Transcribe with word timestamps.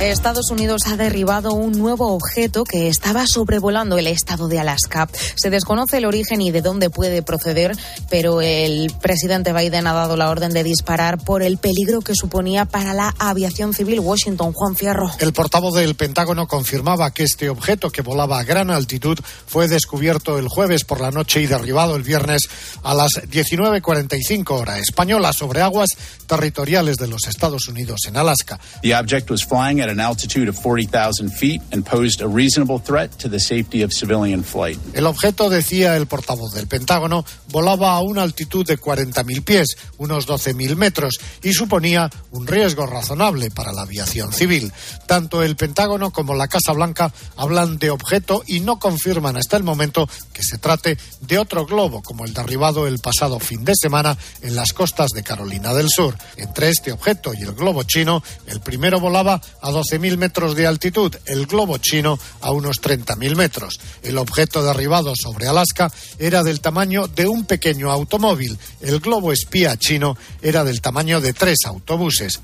Estados 0.00 0.52
Unidos 0.52 0.82
ha 0.86 0.96
derribado 0.96 1.54
un 1.54 1.72
nuevo 1.72 2.14
objeto 2.14 2.62
que 2.62 2.88
estaba 2.88 3.26
sobrevolando 3.26 3.98
el 3.98 4.06
estado 4.06 4.46
de 4.46 4.60
Alaska. 4.60 5.08
Se 5.34 5.50
desconoce 5.50 5.96
el 5.96 6.04
origen 6.04 6.40
y 6.40 6.52
de 6.52 6.62
dónde 6.62 6.88
puede 6.88 7.22
proceder, 7.22 7.76
pero 8.08 8.40
el 8.40 8.92
presidente 9.02 9.52
Biden 9.52 9.88
ha 9.88 9.92
dado 9.92 10.16
la 10.16 10.30
orden 10.30 10.52
de 10.52 10.62
disparar 10.62 11.18
por 11.18 11.42
el 11.42 11.58
peligro 11.58 12.00
que 12.00 12.14
suponía 12.14 12.64
para 12.64 12.94
la 12.94 13.12
aviación 13.18 13.74
civil. 13.74 13.98
Washington, 13.98 14.52
Juan 14.52 14.76
Fierro. 14.76 15.10
El 15.18 15.32
portavoz 15.32 15.74
del 15.74 15.96
Pentágono 15.96 16.46
confirmaba 16.46 17.10
que 17.10 17.24
este 17.24 17.50
objeto 17.50 17.90
que 17.90 18.02
volaba 18.02 18.38
a 18.38 18.44
gran 18.44 18.70
altitud 18.70 19.18
fue 19.48 19.66
descubierto 19.66 20.38
el 20.38 20.46
jueves 20.46 20.84
por 20.84 21.00
la 21.00 21.10
noche 21.10 21.42
y 21.42 21.46
derribado 21.46 21.96
el 21.96 22.04
viernes 22.04 22.42
a 22.84 22.94
las 22.94 23.14
19.45 23.14 24.50
hora 24.50 24.78
española 24.78 25.32
sobre 25.32 25.60
aguas 25.60 25.90
territoriales 26.28 26.98
de 26.98 27.08
los 27.08 27.26
Estados 27.26 27.66
Unidos 27.66 28.02
en 28.06 28.16
Alaska. 28.16 28.60
The 28.82 28.94
object 28.94 29.28
was 29.28 29.44
flying 29.44 29.80
at 29.80 29.87
an 29.88 30.00
altitude 30.00 30.48
of 30.48 30.56
40,000 30.56 31.30
feet 31.30 31.60
and 31.72 31.84
posed 31.84 32.20
a 32.22 32.28
reasonable 32.28 32.78
threat 32.78 33.10
to 33.18 33.28
the 33.28 33.38
safety 33.38 33.82
of 33.82 33.92
civilian 33.92 34.42
flight. 34.42 34.78
El 34.94 35.06
objeto, 35.06 35.48
decía 35.50 35.96
el 35.96 36.06
portavoz 36.06 36.52
del 36.54 36.66
Pentágono, 36.66 37.24
volaba 37.50 37.92
a 37.92 38.00
una 38.00 38.22
altitud 38.22 38.66
de 38.66 38.78
40.000 38.78 39.44
pies, 39.44 39.76
unos 39.98 40.26
12.000 40.26 40.76
metros, 40.76 41.18
y 41.42 41.52
suponía 41.52 42.10
un 42.30 42.46
riesgo 42.46 42.86
razonable 42.86 43.50
para 43.50 43.72
la 43.72 43.82
aviación 43.82 44.32
civil. 44.32 44.72
Tanto 45.06 45.42
el 45.42 45.56
Pentágono 45.56 46.10
como 46.10 46.34
la 46.34 46.48
Casa 46.48 46.72
Blanca 46.72 47.12
hablan 47.36 47.78
de 47.78 47.90
objeto 47.90 48.42
y 48.46 48.60
no 48.60 48.78
confirman 48.78 49.36
hasta 49.36 49.56
el 49.56 49.62
momento 49.62 50.08
que 50.32 50.42
se 50.42 50.58
trate 50.58 50.98
de 51.20 51.38
otro 51.38 51.66
globo, 51.66 52.02
como 52.02 52.24
el 52.24 52.34
derribado 52.34 52.86
el 52.86 52.98
pasado 52.98 53.38
fin 53.40 53.64
de 53.64 53.74
semana 53.80 54.16
en 54.42 54.56
las 54.56 54.72
costas 54.72 55.10
de 55.10 55.22
Carolina 55.22 55.74
del 55.74 55.88
Sur. 55.88 56.16
Entre 56.36 56.68
este 56.68 56.92
objeto 56.92 57.32
y 57.34 57.42
el 57.42 57.52
globo 57.52 57.82
chino, 57.82 58.22
el 58.46 58.60
primero 58.60 59.00
volaba 59.00 59.40
a 59.60 59.70
12.000 59.78 60.16
metros 60.16 60.56
de 60.56 60.66
altitud, 60.66 61.14
el 61.26 61.46
globo 61.46 61.78
chino 61.78 62.18
a 62.40 62.50
unos 62.50 62.82
30.000 62.82 63.36
metros. 63.36 63.78
El 64.02 64.18
objeto 64.18 64.62
derribado 64.64 65.12
sobre 65.14 65.46
Alaska 65.46 65.92
era 66.18 66.42
del 66.42 66.60
tamaño 66.60 67.06
de 67.06 67.28
un 67.28 67.44
pequeño 67.44 67.92
automóvil. 67.92 68.58
El 68.80 68.98
globo 68.98 69.32
espía 69.32 69.76
chino 69.76 70.16
era 70.42 70.64
del 70.64 70.80
tamaño 70.80 71.20
de 71.20 71.32
tres 71.32 71.58
autobuses. 71.66 72.40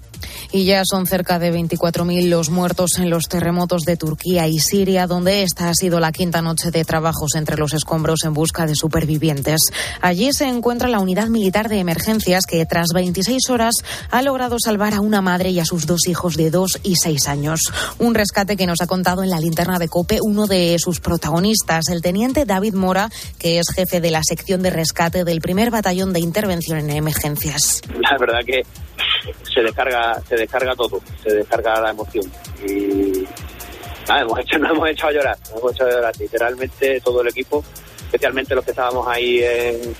Y 0.53 0.65
ya 0.65 0.83
son 0.85 1.07
cerca 1.07 1.39
de 1.39 1.53
24.000 1.53 2.29
los 2.29 2.51
muertos 2.51 2.93
en 2.99 3.11
los 3.11 3.25
terremotos 3.25 3.83
de 3.83 3.97
Turquía 3.97 4.47
y 4.47 4.59
Siria, 4.59 5.07
donde 5.07 5.43
esta 5.43 5.69
ha 5.69 5.75
sido 5.75 6.01
la 6.01 6.12
quinta 6.12 6.43
noche 6.43 6.71
de 6.71 6.85
trabajos 6.85 7.35
entre 7.35 7.57
los 7.57 7.75
escombros 7.75 8.21
en 8.25 8.35
busca 8.35 8.67
de 8.67 8.75
supervivientes. 8.75 9.61
Allí 10.01 10.33
se 10.33 10.47
encuentra 10.47 10.89
la 10.89 11.01
unidad 11.01 11.29
militar 11.29 11.69
de 11.69 11.79
emergencias 11.79 12.47
que, 12.47 12.65
tras 12.67 12.89
26 12.95 13.51
horas, 13.51 13.75
ha 14.11 14.23
logrado 14.23 14.57
salvar 14.59 14.95
a 14.95 15.01
una 15.01 15.21
madre 15.21 15.51
y 15.51 15.61
a 15.61 15.65
sus 15.65 15.87
dos 15.87 16.07
hijos 16.07 16.37
de 16.37 16.51
dos 16.51 16.79
y 16.83 16.97
años. 17.28 17.61
Un 17.98 18.14
rescate 18.14 18.56
que 18.56 18.67
nos 18.67 18.80
ha 18.80 18.86
contado 18.86 19.22
en 19.22 19.30
la 19.30 19.41
linterna 19.41 19.78
de 19.78 19.89
COPE 19.89 20.19
uno 20.22 20.47
de 20.47 20.77
sus 20.78 21.00
protagonistas, 21.00 21.89
el 21.89 22.03
teniente 22.03 22.44
David 22.44 22.75
Mora, 22.75 23.11
que 23.39 23.58
es 23.58 23.66
jefe 23.75 24.00
de 24.00 24.11
la 24.11 24.22
sección 24.22 24.62
de 24.62 24.70
rescate 24.70 25.25
del 25.25 25.41
primer 25.41 25.70
batallón 25.70 26.12
de 26.12 26.20
intervención 26.20 26.78
en 26.78 26.91
emergencias. 26.91 27.83
La 28.00 28.16
verdad 28.19 28.41
que 28.44 28.62
se 29.53 29.61
descarga, 29.62 30.20
se 30.28 30.36
descarga 30.36 30.75
todo, 30.75 31.00
se 31.22 31.34
descarga 31.34 31.81
la 31.81 31.91
emoción. 31.91 32.31
Y 32.66 33.25
nada, 34.09 34.22
hemos 34.22 34.38
hecho, 34.41 34.59
nos 34.59 34.70
hemos 34.72 34.88
echado 34.88 35.11
a 35.11 35.12
llorar, 35.12 35.38
nos 35.50 35.59
hemos 35.61 35.72
echado 35.72 35.91
a 35.91 35.94
llorar, 35.94 36.16
literalmente 36.19 37.00
todo 37.00 37.20
el 37.22 37.28
equipo, 37.28 37.64
especialmente 38.06 38.55
los 38.55 38.64
que 38.64 38.70
estábamos 38.70 39.06
ahí 39.09 39.41
en, 39.42 39.94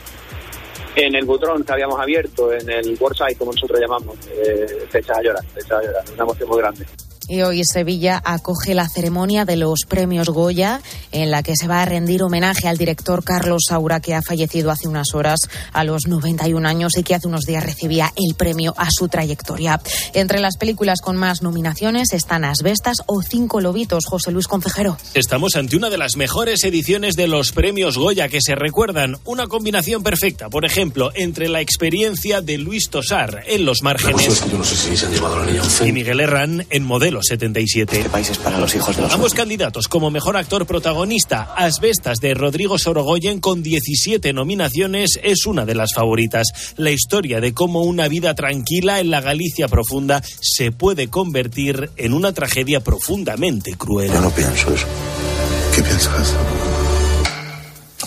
en 0.97 1.15
el 1.15 1.25
butrón 1.25 1.65
que 1.65 1.73
habíamos 1.73 1.99
abierto, 2.01 2.53
en 2.53 2.69
el 2.71 2.97
Warside, 3.01 3.37
como 3.37 3.53
nosotros 3.53 3.81
llamamos, 3.81 4.17
eh, 4.29 4.89
a 4.93 5.23
llorar, 5.23 5.45
se 5.53 5.61
echa 5.61 5.79
a 5.79 5.83
llorar, 5.83 6.05
una 6.13 6.23
emoción 6.23 6.49
muy 6.49 6.59
grande. 6.59 6.87
Y 7.29 7.41
hoy 7.43 7.63
Sevilla 7.65 8.21
acoge 8.25 8.75
la 8.75 8.89
ceremonia 8.89 9.45
de 9.45 9.57
los 9.57 9.81
premios 9.89 10.29
Goya, 10.29 10.83
en 11.11 11.31
la 11.31 11.43
que 11.43 11.57
se 11.57 11.67
va 11.67 11.81
a 11.81 11.85
rendir 11.87 12.23
homenaje 12.23 12.69
al 12.69 12.77
director 12.77 13.25
Carlos 13.25 13.63
Saura, 13.69 14.01
que 14.01 14.15
ha 14.15 14.21
fallecido 14.21 14.71
hace 14.71 14.89
unas 14.89 15.15
horas 15.15 15.41
a 15.73 15.85
los 15.85 16.07
91 16.07 16.69
años 16.69 16.93
y 16.99 17.03
que 17.03 17.15
hace 17.15 17.27
unos 17.27 17.45
días 17.47 17.65
recibía 17.65 18.13
el 18.17 18.35
premio 18.35 18.75
a 18.77 18.89
su 18.91 19.09
trayectoria. 19.09 19.81
Entre 20.13 20.39
las 20.41 20.57
películas 20.59 21.01
con 21.01 21.17
más 21.17 21.41
nominaciones 21.43 22.13
están 22.13 22.45
Asbestas 22.45 22.99
o 23.07 23.23
Cinco 23.23 23.61
Lobitos. 23.61 24.05
José 24.07 24.31
Luis 24.31 24.47
Concejero. 24.47 24.99
Estamos 25.15 25.57
ante 25.57 25.77
una 25.77 25.91
de 25.91 25.99
las 25.99 26.17
mejores 26.17 26.63
ediciones 26.65 27.17
de 27.17 27.29
los 27.29 27.53
premios 27.53 27.97
Goya 27.97 28.29
que 28.29 28.41
se 28.43 28.55
recuerdan. 28.55 29.17
Una 29.25 29.47
combinación 29.47 30.03
perfecta, 30.03 30.51
por 30.51 30.65
ejemplo, 30.65 31.11
entre 31.15 31.49
la 31.49 31.61
experiencia 31.61 32.43
de 32.43 32.59
Luis 32.59 32.91
Tosar 32.91 33.45
en 33.47 33.65
Los 33.65 33.83
Márgenes 33.83 34.45
y 35.85 35.93
Miguel 35.93 36.21
Herrán 36.21 36.67
en 36.71 36.85
Modelo 36.85 37.14
77. 37.23 38.03
¿Qué 38.03 38.09
países 38.09 38.39
para 38.39 38.59
los 38.59 38.75
hijos 38.75 38.97
de 38.97 39.03
los 39.03 39.13
Ambos 39.13 39.35
candidatos 39.35 39.89
como 39.89 40.11
mejor 40.11 40.37
actor 40.37 40.67
protagonista, 40.67 41.55
Asbestas 41.57 42.19
de 42.19 42.35
Rodrigo 42.35 42.79
Sorogoyen 42.79 43.41
con 43.41 43.63
17 43.63 44.33
nominaciones 44.33 45.19
es 45.23 45.47
una 45.47 45.65
de 45.65 45.75
las 45.75 45.95
favoritas. 45.95 46.49
La 46.77 46.91
historia 46.91 47.41
de 47.41 47.55
cómo 47.55 47.83
una 47.83 48.09
vida 48.09 48.35
tranquila 48.35 49.01
en 49.01 49.11
la 49.11 49.21
Galicia 49.21 49.69
profunda 49.69 50.23
se 50.41 50.73
puede 50.73 51.09
convertir 51.09 51.91
en 51.97 52.15
una 52.15 52.33
tragedia 52.33 52.81
profundamente 52.81 53.75
cruel. 53.77 54.13
Yo 54.13 54.21
no 54.21 54.31
pienso 54.31 54.75
eso. 54.75 54.87
¿Qué 55.75 55.83
piensas? 55.83 56.35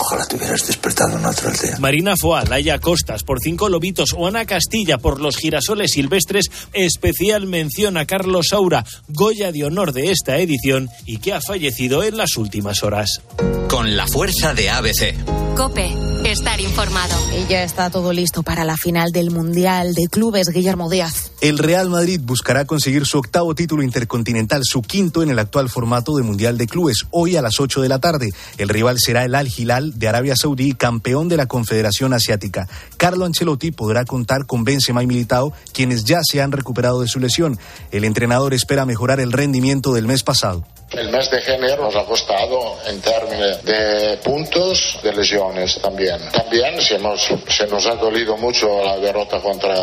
Ojalá 0.09 0.25
te 0.25 0.38
hubieras 0.38 0.66
despertado 0.66 1.18
en 1.18 1.25
otra 1.25 1.50
aldea. 1.50 1.79
Marina 1.79 2.16
Foa, 2.16 2.45
Laia 2.45 2.79
Costas 2.79 3.23
por 3.23 3.41
Cinco 3.41 3.68
Lobitos 3.68 4.16
o 4.16 4.25
Ana 4.25 4.45
Castilla 4.45 4.97
por 4.97 5.19
Los 5.19 5.35
Girasoles 5.35 5.91
Silvestres, 5.91 6.45
especial 6.72 7.45
mención 7.45 7.97
a 7.97 8.06
Carlos 8.06 8.47
Saura, 8.51 8.85
Goya 9.09 9.51
de 9.51 9.66
honor 9.66 9.91
de 9.91 10.12
esta 10.12 10.38
edición 10.38 10.90
y 11.06 11.18
que 11.18 11.34
ha 11.34 11.41
fallecido 11.41 12.03
en 12.03 12.16
las 12.16 12.38
últimas 12.38 12.84
horas. 12.84 13.22
Con 13.68 13.97
la 13.97 14.07
fuerza 14.07 14.53
de 14.53 14.69
ABC. 14.69 15.13
Cope, 15.57 15.91
estar 16.24 16.62
informado. 16.62 17.16
Y 17.35 17.51
ya 17.51 17.63
está 17.63 17.89
todo 17.89 18.13
listo 18.13 18.44
para 18.44 18.63
la 18.63 18.78
final 18.78 19.12
del 19.12 19.31
Mundial 19.31 19.94
de 19.94 20.07
Clubes, 20.07 20.50
Guillermo 20.50 20.88
Díaz. 20.88 21.31
El 21.41 21.57
Real 21.57 21.89
Madrid 21.89 22.22
buscará 22.24 22.66
conseguir 22.66 23.06
su 23.07 23.18
octavo 23.18 23.56
título 23.56 23.81
intercontinental, 23.81 24.62
su 24.63 24.84
quinto 24.84 25.24
en 25.24 25.31
el 25.31 25.39
actual 25.39 25.68
formato 25.68 26.16
de 26.16 26.22
Mundial 26.22 26.59
de 26.59 26.68
Clubes, 26.68 27.07
hoy 27.09 27.38
a 27.38 27.41
las 27.41 27.59
8 27.59 27.81
de 27.81 27.89
la 27.89 28.00
tarde. 28.00 28.29
El 28.59 28.69
rival 28.69 28.97
será 29.00 29.25
el 29.25 29.34
Al 29.34 29.47
Hilal 29.47 29.97
de 29.97 30.08
Arabia 30.08 30.35
Saudí, 30.35 30.74
campeón 30.74 31.30
de 31.30 31.38
la 31.38 31.47
Confederación 31.47 32.13
Asiática. 32.13 32.68
Carlo 32.97 33.25
Ancelotti 33.25 33.72
podrá 33.72 34.06
contar 34.06 34.46
con 34.46 34.63
Benzema 34.63 35.03
y 35.03 35.08
Militao, 35.08 35.53
quienes 35.74 36.03
ya 36.06 36.19
se 36.24 36.41
han 36.41 36.52
recuperado 36.52 37.02
de 37.02 37.08
su 37.08 37.19
lesión. 37.19 37.58
El 37.91 38.03
entrenador 38.03 38.53
espera 38.53 38.86
mejorar 38.86 39.19
el 39.19 39.31
rendimiento 39.31 39.94
del 39.94 40.07
mes 40.07 40.24
pasado. 40.24 40.63
El 40.91 41.09
mes 41.09 41.30
de 41.30 41.40
enero 41.53 41.84
nos 41.84 41.96
ha 41.97 42.06
costado 42.06 42.78
en 42.88 43.02
términos 43.02 43.63
de 43.66 44.18
puntos, 44.24 44.97
de 45.03 45.12
lesiones 45.12 45.80
también. 45.81 46.18
También 46.31 46.81
se, 46.81 46.97
nos 46.97 47.86
ha 47.86 47.96
dolido 47.96 48.38
mucho 48.38 48.84
la 48.84 48.97
derrota 48.97 49.41
contra 49.41 49.74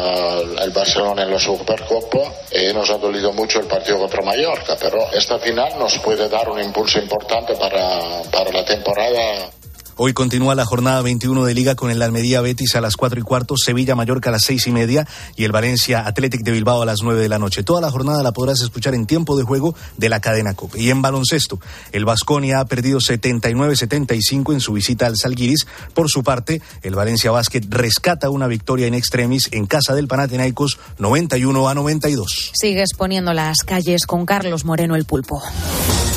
el 0.41 0.71
Barcelona 0.71 1.25
en 1.25 1.31
la 1.31 1.39
Supercopa 1.39 2.21
y 2.53 2.73
nos 2.73 2.89
ha 2.89 2.97
dolido 2.97 3.35
mucho 3.35 3.61
el 3.61 3.67
partido 3.67 3.99
contra 3.99 4.23
Mallorca, 4.23 4.77
pero 4.81 5.13
esta 5.13 5.39
final 5.39 5.79
nos 5.79 5.99
puede 5.99 6.27
dar 6.29 6.49
un 6.49 6.61
impulso 6.61 6.99
importante 6.99 7.55
para, 7.57 8.23
para 8.33 8.51
la 8.51 8.65
temporada. 8.65 9.51
Hoy 9.97 10.13
continúa 10.13 10.57
la 10.57 10.65
jornada 10.65 11.03
21 11.03 11.45
de 11.45 11.55
Liga 11.55 11.77
con 11.77 11.89
el 11.89 12.03
Almería 12.03 12.41
Betis 12.41 12.75
a 12.75 12.81
las 12.81 12.97
4 12.97 13.21
y 13.21 13.23
cuarto, 13.23 13.57
Sevilla 13.57 13.95
Mallorca 13.95 14.31
a 14.31 14.33
las 14.33 14.43
6 14.43 14.67
y 14.67 14.71
media 14.73 15.07
y 15.37 15.45
el 15.45 15.53
Valencia 15.53 16.05
Athletic 16.05 16.43
de 16.43 16.51
Bilbao 16.51 16.83
a 16.83 16.87
las 16.87 17.03
9 17.03 17.21
de 17.21 17.29
la 17.29 17.39
noche. 17.39 17.63
Toda 17.63 17.81
la 17.81 17.93
jornada 17.93 18.25
la 18.25 18.33
podrás 18.33 18.61
escuchar 18.61 18.95
en 18.95 19.07
tiempo 19.07 19.37
de 19.37 19.45
juego 19.45 19.77
de 19.97 20.09
la 20.09 20.19
cadena 20.19 20.55
COPE. 20.55 20.81
Y 20.81 20.91
en 20.91 21.01
baloncesto, 21.01 21.61
el 21.93 22.05
Vasconia 22.05 22.59
ha 22.59 22.65
perdido 22.65 22.99
79-75 22.99 24.53
en 24.53 24.61
su 24.61 24.73
visita 24.73 25.07
al 25.07 25.17
Salguiris. 25.17 25.67
Por 25.95 26.11
su 26.11 26.25
parte, 26.25 26.61
el 26.83 26.97
Valencia 26.97 27.31
Basket 27.31 27.63
rescata 27.69 28.31
una 28.31 28.49
victoria 28.49 28.89
en 28.89 28.95
extremis 28.95 29.49
en 29.53 29.67
casa 29.67 29.95
del 29.95 30.09
Panathinaikos 30.09 30.79
91 30.99 31.69
a 31.69 31.75
92. 31.75 32.51
Sigues 32.53 32.95
poniendo 32.95 33.33
las 33.33 33.59
calles 33.59 34.07
con 34.07 34.27
Carlos 34.27 34.65
Moreno 34.65 34.97
el 34.97 35.05
Pulpo. 35.05 35.41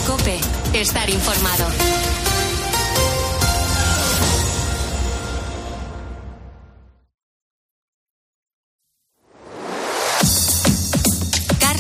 Cope, 0.07 0.39
estar 0.73 1.07
informado. 1.11 2.06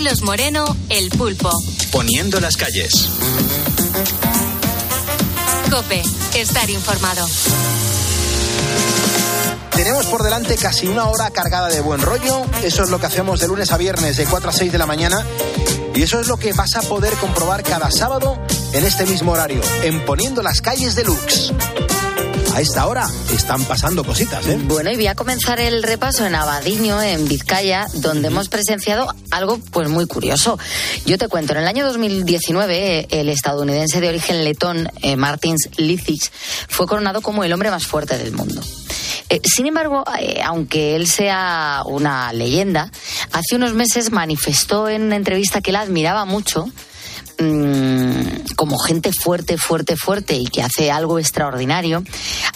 Carlos 0.07 0.23
Moreno, 0.23 0.77
El 0.87 1.09
Pulpo. 1.09 1.51
Poniendo 1.91 2.39
las 2.39 2.55
calles. 2.55 3.09
Cope, 5.69 6.01
estar 6.33 6.69
informado. 6.69 7.27
Tenemos 9.71 10.05
por 10.05 10.23
delante 10.23 10.55
casi 10.55 10.87
una 10.87 11.07
hora 11.07 11.29
cargada 11.31 11.67
de 11.67 11.81
buen 11.81 11.99
rollo. 11.99 12.45
Eso 12.63 12.83
es 12.83 12.89
lo 12.89 13.01
que 13.01 13.07
hacemos 13.07 13.41
de 13.41 13.49
lunes 13.49 13.73
a 13.73 13.77
viernes 13.77 14.15
de 14.15 14.25
4 14.25 14.49
a 14.49 14.53
6 14.53 14.71
de 14.71 14.77
la 14.77 14.85
mañana. 14.85 15.25
Y 15.93 16.03
eso 16.03 16.21
es 16.21 16.27
lo 16.27 16.37
que 16.37 16.53
vas 16.53 16.77
a 16.77 16.81
poder 16.83 17.13
comprobar 17.15 17.63
cada 17.63 17.91
sábado 17.91 18.41
en 18.71 18.85
este 18.85 19.05
mismo 19.05 19.33
horario, 19.33 19.59
en 19.83 20.05
Poniendo 20.05 20.41
las 20.41 20.61
calles 20.61 20.95
de 20.95 21.03
Lux. 21.03 21.51
A 22.57 22.61
esta 22.61 22.87
hora 22.87 23.07
están 23.31 23.63
pasando 23.65 24.03
cositas, 24.03 24.47
¿eh? 24.47 24.57
Bueno, 24.63 24.89
y 24.89 24.95
voy 24.95 25.05
a 25.05 25.13
comenzar 25.13 25.59
el 25.59 25.83
repaso 25.83 26.25
en 26.25 26.33
Abadiño, 26.33 27.03
en 27.03 27.27
Vizcaya, 27.27 27.85
donde 27.93 28.29
hemos 28.29 28.49
presenciado 28.49 29.13
algo 29.29 29.59
pues 29.69 29.89
muy 29.89 30.07
curioso. 30.07 30.57
Yo 31.05 31.19
te 31.19 31.27
cuento, 31.27 31.53
en 31.53 31.59
el 31.59 31.67
año 31.67 31.85
2019, 31.85 33.09
el 33.11 33.29
estadounidense 33.29 34.01
de 34.01 34.09
origen 34.09 34.43
letón, 34.43 34.89
eh, 35.03 35.15
Martins 35.17 35.69
Licis, 35.77 36.31
fue 36.67 36.87
coronado 36.87 37.21
como 37.21 37.43
el 37.43 37.53
hombre 37.53 37.69
más 37.69 37.85
fuerte 37.85 38.17
del 38.17 38.31
mundo. 38.31 38.59
Eh, 39.29 39.39
sin 39.43 39.67
embargo, 39.67 40.03
eh, 40.19 40.41
aunque 40.43 40.95
él 40.95 41.05
sea 41.05 41.83
una 41.85 42.33
leyenda, 42.33 42.89
hace 43.33 43.55
unos 43.55 43.73
meses 43.73 44.11
manifestó 44.11 44.89
en 44.89 45.03
una 45.03 45.15
entrevista 45.15 45.61
que 45.61 45.69
él 45.69 45.75
admiraba 45.75 46.25
mucho 46.25 46.71
mm, 47.39 48.53
como 48.55 48.77
gente 48.77 49.11
fuerte, 49.13 49.57
fuerte, 49.57 49.95
fuerte 49.95 50.35
y 50.35 50.45
que 50.45 50.61
hace 50.63 50.91
algo 50.91 51.19
extraordinario 51.19 52.03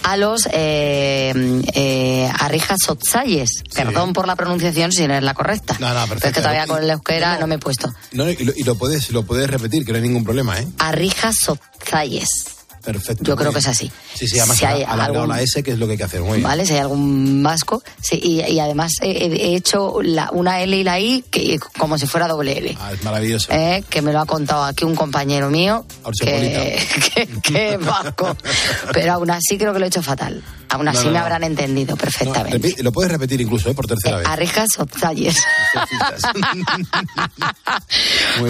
a 0.03 0.17
los 0.17 0.47
eh, 0.51 1.33
eh, 1.73 2.29
Arrijas 2.39 2.89
Otzayes. 2.89 3.63
Perdón 3.73 4.13
por 4.13 4.27
la 4.27 4.35
pronunciación 4.35 4.91
si 4.91 5.07
no 5.07 5.15
es 5.15 5.23
la 5.23 5.33
correcta. 5.33 5.75
No, 5.79 5.87
no, 5.89 5.93
Pero 5.93 6.03
es 6.03 6.09
perfecto. 6.09 6.35
que 6.35 6.41
todavía 6.41 6.67
con 6.67 6.83
el 6.83 6.89
euskera 6.89 7.37
no 7.39 7.47
me 7.47 7.55
he 7.55 7.59
puesto. 7.59 7.91
No, 8.11 8.29
y, 8.29 8.35
lo, 8.43 8.53
y 8.55 8.63
lo 8.63 8.75
puedes, 8.75 9.11
lo 9.11 9.23
puedes 9.23 9.49
repetir, 9.49 9.85
que 9.85 9.91
no 9.91 9.97
hay 9.97 10.03
ningún 10.03 10.23
problema, 10.23 10.59
¿eh? 10.59 10.67
Arrijas 10.79 11.37
Otzayes. 11.47 12.45
Perfecto. 12.83 13.23
Yo 13.23 13.35
creo 13.35 13.51
que 13.53 13.59
es 13.59 13.67
así. 13.67 13.91
Sí, 14.13 14.27
sí, 14.27 14.39
además 14.39 14.57
Si 14.57 14.65
hay 14.65 14.83
algún- 14.83 15.29
la 15.29 15.41
S, 15.41 15.61
que 15.63 15.71
es 15.71 15.77
lo 15.79 15.85
que 15.85 15.93
hay 15.93 15.97
que 15.97 16.03
hacer. 16.03 16.21
Muy 16.21 16.37
bien. 16.37 16.43
¿Vale? 16.43 16.65
Si 16.65 16.73
hay 16.73 16.79
algún 16.79 17.41
vasco. 17.43 17.83
Sí, 18.01 18.19
y, 18.21 18.41
y 18.41 18.59
además 18.59 18.93
he, 19.01 19.11
he 19.11 19.55
hecho 19.55 20.01
la- 20.01 20.29
una 20.31 20.61
L 20.61 20.75
y 20.75 20.83
la 20.83 20.99
I 20.99 21.23
que, 21.29 21.59
como 21.77 21.97
si 21.97 22.07
fuera 22.07 22.27
doble 22.27 22.57
L. 22.57 22.77
Ah, 22.79 22.91
es 22.93 23.03
maravilloso. 23.03 23.51
Eh, 23.51 23.83
que 23.89 24.01
me 24.01 24.11
lo 24.13 24.19
ha 24.19 24.25
contado 24.25 24.63
aquí 24.63 24.85
un 24.85 24.95
compañero 24.95 25.49
mío 25.49 25.85
que, 26.21 26.79
que, 27.13 27.27
que 27.41 27.77
vasco. 27.77 28.35
Pero 28.93 29.13
aún 29.13 29.29
así 29.31 29.57
creo 29.57 29.73
que 29.73 29.79
lo 29.79 29.85
he 29.85 29.87
hecho 29.89 30.01
fatal. 30.03 30.43
Aún 30.71 30.87
así 30.87 30.99
No, 30.99 31.05
no, 31.05 31.11
me 31.11 31.17
no. 31.19 31.23
habrán 31.25 31.43
entendido 31.43 31.95
perfectamente. 31.97 32.75
Lo 32.83 32.91
puedes 32.91 33.11
repetir 33.11 33.41
incluso, 33.41 33.69
¿eh? 33.69 33.73
Por 33.73 33.87
tercera 33.87 34.17
vez. 34.17 34.27
Arrijas 34.27 34.69
o 34.79 34.85
talles. 34.85 35.35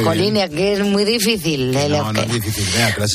Jolín, 0.03 0.35
que 0.50 0.73
es 0.73 0.79
muy 0.81 1.06
difícil. 1.06 1.75
el 1.75 1.91
No, 1.91 2.13
no 2.13 2.21
euskera. 2.21 2.25
es 2.27 2.33
difícil. 2.33 2.65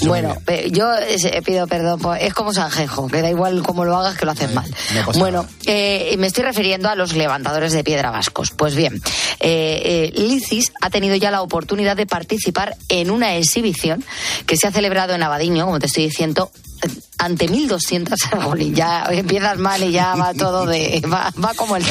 Muy 0.02 0.08
Bueno, 0.08 0.36
eh, 0.48 0.70
yo 0.72 0.92
eh, 0.94 1.42
pido 1.42 1.66
perdón, 1.66 2.00
pues, 2.00 2.22
es 2.22 2.34
como 2.34 2.52
Sanjejo, 2.52 3.08
que 3.08 3.22
da 3.22 3.30
igual 3.30 3.62
cómo 3.62 3.84
lo 3.84 3.96
hagas 3.96 4.16
que 4.16 4.26
lo 4.26 4.32
haces 4.32 4.52
mal. 4.52 4.68
no 4.94 5.12
bueno, 5.18 5.46
eh, 5.66 6.14
me 6.18 6.26
estoy 6.26 6.44
refiriendo 6.44 6.88
a 6.88 6.94
los 6.94 7.14
levantadores 7.14 7.72
de 7.72 7.84
piedra 7.84 8.10
vascos. 8.10 8.50
Pues 8.50 8.74
bien, 8.74 8.94
eh, 9.40 10.12
eh, 10.14 10.20
Licis 10.20 10.72
ha 10.80 10.90
tenido 10.90 11.16
ya 11.16 11.30
la 11.30 11.42
oportunidad 11.42 11.96
de 11.96 12.06
participar 12.06 12.76
en 12.88 13.10
una 13.10 13.36
exhibición 13.36 14.04
que 14.46 14.56
se 14.56 14.66
ha 14.66 14.72
celebrado 14.72 15.14
en 15.14 15.22
Abadiño, 15.22 15.64
como 15.66 15.78
te 15.78 15.86
estoy 15.86 16.04
diciendo, 16.04 16.50
eh, 16.82 16.88
ante 17.18 17.48
1200 17.48 18.18
jolín, 18.42 18.74
ya 18.76 19.04
empiezas 19.10 19.58
mal 19.58 19.82
y 19.82 19.92
ya 19.92 20.14
va 20.14 20.34
todo 20.34 20.66
de 20.66 21.02
va, 21.12 21.32
va 21.42 21.54
como 21.54 21.76
el 21.76 21.84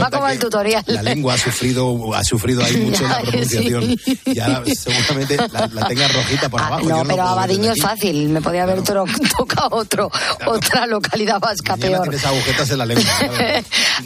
va 0.00 0.10
como 0.10 0.28
el 0.28 0.38
tutorial 0.38 0.82
La 0.86 1.02
lengua 1.02 1.34
ha 1.34 1.38
sufrido, 1.38 2.14
ha 2.14 2.24
sufrido 2.24 2.64
ahí 2.64 2.76
mucho 2.86 3.06
la 3.06 3.20
pronunciación. 3.20 3.82
sí. 4.04 4.18
Ya 4.34 4.62
seguramente 4.74 5.36
la, 5.52 5.66
la 5.72 5.86
tengas 5.88 6.12
rojita 6.14 6.48
por 6.48 6.60
Ah, 6.60 6.66
abajo. 6.66 6.88
No, 6.88 7.04
pero 7.04 7.22
Abadiño 7.22 7.72
es 7.72 7.82
fácil. 7.82 8.28
Me 8.28 8.40
podía 8.40 8.62
haber 8.64 8.82
tocado 9.36 9.68
otro, 9.72 10.10
otra 10.46 10.86
localidad 10.86 11.38
vasca 11.40 11.76
Mañana 11.76 11.96
peor. 11.98 12.08
tienes 12.08 12.24
agujetas 12.24 12.70
en 12.70 12.78
la 12.78 12.86
lengua. 12.86 13.04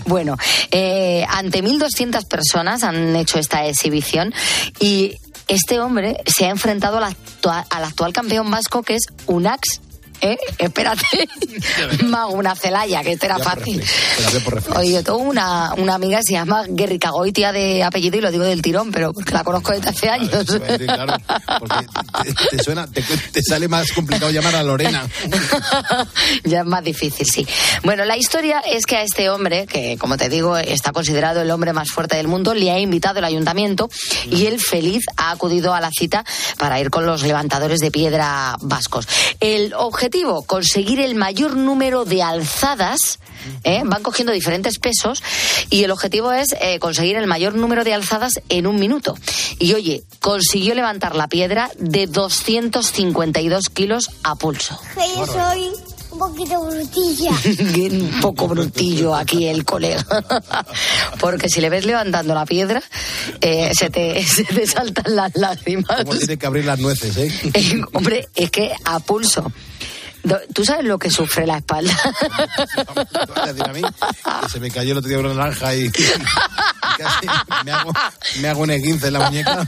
bueno, 0.06 0.36
eh, 0.70 1.24
ante 1.28 1.62
1.200 1.62 2.26
personas 2.26 2.82
han 2.82 3.14
hecho 3.16 3.38
esta 3.38 3.66
exhibición 3.66 4.32
y 4.80 5.16
este 5.48 5.78
hombre 5.80 6.16
se 6.26 6.46
ha 6.46 6.50
enfrentado 6.50 6.98
al 6.98 7.04
actual, 7.04 7.64
al 7.70 7.84
actual 7.84 8.12
campeón 8.12 8.50
vasco 8.50 8.82
que 8.82 8.96
es 8.96 9.02
Unax. 9.26 9.80
¿Eh? 10.20 10.36
Espérate, 10.58 11.04
Mago, 12.04 12.32
una 12.32 12.54
Celaya, 12.54 13.02
que 13.02 13.12
este 13.12 13.26
era 13.26 13.38
Ya 13.38 13.44
fácil. 13.44 13.82
Oye, 14.76 15.02
tengo 15.02 15.18
una, 15.18 15.74
una 15.76 15.94
amiga 15.94 16.18
que 16.18 16.24
se 16.24 16.32
llama 16.32 16.64
Guerrica 16.68 17.10
Goitia 17.10 17.52
de 17.52 17.82
apellido 17.82 18.18
y 18.18 18.20
lo 18.20 18.30
digo 18.30 18.44
del 18.44 18.62
tirón, 18.62 18.92
pero 18.92 19.12
porque 19.12 19.32
la 19.32 19.44
conozco 19.44 19.72
desde 19.72 19.90
hace 19.90 20.08
años. 20.08 20.32
Eso 20.32 20.56
iba 20.56 20.66
a 20.66 20.72
decir, 20.72 20.86
claro, 20.86 21.14
porque 21.58 21.86
te, 22.24 22.56
te 22.56 22.62
suena, 22.62 22.86
te, 22.86 23.02
te 23.02 23.42
sale 23.42 23.68
más 23.68 23.92
complicado 23.92 24.30
llamar 24.30 24.56
a 24.56 24.62
Lorena. 24.62 25.06
ya 26.44 26.60
es 26.60 26.66
más 26.66 26.82
difícil, 26.82 27.26
sí. 27.26 27.46
Bueno, 27.82 28.04
la 28.04 28.16
historia 28.16 28.60
es 28.60 28.86
que 28.86 28.96
a 28.96 29.02
este 29.02 29.28
hombre, 29.28 29.66
que 29.66 29.96
como 29.98 30.16
te 30.16 30.28
digo 30.28 30.56
está 30.56 30.92
considerado 30.92 31.42
el 31.42 31.50
hombre 31.50 31.72
más 31.72 31.90
fuerte 31.90 32.16
del 32.16 32.28
mundo, 32.28 32.54
le 32.54 32.70
ha 32.70 32.78
invitado 32.78 33.18
el 33.18 33.24
ayuntamiento 33.24 33.88
y 34.30 34.46
él 34.46 34.60
feliz 34.60 35.04
ha 35.16 35.30
acudido 35.30 35.74
a 35.74 35.80
la 35.80 35.90
cita 35.90 36.24
para 36.58 36.80
ir 36.80 36.90
con 36.90 37.06
los 37.06 37.22
levantadores 37.22 37.80
de 37.80 37.90
piedra 37.90 38.56
vascos. 38.60 39.08
El 39.40 39.74
objetivo, 39.74 40.05
conseguir 40.46 41.00
el 41.00 41.14
mayor 41.14 41.56
número 41.56 42.04
de 42.04 42.22
alzadas. 42.22 43.18
¿eh? 43.64 43.82
Van 43.84 44.02
cogiendo 44.02 44.32
diferentes 44.32 44.78
pesos 44.78 45.22
y 45.70 45.84
el 45.84 45.90
objetivo 45.90 46.32
es 46.32 46.54
eh, 46.60 46.78
conseguir 46.78 47.16
el 47.16 47.26
mayor 47.26 47.54
número 47.54 47.84
de 47.84 47.94
alzadas 47.94 48.40
en 48.48 48.66
un 48.66 48.78
minuto. 48.78 49.16
Y 49.58 49.74
oye, 49.74 50.04
consiguió 50.20 50.74
levantar 50.74 51.14
la 51.14 51.28
piedra 51.28 51.70
de 51.78 52.06
252 52.06 53.68
kilos 53.68 54.10
a 54.22 54.34
pulso. 54.34 54.78
Yo 54.96 55.26
soy 55.26 55.70
un 56.16 56.18
poquito 56.18 56.64
brutilla. 56.64 57.30
un 58.04 58.20
poco 58.20 58.48
brutillo 58.48 59.14
aquí 59.14 59.46
el 59.46 59.64
colega. 59.64 60.04
Porque 61.20 61.48
si 61.48 61.60
le 61.60 61.68
ves 61.68 61.84
levantando 61.84 62.34
la 62.34 62.46
piedra, 62.46 62.82
eh, 63.40 63.70
se, 63.76 63.90
te, 63.90 64.24
se 64.26 64.44
te 64.44 64.66
saltan 64.66 65.14
las 65.14 65.34
lágrimas. 65.36 66.04
Como 66.04 66.16
tiene 66.16 66.36
que 66.36 66.46
abrir 66.46 66.64
las 66.64 66.78
nueces, 66.78 67.16
¿eh? 67.16 67.32
Eh, 67.54 67.82
hombre, 67.92 68.28
es 68.34 68.50
que 68.50 68.72
a 68.84 68.98
pulso. 69.00 69.52
¿Tú 70.52 70.64
sabes 70.64 70.84
lo 70.84 70.98
que 70.98 71.10
sufre 71.10 71.46
la 71.46 71.58
espalda? 71.58 71.94
A 73.64 73.72
mí 73.72 73.82
que 73.82 74.48
se 74.48 74.60
me 74.60 74.70
cayó 74.70 74.92
el 74.92 74.98
otro 74.98 75.08
día 75.08 75.18
una 75.18 75.34
naranja 75.34 75.74
y 75.74 75.90
casi 76.98 77.26
me 77.64 77.72
hago, 77.72 77.92
me 78.40 78.48
hago 78.48 78.62
un 78.62 78.70
esguince 78.70 79.08
en 79.08 79.12
la 79.12 79.30
muñeca. 79.30 79.66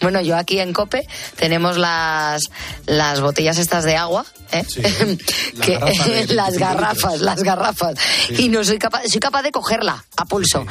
Bueno, 0.00 0.20
yo 0.20 0.36
aquí 0.36 0.60
en 0.60 0.72
Cope 0.72 1.06
tenemos 1.36 1.76
las, 1.76 2.42
las 2.86 3.20
botellas 3.20 3.58
estas 3.58 3.84
de 3.84 3.96
agua. 3.96 4.24
¿Eh? 4.52 4.64
la 5.54 5.64
Que- 5.64 5.72
garrafa 5.74 6.04
de 6.04 6.10
25 6.10 6.34
las 6.34 6.58
garrafas, 6.58 7.20
las 7.20 7.42
garrafas. 7.42 7.94
Y 8.38 8.48
no 8.48 8.64
soy 8.64 8.78
capaz, 8.78 9.02
soy 9.08 9.20
capaz 9.20 9.42
de 9.42 9.50
cogerla 9.50 10.04
a 10.16 10.24
pulso. 10.24 10.66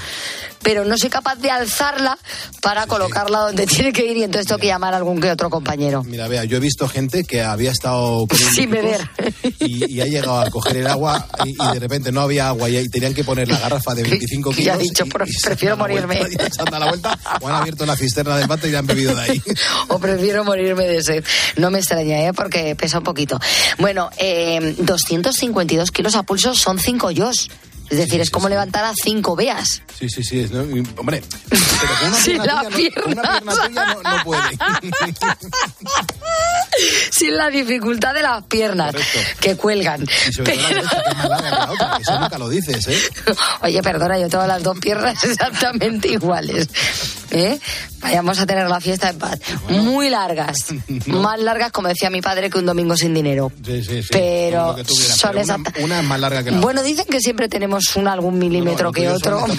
Pero 0.61 0.83
no 0.85 0.97
soy 0.97 1.09
capaz 1.09 1.35
de 1.35 1.49
alzarla 1.51 2.17
para 2.61 2.87
colocarla 2.87 3.39
donde 3.39 3.65
tiene 3.67 3.93
que 3.93 4.05
ir 4.05 4.17
y 4.17 4.23
entonces 4.23 4.47
tengo 4.47 4.59
que 4.59 4.67
llamar 4.67 4.93
a 4.93 4.97
algún 4.97 5.21
que 5.21 5.31
otro 5.31 5.49
compañero. 5.49 6.03
Mira, 6.03 6.27
vea, 6.27 6.43
yo 6.43 6.57
he 6.57 6.59
visto 6.59 6.87
gente 6.87 7.23
que 7.23 7.41
había 7.41 7.71
estado 7.71 8.25
Sin 8.53 8.69
beber. 8.71 9.01
y, 9.59 9.93
y 9.93 10.01
ha 10.01 10.05
llegado 10.05 10.39
a 10.39 10.49
coger 10.49 10.77
el 10.77 10.87
agua 10.87 11.27
y, 11.45 11.51
y 11.51 11.73
de 11.73 11.79
repente 11.79 12.11
no 12.11 12.21
había 12.21 12.47
agua 12.49 12.69
y, 12.69 12.87
tenían 12.89 13.13
que 13.13 13.23
poner 13.23 13.47
la 13.47 13.59
garrafa 13.59 13.93
de 13.95 14.03
25 14.03 14.51
Y 14.51 14.55
kilos. 14.55 14.75
ha 14.75 14.77
dicho, 14.77 15.05
y- 15.05 15.09
"Pre- 15.09 15.25
y 15.27 15.31
se 15.33 15.47
prefiero 15.47 15.77
morirme". 15.77 16.17
vuelta, 16.19 16.47
y 16.47 16.51
se 16.51 16.61
han 16.61 16.65
dado 16.65 16.79
la 16.79 16.89
vuelta 16.89 17.19
o 17.41 17.47
han 17.47 17.55
abierto 17.55 17.85
la 17.85 17.95
cisterna 17.95 18.37
del 18.37 18.47
bate 18.47 18.69
y 18.69 18.75
han 18.75 18.85
bebido 18.85 19.15
de 19.15 19.21
ahí. 19.21 19.41
o 19.89 19.99
prefiero 19.99 20.43
morirme 20.43 20.85
de 20.85 21.03
sed. 21.03 21.23
No 21.57 21.69
me 21.71 21.79
extraña, 21.79 22.21
¿eh? 22.25 22.33
porque 22.33 22.75
pesa 22.75 22.97
un 22.99 23.03
poquito. 23.03 23.39
Bueno, 23.79 24.09
eh, 24.17 24.75
252 24.77 25.91
kilos 25.91 26.15
a 26.15 26.23
pulso 26.23 26.53
son 26.53 26.79
5 26.79 27.11
yos. 27.11 27.49
Es 27.89 27.97
decir, 27.97 28.19
es 28.21 28.29
como 28.29 28.49
levantar 28.49 28.83
a 28.85 28.93
5 28.93 29.35
veas. 29.35 29.81
Sí, 29.97 30.09
sí, 30.09 30.23
sí. 30.23 30.39
es- 30.41 30.51
¿no? 30.51 30.61
Hombre, 30.97 31.23
pero 31.49 31.93
con 31.99 32.07
una 32.09 32.17
Sin 32.21 32.33
pierna 32.41 32.63
la 32.63 32.69
tuya, 32.69 32.89
no, 32.95 33.05
una 33.11 33.21
pierna. 33.21 33.53
tuya 33.53 33.85
no, 34.03 34.17
no 34.17 34.23
puede. 34.23 34.41
Sin 37.11 37.35
la 37.37 37.49
dificultad 37.49 38.13
de 38.13 38.21
las 38.21 38.43
piernas 38.43 38.93
que 39.39 39.55
cuelgan. 39.55 40.03
Y 40.03 40.33
sobre 40.33 40.53
todo 40.57 40.67
la 40.67 40.71
derecha, 40.71 41.01
que 41.03 41.09
es 41.09 41.17
más 41.17 41.29
larga 41.29 41.49
que 41.49 41.55
la 41.55 41.71
otra, 41.71 41.97
eso 41.99 42.19
nunca 42.19 42.37
lo 42.37 42.49
dices, 42.49 42.87
¿eh? 42.87 42.99
Oye, 43.61 43.81
perdona, 43.81 44.19
yo 44.19 44.29
tengo 44.29 44.45
las 44.45 44.61
dos 44.61 44.77
piernas 44.79 45.23
exactamente 45.23 46.09
iguales. 46.09 46.69
¿Eh? 47.31 47.59
Vayamos 47.99 48.39
a 48.39 48.45
tener 48.45 48.69
la 48.69 48.79
fiesta 48.79 49.09
en 49.09 49.17
paz. 49.17 49.39
Muy 49.69 50.09
largas. 50.09 50.67
Más 51.07 51.39
largas, 51.39 51.71
como 51.71 51.87
decía 51.89 52.09
mi 52.09 52.21
padre, 52.21 52.49
que 52.49 52.59
un 52.59 52.65
domingo 52.65 52.95
sin 52.95 53.13
dinero. 53.13 53.51
Sí, 53.65 53.83
sí, 53.83 54.01
sí. 54.03 54.09
Pero 54.11 54.77
son 54.77 54.85
pero 54.85 55.31
una, 55.31 55.41
exacta- 55.41 55.73
una 55.83 55.99
es 55.99 56.05
más 56.05 56.19
larga 56.19 56.43
que 56.43 56.51
la 56.51 56.59
Bueno, 56.59 56.83
dicen 56.83 57.05
que 57.09 57.19
siempre 57.19 57.49
tenemos 57.49 57.76
un 57.95 58.07
algún 58.07 58.39
milímetro 58.39 58.87
No, 58.87 58.91
que 58.91 59.09
otro. 59.09 59.45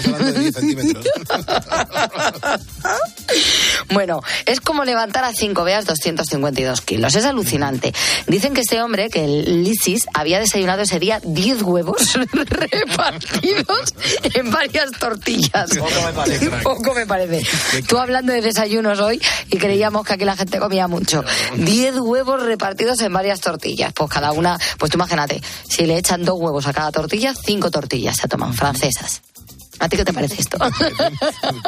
son- 3.28 3.35
estamos 3.35 3.35
hablando 3.35 3.35
de 3.35 3.38
10 3.38 3.44
centímetros. 3.78 3.94
Bueno, 3.94 4.23
es 4.47 4.61
como 4.61 4.85
levantar 4.85 5.25
a 5.25 5.32
5 5.32 5.64
veas 5.64 5.85
252 5.87 6.80
kilos. 6.82 7.14
Es 7.14 7.25
alucinante. 7.25 7.92
Dicen 8.26 8.54
que 8.54 8.61
este 8.61 8.80
hombre, 8.82 9.08
que 9.11 9.25
el 9.25 9.64
Lisis, 9.64 10.06
había 10.14 10.38
desayunado 10.38 10.82
ese 10.82 10.99
día 10.99 11.20
10 11.25 11.62
huevos 11.62 12.14
repartidos 12.32 13.94
en 14.35 14.50
varias 14.50 14.90
tortillas. 14.92 15.70
Poco 15.76 15.90
me 16.06 16.12
parece. 16.12 16.50
Poco 16.62 16.94
me 16.94 17.06
parece. 17.06 17.82
Tú 17.82 17.99
hablando 17.99 18.32
de 18.32 18.40
desayunos 18.42 19.00
hoy 19.00 19.20
y 19.50 19.56
creíamos 19.58 20.06
que 20.06 20.14
aquí 20.14 20.25
la 20.25 20.37
gente 20.37 20.58
comía 20.58 20.88
mucho. 20.88 21.25
10 21.56 21.97
huevos 22.00 22.42
repartidos 22.42 23.00
en 23.00 23.12
varias 23.12 23.40
tortillas. 23.40 23.92
Pues 23.92 24.11
cada 24.11 24.32
una, 24.32 24.58
pues 24.78 24.90
tú 24.90 24.97
imagínate, 24.99 25.42
si 25.68 25.87
le 25.87 25.97
echan 25.99 26.25
dos 26.25 26.38
huevos 26.38 26.66
a 26.66 26.73
cada 26.73 26.90
tortilla, 26.92 27.35
cinco 27.35 27.70
tortillas 27.70 28.16
se 28.16 28.28
toman 28.28 28.54
francesas. 28.54 29.23
¿A 29.78 29.88
ti 29.88 29.97
qué 29.97 30.04
te 30.04 30.12
parece 30.12 30.40
esto? 30.40 30.58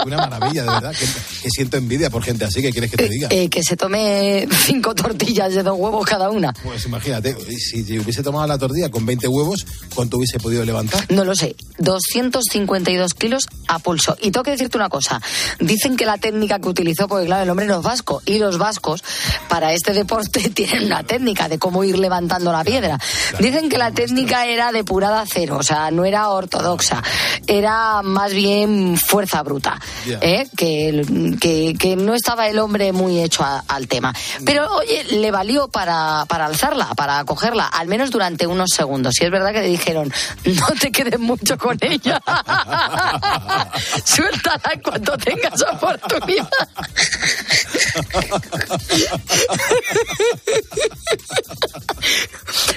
Una 0.04 0.16
maravilla, 0.16 0.62
de 0.62 0.68
verdad. 0.68 0.92
Que, 0.92 1.06
que 1.42 1.50
siento 1.50 1.76
envidia 1.76 2.10
por 2.10 2.22
gente 2.22 2.44
así. 2.44 2.60
que 2.60 2.72
quieres 2.72 2.90
que 2.90 2.96
te 2.96 3.08
diga? 3.08 3.28
Eh, 3.30 3.48
que 3.48 3.62
se 3.62 3.76
tome 3.76 4.48
cinco 4.66 4.94
tortillas 4.94 5.54
de 5.54 5.62
dos 5.62 5.78
huevos 5.78 6.04
cada 6.06 6.30
una. 6.30 6.52
Pues 6.52 6.84
imagínate, 6.86 7.36
si, 7.58 7.98
hubiese 7.98 8.22
tomado 8.22 8.46
la 8.46 8.58
tortilla 8.58 8.90
con 8.90 9.06
20 9.06 9.28
huevos, 9.28 9.66
¿cuánto 9.94 10.16
hubiese 10.16 10.38
podido 10.38 10.64
levantar? 10.64 11.04
No 11.10 11.24
lo 11.24 11.34
sé. 11.34 11.54
252 11.78 13.14
kilos 13.14 13.48
a 13.68 13.78
pulso. 13.78 14.16
Y 14.20 14.30
tengo 14.30 14.44
que 14.44 14.52
decirte 14.52 14.76
una 14.76 14.88
cosa. 14.88 15.20
Dicen 15.58 15.96
que 15.96 16.06
la 16.06 16.18
técnica 16.18 16.58
que 16.58 16.68
utilizó, 16.68 17.08
porque 17.08 17.26
claro, 17.26 17.44
el 17.44 17.50
hombre 17.50 17.66
no 17.66 17.78
es 17.78 17.82
vasco. 17.82 18.22
Y 18.26 18.38
los 18.38 18.58
vascos, 18.58 19.02
para 19.48 19.72
este 19.72 19.92
deporte, 19.92 20.50
tienen 20.54 20.86
una 20.86 21.04
técnica 21.04 21.48
de 21.48 21.58
cómo 21.58 21.84
ir 21.84 21.98
levantando 21.98 22.52
la 22.52 22.64
piedra. 22.64 22.98
Dicen 23.38 23.68
que 23.68 23.78
la 23.78 23.92
técnica 23.92 24.46
era 24.46 24.72
depurada 24.72 25.24
cero, 25.26 25.58
o 25.60 25.62
sea, 25.62 25.90
no 25.90 26.04
era 26.04 26.28
ortodoxa. 26.30 27.02
Era 27.46 27.99
más 28.02 28.32
bien 28.34 28.96
fuerza 28.96 29.42
bruta. 29.42 29.78
¿eh? 30.20 30.48
que, 30.56 31.36
que, 31.40 31.74
que 31.78 31.96
no 31.96 32.14
estaba 32.14 32.48
el 32.48 32.58
hombre 32.58 32.92
muy 32.92 33.20
hecho 33.20 33.42
a- 33.42 33.64
al 33.68 33.88
tema. 33.88 34.12
Pero, 34.44 34.66
oye, 34.76 35.04
le 35.04 35.30
valió 35.30 35.68
para, 35.68 36.24
para 36.28 36.46
alzarla, 36.46 36.86
para 36.96 37.22
cogerla, 37.24 37.66
al 37.66 37.86
menos 37.88 38.10
durante 38.10 38.46
unos 38.46 38.70
segundos. 38.74 39.14
Y 39.20 39.24
es 39.24 39.30
verdad 39.30 39.52
que 39.52 39.60
le 39.62 39.68
dijeron, 39.68 40.12
no 40.44 40.66
te 40.80 40.90
quedes 40.90 41.18
mucho 41.18 41.56
con 41.58 41.76
ella. 41.80 42.20
Suéltala 44.04 44.70
en 44.74 44.80
cuanto 44.82 45.16
tengas 45.18 45.62
oportunidad. 45.72 46.48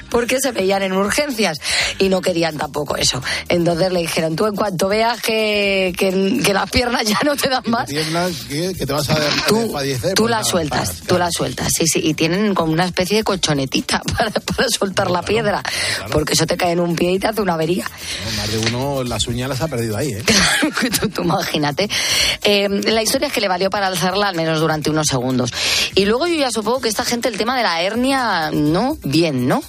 porque 0.10 0.40
se 0.40 0.52
veían 0.52 0.84
en 0.84 0.94
urgencias 0.94 1.60
y 1.98 2.10
no 2.10 2.22
querían 2.22 2.58
tampoco 2.58 2.96
eso. 2.96 3.22
Entonces 3.50 3.92
le 3.92 4.02
dijeron, 4.02 4.36
tú 4.36 4.46
en 4.46 4.56
cuanto 4.56 4.88
veas 4.88 5.20
que, 5.22 5.94
que, 5.98 6.40
que 6.44 6.54
las 6.54 6.70
piernas 6.70 7.04
ya 7.06 7.20
no 7.26 7.36
te 7.36 7.50
dan 7.50 7.64
más, 7.68 7.90
que, 8.48 8.74
que 8.78 8.86
te 8.86 8.94
vas 8.94 9.10
a 9.10 9.16
Tú- 9.48 9.74
tú 10.16 10.24
Pues 10.24 10.32
la 10.32 10.44
sueltas, 10.44 11.02
tú 11.08 11.18
la 11.18 11.30
sueltas, 11.32 11.70
sí, 11.76 11.86
sí, 11.88 12.00
y 12.04 12.14
tienen 12.14 12.54
como 12.54 12.72
una 12.74 12.86
especie 12.86 13.18
de 13.18 13.24
colchonetita 13.24 14.02
para, 14.18 14.32
para 14.32 14.68
soltar 14.70 15.10
la 15.10 15.22
piedra, 15.24 15.64
porque 16.12 16.34
eso 16.34 16.46
te 16.46 16.58
cae 16.58 16.72
en 16.74 16.80
un 16.80 16.96
pie 16.96 17.12
y 17.14 17.20
te 17.20 17.28
hace 17.28 17.42
una 17.42 17.54
avería. 17.56 17.86
No, 18.26 18.38
Más 18.38 18.52
de 18.52 18.58
uno 18.60 19.04
las 19.04 19.28
uñas 19.28 19.50
las 19.50 19.62
ha 19.62 19.68
perdido 19.68 19.98
ahí, 19.98 20.12
¿eh? 20.12 20.24
tú, 21.02 21.10
tú 21.10 21.24
imagínate. 21.24 21.90
Eh, 22.44 22.70
la 22.70 23.02
historia 23.02 23.28
es 23.28 23.34
que 23.34 23.42
le 23.42 23.48
valió 23.48 23.70
para 23.70 23.88
alzarla 23.88 24.28
al 24.28 24.36
menos 24.36 24.60
durante 24.60 24.90
unos 24.90 25.03
segundos. 25.08 25.52
Y 25.96 26.06
luego 26.06 26.28
yo 26.28 26.36
ya 26.36 26.52
supongo 26.52 26.82
que 26.82 26.90
esta 26.90 27.06
gente 27.06 27.30
el 27.30 27.38
tema 27.38 27.56
de 27.58 27.64
la 27.64 27.82
hernia, 27.82 28.52
no, 28.52 28.98
bien, 29.04 29.48
¿no? 29.48 29.62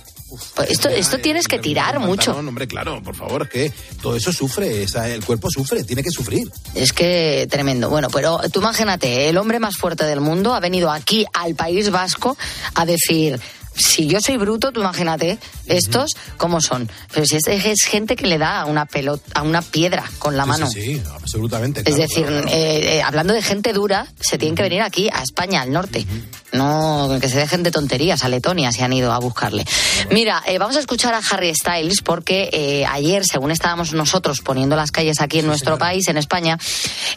Pues 0.57 0.71
esto, 0.71 0.89
esto 0.89 1.19
tienes 1.19 1.47
que 1.47 1.61
tirar 1.61 2.01
mucho. 2.01 2.33
No, 2.43 2.49
hombre, 2.49 2.67
claro, 2.67 3.01
por 3.05 3.15
favor, 3.15 3.43
es 3.43 3.49
que 3.51 3.73
todo 4.03 4.17
eso 4.17 4.33
sufre, 4.33 4.83
esa- 4.83 5.09
el 5.09 5.25
cuerpo 5.25 5.49
sufre, 5.49 5.85
tiene 5.85 6.03
que 6.03 6.11
sufrir. 6.11 6.51
Es 6.75 6.93
que 6.93 7.47
tremendo. 7.49 7.89
Bueno, 7.89 8.09
pero 8.11 8.41
tú 8.53 8.59
imagínate, 8.59 9.29
el 9.29 9.37
hombre 9.39 9.61
más 9.61 9.77
fuerte 9.77 10.05
del 10.05 10.21
mundo 10.21 10.53
ha 10.55 10.59
venido 10.59 10.91
aquí 10.91 11.25
al 11.35 11.55
País 11.55 11.91
Vasco 11.91 12.37
a 12.75 12.85
decir. 12.85 13.39
Si 13.77 14.07
yo 14.07 14.21
soy 14.21 14.37
bruto, 14.37 14.73
tú 14.73 14.81
imagínate, 14.81 15.39
estos, 15.67 16.13
¿cómo 16.37 16.61
son? 16.61 16.89
Pero 17.13 17.27
si 17.27 17.37
es, 17.37 17.47
es 17.47 17.85
gente 17.85 18.17
que 18.17 18.27
le 18.27 18.39
da 18.39 18.61
a 18.61 18.65
una 18.67 18.87
pelota, 18.87 19.25
a 19.35 19.43
una 19.43 19.63
piedra 19.63 20.05
con 20.19 20.37
la 20.37 20.45
Sí, 20.45 20.49
mano. 20.49 20.71
Sí, 20.71 20.83
sí, 20.83 21.03
absolutamente. 21.13 21.81
Es 21.81 21.87
claro, 21.87 22.01
decir, 22.03 22.27
claro, 22.27 22.43
claro. 22.43 22.57
eh, 22.57 22.97
eh, 22.97 23.03
hablando 23.03 23.35
de 23.35 23.43
gente 23.43 23.73
dura, 23.73 24.07
se 24.21 24.39
tienen 24.39 24.55
que 24.55 24.63
venir 24.63 24.83
aquí, 24.83 25.09
a 25.13 25.23
España, 25.23 25.63
al 25.63 25.73
norte. 25.73 26.07
No 26.55 27.09
que 27.21 27.29
se 27.29 27.39
dejen 27.39 27.63
de 27.63 27.71
tonterías, 27.71 28.25
a 28.25 28.29
Letonia 28.29 28.73
se 28.73 28.83
han 28.83 28.93
ido 28.93 29.13
a 29.13 29.19
buscarle. 29.19 29.65
Mira, 30.11 30.43
eh, 30.47 30.59
vamos 30.59 30.77
a 30.77 30.81
escuchar 30.81 31.15
a 31.15 31.21
Harry 31.31 31.55
Styles 31.55 32.01
porque 32.03 32.49
eh, 32.53 32.87
ayer, 32.87 33.25
según 33.25 33.51
estábamos 33.51 33.93
nosotros 33.93 34.41
poniendo 34.41 34.77
las 34.77 34.91
calles 34.91 35.21
aquí 35.21 35.41
en 35.41 35.47
nuestro 35.47 35.79
país, 35.79 36.09
en 36.09 36.17
España, 36.17 36.59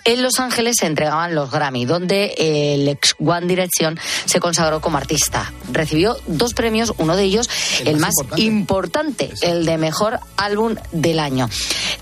en 0.05 0.23
Los 0.23 0.39
Ángeles 0.39 0.77
se 0.79 0.87
entregaban 0.87 1.35
los 1.35 1.51
Grammy, 1.51 1.85
donde 1.85 2.33
el 2.37 2.87
ex 2.87 3.15
One 3.19 3.47
Direction 3.47 3.99
se 4.25 4.39
consagró 4.39 4.81
como 4.81 4.97
artista. 4.97 5.53
Recibió 5.71 6.17
dos 6.25 6.53
premios, 6.53 6.93
uno 6.97 7.15
de 7.15 7.23
ellos 7.23 7.49
el, 7.85 7.97
más, 7.97 8.13
importante, 8.37 9.31
el 9.41 9.65
de 9.65 9.77
mejor 9.77 10.19
álbum 10.35 10.75
del 10.91 11.19
año. 11.19 11.49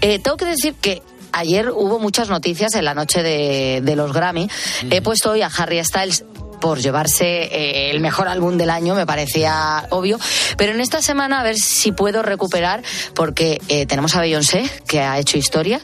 Eh, 0.01 0.19
tengo 0.19 0.37
que 0.37 0.45
decir 0.45 0.75
que 0.75 1.01
ayer 1.31 1.69
hubo 1.69 1.99
muchas 1.99 2.29
noticias 2.29 2.75
en 2.75 2.85
la 2.85 2.93
noche 2.93 3.21
de, 3.21 3.81
de 3.83 3.95
los 3.95 4.13
Grammy. 4.13 4.49
He 4.89 5.01
puesto 5.01 5.31
hoy 5.31 5.41
a 5.41 5.47
Harry 5.47 5.83
Styles 5.83 6.23
por 6.65 6.79
llevarse 6.79 7.43
eh, 7.43 7.91
el 7.91 7.99
mejor 7.99 8.27
álbum 8.27 8.57
del 8.57 8.71
año, 8.71 8.95
me 8.95 9.05
parecía 9.05 9.85
obvio. 9.91 10.17
Pero 10.57 10.71
en 10.71 10.81
esta 10.81 10.99
semana 10.99 11.39
a 11.41 11.43
ver 11.43 11.57
si 11.59 11.91
puedo 11.91 12.23
recuperar, 12.23 12.81
porque 13.13 13.61
eh, 13.67 13.85
tenemos 13.85 14.15
a 14.15 14.21
Beyoncé, 14.21 14.67
que 14.87 14.99
ha 15.01 15.19
hecho 15.19 15.37
historia, 15.37 15.79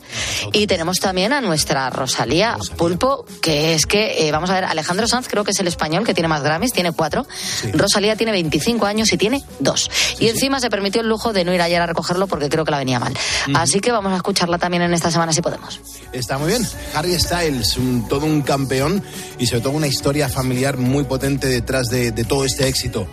y 0.54 0.66
tenemos 0.66 0.98
también 0.98 1.34
a 1.34 1.42
nuestra 1.42 1.88
Rosalía, 1.92 2.58
Pulpo, 2.78 3.28
que 3.44 3.76
es 3.76 3.86
que, 3.86 4.28
eh, 4.28 4.32
vamos 4.32 4.50
a 4.50 4.56
ver, 4.56 4.64
Alejandro 4.64 5.08
Sanz 5.08 5.28
creo 5.28 5.44
que 5.44 5.52
es 5.52 5.60
el 5.60 5.68
español 5.68 6.04
que 6.04 6.16
tiene 6.16 6.28
más 6.28 6.42
Grammys, 6.42 6.74
tiene 6.74 6.92
cuatro. 6.94 7.28
Rosalía 7.74 8.16
tiene 8.16 8.32
25 8.32 8.84
años 8.88 9.14
y 9.14 9.18
tiene 9.18 9.44
dos. 9.60 9.88
y 10.18 10.30
encima 10.30 10.60
se 10.60 10.72
permitió 10.72 11.02
el 11.02 11.08
lujo 11.10 11.32
de 11.32 11.46
no 11.46 11.54
ir 11.54 11.62
ayer 11.62 11.80
a 11.80 11.86
recogerlo 11.86 12.26
porque 12.26 12.50
creo 12.50 12.66
que 12.66 12.72
la 12.72 12.80
venía 12.80 13.00
mal. 13.00 13.14
Así 13.54 13.82
que 13.82 13.92
vamos 13.92 14.14
a 14.14 14.16
escucharla 14.16 14.58
también 14.58 14.82
en 14.82 14.96
esta 14.96 15.12
semana 15.12 15.32
si 15.32 15.44
podemos. 15.44 15.80
Está 16.12 16.40
muy 16.40 16.48
bien. 16.48 16.68
Harry 16.96 17.20
Styles, 17.20 17.78
un- 17.78 18.08
todo 18.08 18.26
un 18.26 18.42
campeón 18.42 19.04
y 19.38 19.46
sobre 19.46 19.62
todo 19.62 19.74
una 19.74 19.86
historia 19.88 20.28
familiar 20.28 20.71
muy 20.78 21.04
potente 21.04 21.48
detrás 21.48 21.88
de, 21.88 22.12
de 22.12 22.24
todo 22.24 22.46
este 22.46 22.68
éxito. 22.68 23.08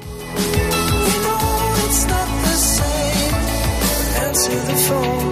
It's 1.88 2.06
not 2.06 2.28
the 2.44 2.56
same. 2.56 3.34
Answer 4.26 4.60
the 4.66 4.74
phone. 4.88 5.28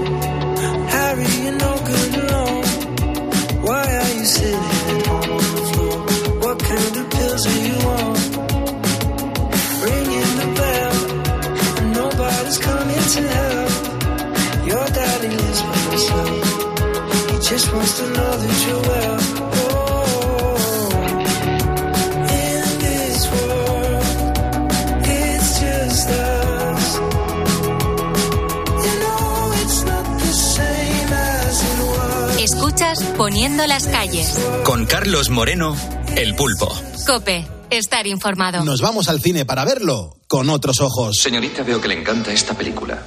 Poniendo 33.17 33.67
las 33.67 33.87
calles. 33.87 34.39
Con 34.65 34.85
Carlos 34.87 35.31
Moreno, 35.31 35.77
El 36.17 36.35
Pulpo. 36.35 36.75
Cope, 37.07 37.47
estar 37.71 38.07
informado. 38.07 38.63
Nos 38.65 38.81
vamos 38.81 39.09
al 39.09 39.21
cine 39.21 39.45
para 39.47 39.65
verlo 39.65 40.17
con 40.29 40.51
otros 40.51 40.81
ojos. 40.81 41.17
Señorita, 41.21 41.63
veo 41.63 41.81
que 41.81 41.89
le 41.89 41.95
encanta 41.99 42.31
esta 42.33 42.55
película. 42.55 43.03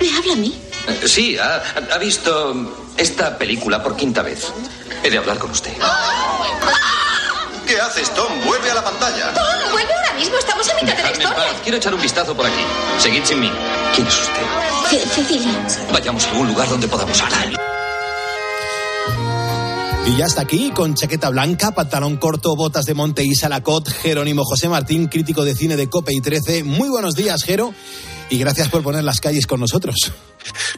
¿Me 0.00 0.16
habla 0.16 0.32
a 0.32 0.36
mí? 0.36 0.54
Eh, 0.88 1.00
Sí, 1.06 1.36
ha, 1.36 1.62
ha 1.92 1.98
visto 1.98 2.92
esta 2.96 3.36
película 3.36 3.82
por 3.82 3.96
quinta 3.96 4.22
vez. 4.22 4.50
He 5.02 5.10
de 5.10 5.18
hablar 5.18 5.38
con 5.38 5.50
usted. 5.50 5.72
¿Qué 7.66 7.78
haces, 7.78 8.10
Tom? 8.14 8.26
Vuelve 8.46 8.70
a 8.70 8.74
la 8.74 8.84
pantalla. 8.84 9.32
Tom, 9.34 9.72
vuelve 9.72 9.92
ahora 9.94 10.14
mismo. 10.14 10.36
Estamos 10.38 10.68
a 10.70 10.74
mitad 10.74 10.96
de 10.96 11.02
la 11.02 11.08
en 11.08 11.14
historia. 11.20 11.36
paz. 11.36 11.56
Quiero 11.62 11.76
echar 11.78 11.94
un 11.94 12.00
vistazo 12.00 12.34
por 12.34 12.46
aquí. 12.46 12.62
Seguid 12.98 13.24
sin 13.24 13.40
mí. 13.40 13.52
¿Quién 13.94 14.06
es 14.06 14.14
usted? 14.22 14.42
Ce- 14.88 15.06
Cecilia. 15.08 15.52
Vayamos 15.92 16.24
a 16.24 16.30
algún 16.30 16.48
lugar 16.48 16.68
donde 16.68 16.88
podamos 16.88 17.20
hablar. 17.20 17.50
Y 20.06 20.16
ya 20.16 20.24
está 20.24 20.42
aquí, 20.42 20.70
con 20.70 20.94
chaqueta 20.94 21.28
blanca, 21.30 21.72
pantalón 21.72 22.16
corto, 22.16 22.56
botas 22.56 22.84
de 22.86 22.94
monte 22.94 23.22
y 23.22 23.34
salacot, 23.34 23.88
Jerónimo 23.88 24.44
José 24.44 24.68
Martín, 24.68 25.06
crítico 25.08 25.44
de 25.44 25.54
cine 25.54 25.76
de 25.76 25.88
Cope 25.88 26.12
y 26.12 26.20
13. 26.20 26.64
Muy 26.64 26.88
buenos 26.88 27.14
días, 27.14 27.44
Jero, 27.44 27.72
y 28.28 28.38
gracias 28.38 28.68
por 28.68 28.82
poner 28.82 29.04
las 29.04 29.20
calles 29.20 29.46
con 29.46 29.60
nosotros. 29.60 30.12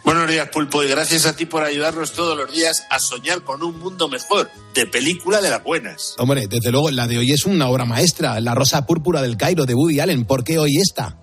Buenos 0.04 0.28
días, 0.28 0.48
Pulpo, 0.48 0.82
y 0.82 0.88
gracias 0.88 1.24
a 1.24 1.34
ti 1.34 1.46
por 1.46 1.62
ayudarnos 1.62 2.12
todos 2.12 2.36
los 2.36 2.52
días 2.52 2.84
a 2.90 2.98
soñar 2.98 3.42
con 3.42 3.62
un 3.62 3.78
mundo 3.78 4.08
mejor, 4.08 4.50
de 4.74 4.86
película 4.86 5.40
de 5.40 5.50
las 5.50 5.62
buenas. 5.62 6.14
Hombre, 6.18 6.46
desde 6.48 6.70
luego, 6.70 6.90
la 6.90 7.06
de 7.06 7.18
hoy 7.18 7.30
es 7.32 7.46
una 7.46 7.68
obra 7.68 7.84
maestra, 7.84 8.38
La 8.40 8.54
Rosa 8.54 8.84
Púrpura 8.86 9.22
del 9.22 9.36
Cairo 9.36 9.64
de 9.64 9.74
Woody 9.74 10.00
Allen. 10.00 10.24
¿Por 10.24 10.44
qué 10.44 10.58
hoy 10.58 10.76
esta? 10.76 11.16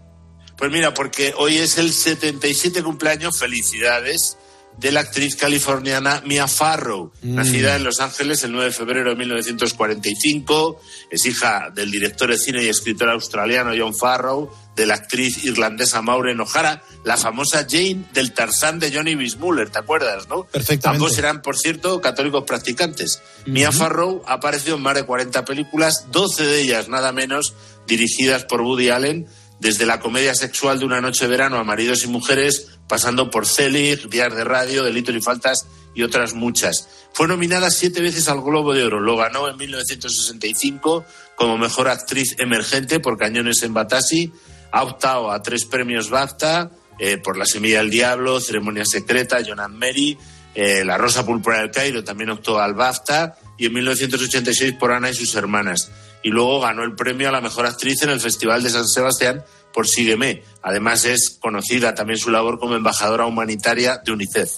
Pues 0.57 0.71
mira, 0.71 0.93
porque 0.93 1.33
hoy 1.37 1.57
es 1.57 1.77
el 1.77 1.93
77 1.93 2.81
cumpleaños, 2.81 3.37
felicidades, 3.37 4.37
de 4.79 4.91
la 4.93 5.01
actriz 5.01 5.35
californiana 5.35 6.21
Mia 6.25 6.47
Farrow, 6.47 7.11
Mm. 7.21 7.35
nacida 7.35 7.75
en 7.75 7.83
Los 7.83 7.99
Ángeles 7.99 8.43
el 8.43 8.51
9 8.53 8.67
de 8.67 8.71
febrero 8.71 9.09
de 9.09 9.15
1945, 9.17 10.79
es 11.11 11.25
hija 11.25 11.69
del 11.73 11.91
director 11.91 12.29
de 12.29 12.37
cine 12.37 12.63
y 12.63 12.67
escritor 12.69 13.09
australiano 13.09 13.71
John 13.77 13.95
Farrow, 13.95 14.49
de 14.75 14.85
la 14.85 14.93
actriz 14.93 15.43
irlandesa 15.43 16.01
Maureen 16.01 16.39
O'Hara, 16.39 16.81
la 17.03 17.17
famosa 17.17 17.65
Jane 17.69 18.05
del 18.13 18.31
Tarzán 18.33 18.79
de 18.79 18.93
Johnny 18.93 19.15
Weissmuller, 19.15 19.69
¿te 19.69 19.79
acuerdas, 19.79 20.29
no? 20.29 20.45
Perfectamente. 20.45 21.03
Ambos 21.03 21.17
eran, 21.17 21.41
por 21.41 21.57
cierto, 21.57 21.99
católicos 21.99 22.45
practicantes. 22.47 23.21
Mia 23.45 23.73
Farrow 23.73 24.23
ha 24.25 24.33
aparecido 24.35 24.77
en 24.77 24.83
más 24.83 24.95
de 24.95 25.03
40 25.03 25.43
películas, 25.43 26.05
12 26.11 26.45
de 26.45 26.61
ellas 26.61 26.87
nada 26.87 27.11
menos 27.11 27.53
dirigidas 27.87 28.45
por 28.45 28.61
Woody 28.61 28.89
Allen, 28.89 29.27
desde 29.59 29.85
la 29.85 29.99
comedia 29.99 30.33
sexual 30.35 30.79
de 30.79 30.85
una 30.85 31.01
noche 31.01 31.25
de 31.25 31.31
verano 31.31 31.57
a 31.57 31.65
maridos 31.65 32.05
y 32.05 32.07
mujeres, 32.07 32.67
pasando 32.89 33.29
por 33.29 33.47
Celig, 33.47 34.09
Días 34.09 34.35
de 34.35 34.43
Radio, 34.43 34.83
Delitos 34.83 35.15
y 35.15 35.21
Faltas 35.21 35.67
y 35.93 36.03
otras 36.03 36.33
muchas. 36.33 37.07
Fue 37.13 37.27
nominada 37.27 37.69
siete 37.69 38.01
veces 38.01 38.27
al 38.27 38.41
Globo 38.41 38.73
de 38.73 38.83
Oro. 38.83 38.99
Lo 38.99 39.15
ganó 39.15 39.47
en 39.47 39.55
1965 39.55 41.05
como 41.35 41.57
mejor 41.57 41.87
actriz 41.87 42.35
emergente 42.39 42.99
por 42.99 43.17
Cañones 43.17 43.63
en 43.63 43.73
Batasi. 43.73 44.33
Ha 44.71 44.83
optado 44.83 45.31
a 45.31 45.41
tres 45.41 45.65
premios 45.65 46.09
BAFTA 46.09 46.71
eh, 46.99 47.17
por 47.17 47.37
La 47.37 47.45
Semilla 47.45 47.77
del 47.77 47.89
Diablo, 47.89 48.41
Ceremonia 48.41 48.85
Secreta, 48.85 49.39
Jonan 49.45 49.77
Mary, 49.77 50.17
eh, 50.55 50.83
La 50.83 50.97
Rosa 50.97 51.25
Púrpura 51.25 51.59
del 51.59 51.71
Cairo 51.71 52.03
también 52.03 52.31
optó 52.31 52.59
al 52.59 52.73
BAFTA 52.73 53.37
y 53.57 53.67
en 53.67 53.73
1986 53.73 54.73
por 54.79 54.91
Ana 54.91 55.09
y 55.09 55.13
sus 55.13 55.35
hermanas. 55.35 55.91
Y 56.23 56.29
luego 56.29 56.59
ganó 56.59 56.83
el 56.83 56.95
premio 56.95 57.29
a 57.29 57.31
la 57.31 57.39
mejor 57.39 57.65
actriz 57.65 58.01
en 58.03 58.09
el 58.09 58.19
Festival 58.19 58.63
de 58.63 58.69
San 58.69 58.87
Sebastián 58.87 59.43
por 59.73 59.87
Sígueme. 59.87 60.43
Además 60.61 61.05
es 61.05 61.37
conocida 61.39 61.95
también 61.95 62.19
su 62.19 62.29
labor 62.29 62.59
como 62.59 62.75
embajadora 62.75 63.25
humanitaria 63.25 64.01
de 64.03 64.11
UNICEF. 64.11 64.49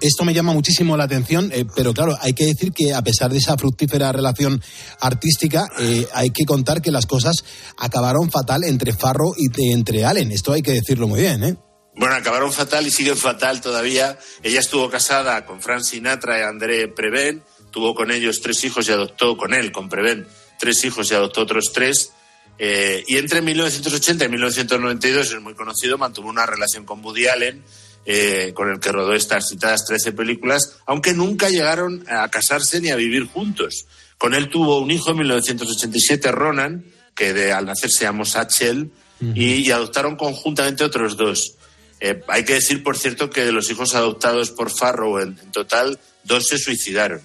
Esto 0.00 0.24
me 0.24 0.34
llama 0.34 0.52
muchísimo 0.52 0.96
la 0.96 1.04
atención, 1.04 1.50
eh, 1.54 1.64
pero 1.74 1.94
claro, 1.94 2.18
hay 2.20 2.34
que 2.34 2.44
decir 2.44 2.72
que 2.72 2.92
a 2.92 3.02
pesar 3.02 3.30
de 3.30 3.38
esa 3.38 3.56
fructífera 3.56 4.12
relación 4.12 4.62
artística, 5.00 5.64
eh, 5.78 6.06
hay 6.12 6.30
que 6.30 6.44
contar 6.44 6.82
que 6.82 6.90
las 6.90 7.06
cosas 7.06 7.36
acabaron 7.78 8.30
fatal 8.30 8.64
entre 8.64 8.92
Farro 8.92 9.32
y 9.36 9.72
entre 9.72 10.04
Allen. 10.04 10.32
Esto 10.32 10.52
hay 10.52 10.60
que 10.60 10.72
decirlo 10.72 11.08
muy 11.08 11.20
bien, 11.20 11.42
¿eh? 11.44 11.56
Bueno, 11.94 12.14
acabaron 12.14 12.52
fatal 12.52 12.86
y 12.86 12.90
siguen 12.90 13.16
fatal 13.16 13.62
todavía. 13.62 14.18
Ella 14.42 14.60
estuvo 14.60 14.90
casada 14.90 15.46
con 15.46 15.62
Frank 15.62 15.82
Sinatra 15.82 16.38
y 16.38 16.42
André 16.42 16.88
Preven, 16.88 17.42
tuvo 17.70 17.94
con 17.94 18.10
ellos 18.10 18.40
tres 18.42 18.62
hijos 18.64 18.86
y 18.88 18.92
adoptó 18.92 19.38
con 19.38 19.54
él, 19.54 19.72
con 19.72 19.88
Preven, 19.88 20.26
tres 20.58 20.84
hijos 20.84 21.10
y 21.10 21.14
adoptó 21.14 21.40
otros 21.40 21.72
tres. 21.72 22.12
Eh, 22.58 23.04
y 23.06 23.18
entre 23.18 23.42
1980 23.42 24.24
y 24.24 24.28
1992, 24.28 25.32
es 25.32 25.40
muy 25.40 25.54
conocido, 25.54 25.98
mantuvo 25.98 26.28
una 26.28 26.46
relación 26.46 26.84
con 26.84 27.04
Woody 27.04 27.26
Allen, 27.26 27.62
eh, 28.06 28.52
con 28.54 28.70
el 28.70 28.80
que 28.80 28.92
rodó 28.92 29.14
estas 29.14 29.48
citadas 29.48 29.84
13 29.84 30.12
películas, 30.12 30.78
aunque 30.86 31.12
nunca 31.12 31.48
llegaron 31.48 32.04
a 32.08 32.30
casarse 32.30 32.80
ni 32.80 32.90
a 32.90 32.96
vivir 32.96 33.26
juntos. 33.26 33.86
Con 34.18 34.34
él 34.34 34.48
tuvo 34.48 34.78
un 34.78 34.90
hijo 34.90 35.10
en 35.10 35.18
1987, 35.18 36.32
Ronan, 36.32 36.84
que 37.14 37.32
de, 37.32 37.52
al 37.52 37.66
nacer 37.66 37.90
se 37.90 38.04
llamó 38.04 38.24
Satchel, 38.24 38.90
y, 39.34 39.54
y 39.66 39.70
adoptaron 39.70 40.16
conjuntamente 40.16 40.84
otros 40.84 41.16
dos. 41.16 41.54
Eh, 42.00 42.22
hay 42.28 42.44
que 42.44 42.54
decir, 42.54 42.82
por 42.82 42.98
cierto, 42.98 43.30
que 43.30 43.44
de 43.44 43.52
los 43.52 43.70
hijos 43.70 43.94
adoptados 43.94 44.50
por 44.50 44.70
Farrow, 44.70 45.18
en, 45.18 45.38
en 45.42 45.50
total, 45.52 45.98
dos 46.24 46.46
se 46.46 46.58
suicidaron. 46.58 47.22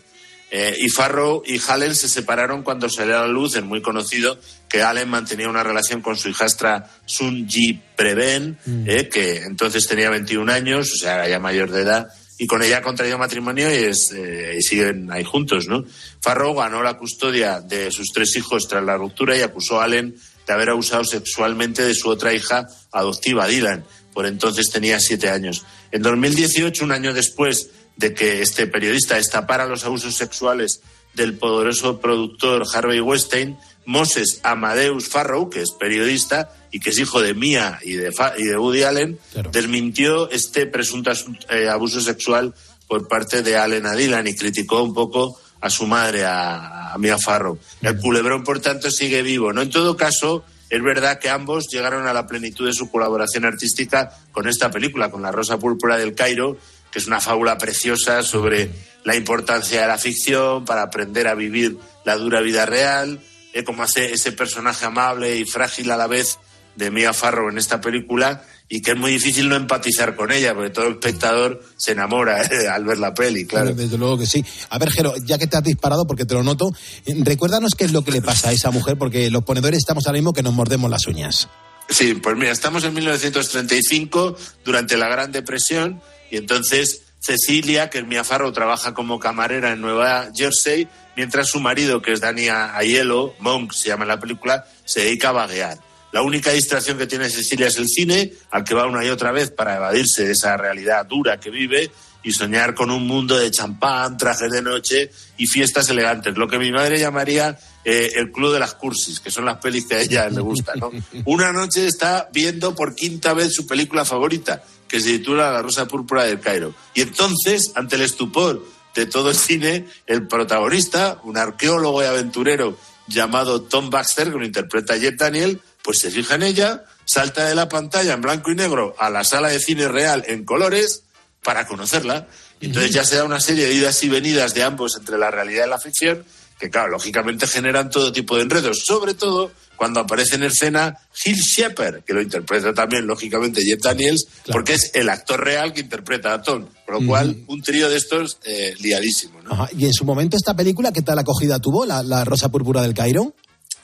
Eh, 0.54 0.76
y 0.80 0.90
Farrow 0.90 1.42
y 1.46 1.62
Allen 1.70 1.96
se 1.96 2.10
separaron 2.10 2.62
cuando 2.62 2.90
salió 2.90 3.18
a 3.18 3.22
la 3.22 3.28
luz, 3.28 3.56
es 3.56 3.64
muy 3.64 3.82
conocido 3.82 4.38
que 4.68 4.84
Allen 4.84 5.10
mantenía 5.10 5.48
una 5.48 5.64
relación 5.64 6.02
con 6.02 6.18
su 6.18 6.28
hijastra 6.28 6.92
Sun 7.06 7.48
Ji 7.48 7.80
Preven, 7.96 8.58
eh, 8.86 9.08
que 9.08 9.44
entonces 9.44 9.88
tenía 9.88 10.10
21 10.10 10.52
años, 10.52 10.92
o 10.92 10.98
sea, 10.98 11.26
ya 11.30 11.40
mayor 11.40 11.72
de 11.72 11.84
edad, 11.84 12.10
y 12.38 12.48
con 12.48 12.62
ella 12.62 12.80
ha 12.80 12.82
contraído 12.82 13.18
matrimonio 13.18 13.72
y, 13.72 13.86
es, 13.86 14.12
eh, 14.12 14.58
y 14.60 14.62
siguen 14.62 15.10
ahí 15.10 15.24
juntos, 15.24 15.68
¿no? 15.70 15.86
Farrow 16.20 16.54
ganó 16.54 16.84
la 16.84 16.98
custodia 16.98 17.62
de 17.62 17.90
sus 17.90 18.08
tres 18.14 18.36
hijos 18.36 18.68
tras 18.68 18.84
la 18.84 18.98
ruptura 18.98 19.38
y 19.38 19.42
acusó 19.42 19.80
a 19.80 19.86
Allen 19.86 20.18
de 20.46 20.54
haber 20.54 20.72
abusado 20.72 21.06
sexualmente 21.06 21.82
de 21.84 21.96
su 21.96 22.10
otra 22.10 22.34
hija 22.34 22.68
adoptiva, 22.92 23.48
Dylan. 23.48 23.86
Por 24.14 24.26
entonces 24.26 24.70
tenía 24.70 25.00
siete 25.00 25.30
años. 25.30 25.64
En 25.92 26.02
2018, 26.02 26.84
un 26.84 26.92
año 26.92 27.14
después 27.14 27.70
de 27.98 28.14
que 28.14 28.42
este 28.42 28.68
periodista 28.68 29.16
destapara 29.16 29.66
los 29.66 29.84
abusos 29.86 30.16
sexuales 30.16 30.82
del 31.14 31.38
poderoso 31.38 32.00
productor 32.00 32.64
Harvey 32.74 33.00
Weinstein, 33.02 33.58
Moses 33.86 34.40
Amadeus 34.44 35.10
Farrow, 35.10 35.50
que 35.50 35.62
es 35.62 35.72
periodista 35.72 36.54
y 36.72 36.80
que 36.80 36.92
es 36.92 37.00
hijo 37.00 37.22
de 37.22 37.34
Mia 37.34 37.80
y 37.84 37.94
de, 37.94 38.12
Fa- 38.12 38.34
y 38.38 38.44
de 38.44 38.58
Woody 38.58 38.84
Allen, 38.84 39.20
desmintió 39.52 40.30
este 40.30 40.68
presunto 40.68 41.12
eh, 41.50 41.68
abuso 41.68 42.00
sexual 42.00 42.54
por 42.88 43.08
parte 43.08 43.42
de 43.44 43.58
Allen 43.58 43.86
a 43.86 43.94
Dylan 43.96 44.28
y 44.28 44.36
criticó 44.36 44.84
un 44.84 44.94
poco 44.94 45.40
a 45.60 45.70
su 45.70 45.86
madre, 45.86 46.26
a, 46.26 46.94
a 46.94 46.98
Mia 46.98 47.18
Farrow. 47.18 47.60
El 47.82 47.98
culebrón, 48.00 48.44
por 48.44 48.60
tanto, 48.62 48.90
sigue 48.90 49.22
vivo. 49.22 49.52
No 49.54 49.62
en 49.62 49.70
todo 49.70 49.96
caso, 49.98 50.44
es 50.70 50.82
verdad 50.82 51.20
que 51.20 51.30
ambos 51.30 51.68
llegaron 51.70 52.08
a 52.08 52.14
la 52.14 52.26
plenitud 52.28 52.66
de 52.66 52.74
su 52.74 52.90
colaboración 52.90 53.46
artística 53.46 54.16
con 54.32 54.48
esta 54.48 54.72
película, 54.72 55.12
con 55.12 55.22
La 55.22 55.32
Rosa 55.32 55.60
Púrpura 55.60 55.98
del 55.98 56.16
Cairo, 56.16 56.58
que 56.92 57.00
es 57.00 57.08
una 57.08 57.22
fábula 57.22 57.58
preciosa 57.58 58.24
sobre 58.24 58.70
la 59.04 59.16
importancia 59.16 59.82
de 59.82 59.88
la 59.88 59.98
ficción 59.98 60.66
para 60.66 60.84
aprender 60.84 61.28
a 61.28 61.36
vivir 61.36 61.78
la 62.06 62.18
dura 62.18 62.42
vida 62.42 62.66
real, 62.66 63.20
eh, 63.54 63.64
como 63.64 63.84
hace 63.84 64.14
ese 64.14 64.32
personaje 64.32 64.86
amable 64.86 65.38
y 65.38 65.46
frágil 65.46 65.92
a 65.92 65.98
la 65.98 66.08
vez 66.08 66.40
de 66.76 66.92
Mia 66.92 67.14
Farrow 67.14 67.50
en 67.50 67.58
esta 67.58 67.82
película 67.82 68.44
y 68.74 68.82
que 68.82 68.92
es 68.92 68.98
muy 68.98 69.12
difícil 69.12 69.50
no 69.50 69.58
empatizar 69.58 70.16
con 70.16 70.32
ella, 70.32 70.54
porque 70.56 70.70
todo 70.70 70.88
el 70.88 70.94
espectador 70.94 71.62
se 71.76 71.92
enamora 71.92 72.42
eh, 72.46 72.70
al 72.70 72.86
ver 72.86 73.00
la 73.00 73.14
peli, 73.14 73.46
claro. 73.46 73.74
Desde 73.74 73.98
luego 73.98 74.18
que 74.18 74.26
sí. 74.26 74.46
A 74.70 74.80
ver, 74.80 74.92
Jero, 74.92 75.14
ya 75.26 75.38
que 75.38 75.48
te 75.48 75.58
has 75.58 75.64
disparado, 75.64 76.06
porque 76.06 76.24
te 76.24 76.34
lo 76.34 76.44
noto, 76.44 76.72
eh, 77.06 77.14
recuérdanos 77.20 77.76
qué 77.76 77.84
es 77.84 77.92
lo 77.92 78.04
que 78.04 78.12
le 78.12 78.22
pasa 78.22 78.50
a 78.50 78.52
esa 78.54 78.72
mujer, 78.72 78.98
porque 78.98 79.30
los 79.30 79.44
ponedores 79.44 79.80
estamos 79.80 80.08
ahora 80.08 80.18
mismo 80.18 80.32
que 80.32 80.42
nos 80.42 80.54
mordemos 80.54 80.90
las 80.90 81.06
uñas. 81.06 81.50
Sí, 81.90 82.14
pues 82.14 82.38
mira, 82.38 82.52
estamos 82.52 82.86
en 82.86 82.94
1935, 82.94 84.38
durante 84.64 84.96
la 84.96 85.10
Gran 85.10 85.34
Depresión, 85.34 86.02
y 86.32 86.38
entonces 86.38 87.04
Cecilia, 87.20 87.90
que 87.90 88.00
es 88.00 88.08
Mia 88.08 88.24
Farrow, 88.24 88.52
trabaja 88.52 88.96
como 88.96 89.20
camarera 89.20 89.72
en 89.72 89.82
Nueva 89.82 90.30
Jersey, 90.34 90.88
mientras 91.16 91.50
su 91.50 91.60
marido, 91.60 92.02
que 92.02 92.14
es 92.14 92.22
Danny 92.22 92.48
Aiello, 92.50 93.36
Monk 93.40 93.74
se 93.74 93.90
llama 93.90 94.06
en 94.06 94.10
la 94.10 94.20
película, 94.20 94.66
se 94.84 95.02
dedica 95.02 95.30
a 95.30 95.34
vaguear. 95.34 95.78
La 96.12 96.24
única 96.24 96.52
distracción 96.52 96.98
que 96.98 97.08
tiene 97.08 97.30
Cecilia 97.30 97.68
es 97.68 97.78
el 97.78 97.88
cine, 97.88 98.34
al 98.50 98.64
que 98.64 98.74
va 98.74 98.88
una 98.88 99.06
y 99.06 99.10
otra 99.10 99.32
vez 99.32 99.52
para 99.52 99.76
evadirse 99.76 100.26
de 100.26 100.32
esa 100.32 100.58
realidad 100.58 101.06
dura 101.06 101.40
que 101.40 101.50
vive 101.50 101.92
y 102.24 102.32
soñar 102.32 102.74
con 102.76 102.92
un 102.92 103.08
mundo 103.08 103.38
de 103.38 103.50
champán, 103.50 104.18
trajes 104.18 104.52
de 104.52 104.62
noche 104.62 105.12
y 105.38 105.48
fiestas 105.48 105.90
elegantes. 105.90 106.38
Lo 106.38 106.48
que 106.48 106.60
mi 106.60 106.72
madre 106.72 107.00
llamaría 107.00 107.58
eh, 107.84 108.12
el 108.16 108.32
club 108.32 108.54
de 108.54 108.60
las 108.60 108.76
cursis, 108.76 109.20
que 109.20 109.32
son 109.32 109.46
las 109.46 109.58
pelis 109.58 109.86
que 109.86 109.96
a 109.96 110.02
ella 110.02 110.30
le 110.30 110.42
gustan. 110.42 110.80
¿no? 110.80 110.92
Una 111.26 111.52
noche 111.52 111.88
está 111.88 112.30
viendo 112.32 112.76
por 112.76 112.94
quinta 112.96 113.34
vez 113.34 113.54
su 113.54 113.66
película 113.66 114.06
favorita, 114.06 114.64
que 114.92 115.00
se 115.00 115.18
titula 115.18 115.54
La 115.54 115.62
Rosa 115.62 115.88
Púrpura 115.88 116.26
del 116.26 116.42
Cairo. 116.42 116.76
Y 116.94 117.00
entonces, 117.00 117.72
ante 117.76 117.96
el 117.96 118.02
estupor 118.02 118.62
de 118.94 119.06
todo 119.06 119.30
el 119.30 119.38
cine, 119.38 119.88
el 120.06 120.28
protagonista, 120.28 121.22
un 121.24 121.38
arqueólogo 121.38 122.04
y 122.04 122.08
aventurero 122.08 122.78
llamado 123.08 123.62
Tom 123.62 123.90
Baxter, 123.90 124.30
que 124.30 124.38
lo 124.38 124.46
interpreta 124.46 124.98
Jet 124.98 125.16
Daniel, 125.16 125.62
pues 125.82 126.00
se 126.00 126.12
fija 126.12 126.36
en 126.36 126.44
ella, 126.44 126.84
salta 127.06 127.46
de 127.46 127.56
la 127.56 127.70
pantalla 127.70 128.14
en 128.14 128.22
blanco 128.22 128.52
y 128.52 128.56
negro 128.56 128.94
a 129.00 129.10
la 129.10 129.24
sala 129.24 129.48
de 129.48 129.62
cine 129.62 129.88
real 129.88 130.26
en 130.28 130.44
colores 130.44 131.04
para 131.42 131.66
conocerla. 131.66 132.28
Y 132.60 132.66
entonces 132.66 132.92
ya 132.92 133.06
se 133.06 133.16
da 133.16 133.24
una 133.24 133.40
serie 133.40 133.68
de 133.68 133.74
idas 133.74 134.04
y 134.04 134.10
venidas 134.10 134.54
de 134.54 134.64
ambos 134.64 134.98
entre 134.98 135.18
la 135.18 135.32
realidad 135.32 135.68
y 135.68 135.70
la 135.70 135.80
ficción, 135.80 136.26
que 136.60 136.70
claro, 136.70 136.90
lógicamente 136.90 137.48
generan 137.48 137.90
todo 137.90 138.12
tipo 138.12 138.36
de 138.36 138.42
enredos, 138.42 138.84
sobre 138.86 139.14
todo 139.14 139.54
cuando 139.82 140.00
aparece 140.00 140.36
en 140.36 140.44
escena 140.44 140.96
Gil 141.12 141.38
Shepard, 141.38 142.04
que 142.04 142.14
lo 142.14 142.22
interpreta 142.22 142.72
también, 142.72 143.08
lógicamente, 143.08 143.64
Jet 143.64 143.82
Daniels, 143.82 144.28
porque 144.52 144.74
es 144.74 144.92
el 144.94 145.10
actor 145.10 145.44
real 145.44 145.74
que 145.74 145.82
interpreta 145.82 146.36
a 146.36 146.44
Tom. 146.44 146.68
Con 146.86 147.02
lo 147.02 147.08
cual, 147.08 147.36
un 147.48 147.64
trío 147.64 147.90
de 147.90 147.98
estos 147.98 148.38
eh, 148.44 148.76
liadísimo. 148.80 149.42
¿no? 149.42 149.54
Ajá. 149.54 149.70
Y 149.76 149.86
en 149.86 149.94
su 149.94 150.06
momento 150.06 150.38
esta 150.38 150.56
película, 150.56 150.92
¿qué 150.92 151.02
tal 151.02 151.18
acogida 151.18 151.58
tuvo, 151.58 151.88
la, 151.88 152.04
la 152.04 152.24
Rosa 152.24 152.50
Púrpura 152.50 152.84
del 152.84 152.94
Cairo? 152.94 153.34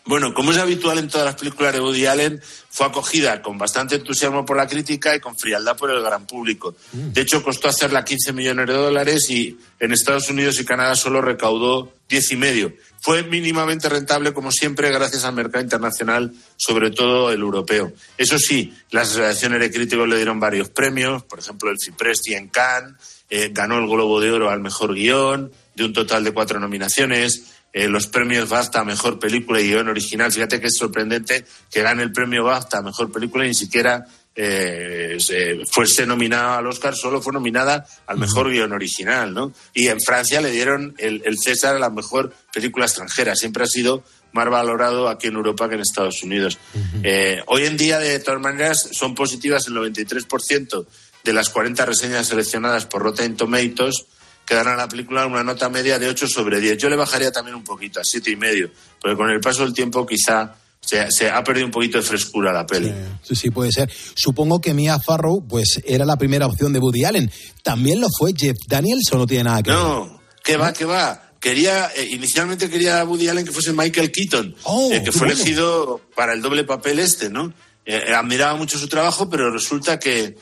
Bueno, 0.07 0.33
como 0.33 0.51
es 0.51 0.57
habitual 0.57 0.99
en 0.99 1.09
todas 1.09 1.25
las 1.25 1.35
películas 1.35 1.73
de 1.73 1.81
Woody 1.81 2.05
Allen, 2.05 2.41
fue 2.69 2.85
acogida 2.85 3.41
con 3.41 3.57
bastante 3.57 3.95
entusiasmo 3.95 4.45
por 4.45 4.55
la 4.55 4.65
crítica 4.65 5.13
y 5.13 5.19
con 5.19 5.37
frialdad 5.37 5.75
por 5.75 5.91
el 5.91 6.01
gran 6.01 6.25
público. 6.25 6.77
De 6.93 7.21
hecho, 7.21 7.43
costó 7.43 7.67
hacerla 7.67 8.05
15 8.05 8.31
millones 8.31 8.67
de 8.67 8.73
dólares 8.73 9.29
y 9.29 9.57
en 9.81 9.91
Estados 9.91 10.29
Unidos 10.29 10.61
y 10.61 10.65
Canadá 10.65 10.95
solo 10.95 11.21
recaudó 11.21 11.91
10 12.07 12.31
y 12.31 12.35
medio. 12.37 12.73
Fue 13.01 13.23
mínimamente 13.23 13.89
rentable, 13.89 14.33
como 14.33 14.49
siempre, 14.51 14.91
gracias 14.91 15.25
al 15.25 15.33
mercado 15.33 15.63
internacional, 15.63 16.33
sobre 16.55 16.91
todo 16.91 17.29
el 17.31 17.41
europeo. 17.41 17.91
Eso 18.17 18.39
sí, 18.39 18.73
las 18.91 19.09
asociaciones 19.09 19.59
de 19.59 19.71
críticos 19.71 20.07
le 20.07 20.15
dieron 20.15 20.39
varios 20.39 20.69
premios, 20.69 21.23
por 21.23 21.39
ejemplo, 21.39 21.69
el 21.69 21.77
Cipresti 21.83 22.33
en 22.33 22.47
Cannes, 22.47 22.95
eh, 23.29 23.49
ganó 23.51 23.77
el 23.77 23.87
Globo 23.87 24.21
de 24.21 24.31
Oro 24.31 24.49
al 24.49 24.61
mejor 24.61 24.93
guion, 24.93 25.51
de 25.75 25.83
un 25.83 25.93
total 25.93 26.23
de 26.23 26.31
cuatro 26.31 26.59
nominaciones 26.59 27.56
eh, 27.77 27.87
los 27.87 28.07
premios 28.07 28.49
BAFTA 28.49 28.79
a 28.81 28.83
Mejor 28.83 29.19
Película 29.19 29.59
y 29.61 29.67
Guión 29.69 29.87
Original. 29.89 30.31
Fíjate 30.31 30.59
que 30.59 30.67
es 30.67 30.77
sorprendente 30.77 31.45
que 31.71 31.81
gane 31.81 32.03
el 32.03 32.11
premio 32.11 32.43
BAFTA 32.43 32.79
a 32.79 32.81
Mejor 32.81 33.11
Película 33.11 33.45
y 33.45 33.49
ni 33.49 33.53
siquiera 33.55 34.05
eh, 34.39 35.17
se- 35.19 35.57
fuese 35.71 36.05
nominada 36.05 36.57
al 36.59 36.67
Oscar, 36.67 36.95
solo 36.95 37.21
fue 37.21 37.33
nominada 37.33 37.85
al 38.05 38.17
Mejor 38.17 38.49
Guión 38.51 38.71
Original, 38.71 39.33
¿no? 39.33 39.51
Y 39.73 39.87
en 39.87 39.99
Francia 39.99 40.41
le 40.41 40.51
dieron 40.51 40.93
el, 40.99 41.21
el 41.25 41.37
César 41.39 41.75
a 41.75 41.79
la 41.79 41.89
Mejor 41.89 42.33
Película 42.53 42.85
Extranjera. 42.85 43.35
Siempre 43.35 43.63
ha 43.63 43.67
sido 43.67 44.03
más 44.33 44.47
valorado 44.49 45.09
aquí 45.09 45.27
en 45.27 45.35
Europa 45.35 45.67
que 45.69 45.75
en 45.75 45.81
Estados 45.81 46.21
Unidos. 46.21 46.59
Eh, 47.03 47.41
hoy 47.47 47.65
en 47.65 47.77
día, 47.77 47.97
de 47.99 48.19
todas 48.19 48.39
maneras, 48.41 48.89
son 48.91 49.15
positivas 49.15 49.65
el 49.67 49.73
93% 49.73 50.85
de 51.23 51.33
las 51.33 51.49
40 51.49 51.85
reseñas 51.85 52.27
seleccionadas 52.27 52.85
por 52.85 53.01
Rotten 53.01 53.35
Tomatoes 53.35 54.05
que 54.47 54.55
dan 54.55 54.67
a 54.69 54.75
la 54.77 54.87
película 54.87 55.25
una 55.25 55.43
nota 55.43 55.67
media 55.69 55.99
de 55.99 56.07
8 56.07 56.25
sobre 56.27 56.61
10. 56.61 56.77
Yo 56.77 56.89
le 56.89 56.95
bajaría 56.95 57.31
también 57.31 57.55
un 57.55 57.65
poquito, 57.65 57.99
a 57.99 58.03
siete 58.05 58.31
y 58.31 58.37
medio, 58.37 58.71
porque 59.01 59.17
con 59.17 59.29
el 59.29 59.41
paso 59.41 59.63
del 59.63 59.73
tiempo 59.73 60.05
quizá 60.05 60.55
se, 60.79 61.11
se 61.11 61.29
ha 61.29 61.43
perdido 61.43 61.65
un 61.65 61.71
poquito 61.71 61.97
de 61.97 62.03
frescura 62.03 62.53
la 62.53 62.65
peli. 62.65 62.93
Sí, 63.23 63.35
sí, 63.35 63.49
puede 63.51 63.71
ser. 63.73 63.91
Supongo 64.15 64.61
que 64.61 64.73
Mia 64.73 64.99
Farrow, 64.99 65.45
pues, 65.45 65.81
era 65.85 66.05
la 66.05 66.15
primera 66.15 66.45
opción 66.47 66.71
de 66.71 66.79
Woody 66.79 67.03
Allen. 67.03 67.29
¿También 67.61 67.99
lo 67.99 68.07
fue 68.17 68.31
Jeff 68.37 68.55
Daniels 68.67 69.11
o 69.11 69.17
no 69.17 69.27
tiene 69.27 69.43
nada 69.43 69.61
que 69.61 69.71
ver? 69.71 69.79
No, 69.79 70.21
que 70.41 70.55
va, 70.55 70.71
que 70.71 70.85
va. 70.85 71.23
Quería, 71.41 71.91
eh, 71.95 72.07
inicialmente 72.11 72.69
quería 72.69 73.03
Woody 73.03 73.27
Allen 73.27 73.45
que 73.45 73.51
fuese 73.51 73.73
Michael 73.73 74.11
Keaton, 74.13 74.55
Oh, 74.63 74.89
eh, 74.93 75.03
que 75.03 75.11
fue 75.11 75.27
bueno. 75.27 75.33
elegido 75.41 76.01
para 76.15 76.31
el 76.33 76.41
doble 76.41 76.63
papel 76.63 76.99
este, 76.99 77.29
¿no? 77.29 77.53
Eh, 77.85 78.13
admiraba 78.15 78.55
mucho 78.55 78.77
su 78.79 78.87
trabajo, 78.87 79.29
pero 79.29 79.51
resulta 79.51 79.99
que, 79.99 80.35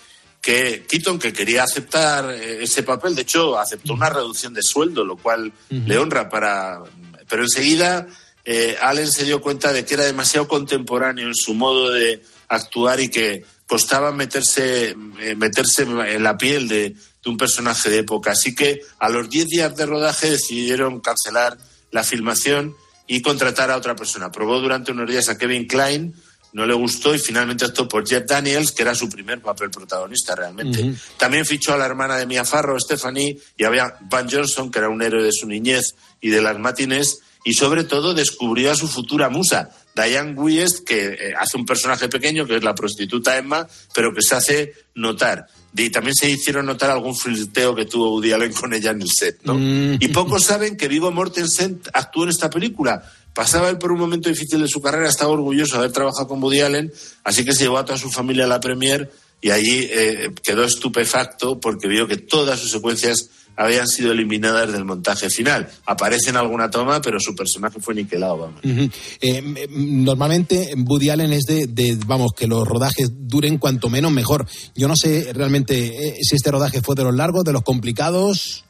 que 0.46 0.86
Keaton, 0.88 1.18
que 1.18 1.34
quería 1.34 1.64
aceptar 1.64 2.30
eh, 2.30 2.62
ese 2.62 2.84
papel, 2.84 3.16
de 3.16 3.24
hecho, 3.24 3.58
aceptó 3.58 3.94
una 3.94 4.12
reducción 4.12 4.54
de 4.54 4.62
sueldo, 4.62 5.04
lo 5.04 5.18
cual 5.18 5.52
le 5.72 5.98
honra 5.98 6.30
para... 6.30 6.84
Pero 7.28 7.42
enseguida 7.42 8.06
eh, 8.44 8.78
Allen 8.80 9.12
se 9.12 9.24
dio 9.24 9.42
cuenta 9.42 9.74
de 9.74 9.84
que 9.84 9.96
era 9.96 10.04
demasiado 10.04 10.48
contemporáneo 10.48 11.26
en 11.26 11.34
su 11.34 11.56
modo 11.56 11.90
de 11.90 12.22
actuar 12.48 13.00
y 13.00 13.10
que 13.10 13.44
costaba 13.66 14.12
meterse, 14.12 14.96
eh, 15.20 15.36
meterse 15.36 15.82
en 15.82 16.22
la 16.22 16.38
piel 16.38 16.68
de, 16.68 16.90
de 16.92 17.30
un 17.30 17.38
personaje 17.38 17.90
de 17.90 17.98
época. 17.98 18.34
Así 18.34 18.54
que 18.54 18.82
a 19.00 19.10
los 19.10 19.28
10 19.28 19.48
días 19.48 19.76
de 19.76 19.88
rodaje 19.88 20.30
decidieron 20.30 21.00
cancelar 21.00 21.58
la 21.90 22.04
filmación 22.04 22.76
y 23.08 23.24
contratar 23.24 23.72
a 23.72 23.78
otra 23.78 23.96
persona. 23.96 24.32
Probó 24.32 24.60
durante 24.60 24.92
unos 24.92 25.10
días 25.10 25.28
a 25.28 25.40
Kevin 25.40 25.66
Klein, 25.66 26.14
no 26.56 26.66
le 26.66 26.74
gustó 26.74 27.14
y 27.14 27.20
finalmente 27.20 27.66
optó 27.66 27.86
por 27.86 28.08
Jeff 28.08 28.24
Daniels, 28.26 28.72
que 28.72 28.84
era 28.84 28.96
su 28.96 29.10
primer 29.10 29.42
papel 29.42 29.70
protagonista 29.70 30.36
realmente. 30.36 30.96
También 31.18 31.46
fichó 31.46 31.74
a 31.74 31.78
la 31.78 31.86
hermana 31.86 32.16
de 32.16 32.26
Mia 32.26 32.46
Farrow, 32.46 32.80
Stephanie, 32.80 33.38
y 33.58 33.66
había 33.66 33.98
Van 34.10 34.30
Johnson, 34.32 34.72
que 34.72 34.80
era 34.80 34.88
un 34.88 35.02
héroe 35.02 35.22
de 35.22 35.34
su 35.34 35.48
niñez 35.48 35.96
y 36.22 36.30
de 36.30 36.42
las 36.42 36.58
matines, 36.58 37.20
y 37.44 37.56
sobre 37.56 37.84
todo 37.84 38.14
descubrió 38.14 38.72
a 38.72 38.76
su 38.76 38.88
futura 38.88 39.28
musa, 39.28 39.70
Diane 39.94 40.32
Wiest, 40.32 40.86
que 40.86 41.08
eh, 41.08 41.34
hace 41.38 41.58
un 41.58 41.66
personaje 41.66 42.08
pequeño, 42.08 42.46
que 42.46 42.56
es 42.56 42.64
la 42.64 42.74
prostituta 42.74 43.38
Emma, 43.38 43.68
pero 43.94 44.14
que 44.14 44.22
se 44.22 44.36
hace 44.36 44.74
notar. 44.96 45.48
Y 45.76 45.90
también 45.90 46.16
se 46.16 46.30
hicieron 46.30 46.66
notar 46.68 46.90
algún 46.90 47.18
flirteo 47.18 47.76
que 47.76 47.84
tuvo 47.84 48.14
Woody 48.14 48.32
Allen 48.32 48.54
con 48.54 48.74
ella 48.74 48.92
en 48.92 49.02
el 49.02 49.10
set, 49.10 49.40
¿no? 49.44 49.56
Mm. 49.56 49.98
Y 50.00 50.08
pocos 50.08 50.46
saben 50.46 50.78
que 50.78 50.88
Vigo 50.88 51.12
Mortensen 51.12 51.82
actuó 51.94 52.24
en 52.24 52.30
esta 52.30 52.50
película. 52.50 53.04
Pasaba 53.36 53.70
él 53.70 53.78
por 53.78 53.92
un 53.92 54.00
momento 54.00 54.30
difícil 54.30 54.62
de 54.62 54.68
su 54.70 54.82
carrera, 54.82 55.10
estaba 55.10 55.32
orgulloso 55.32 55.74
de 55.74 55.80
haber 55.80 55.92
trabajado 55.92 56.30
con 56.30 56.42
Woody 56.42 56.62
Allen, 56.62 56.92
así 57.26 57.44
que 57.44 57.54
se 57.54 57.66
llevó 57.66 57.78
a 57.78 57.84
toda 57.84 57.98
su 57.98 58.10
familia 58.10 58.46
a 58.46 58.48
la 58.48 58.62
premier 58.62 59.12
y 59.42 59.52
allí 59.52 59.88
eh, 59.92 60.32
quedó 60.42 60.64
estupefacto 60.64 61.60
porque 61.60 61.90
vio 61.90 62.08
que 62.08 62.16
todas 62.16 62.60
sus 62.62 62.72
secuencias 62.72 63.30
habían 63.58 63.88
sido 63.88 64.14
eliminadas 64.14 64.72
del 64.72 64.86
montaje 64.86 65.30
final. 65.30 65.70
Aparece 65.86 66.30
en 66.30 66.38
alguna 66.38 66.70
toma, 66.70 67.02
pero 67.02 67.20
su 67.20 67.36
personaje 67.36 67.80
fue 67.82 67.94
niquelado, 67.94 68.38
vamos. 68.38 68.62
Eh, 69.22 69.68
normalmente 69.70 70.74
Woody 70.78 71.10
Allen 71.10 71.34
es 71.34 71.44
de, 71.44 71.68
de, 71.68 71.98
vamos, 72.06 72.32
que 72.34 72.48
los 72.48 72.66
rodajes 72.66 73.12
duren 73.14 73.58
cuanto 73.58 73.90
menos 73.90 74.14
mejor. 74.14 74.48
Yo 74.76 74.88
no 74.88 74.96
sé 74.96 75.34
realmente 75.34 76.08
eh, 76.08 76.18
si 76.22 76.36
este 76.36 76.52
rodaje 76.52 76.82
fue 76.82 76.96
de 76.96 77.04
los 77.04 77.16
largos, 77.16 77.44
de 77.44 77.54
los 77.54 77.64
complicados. 77.64 78.64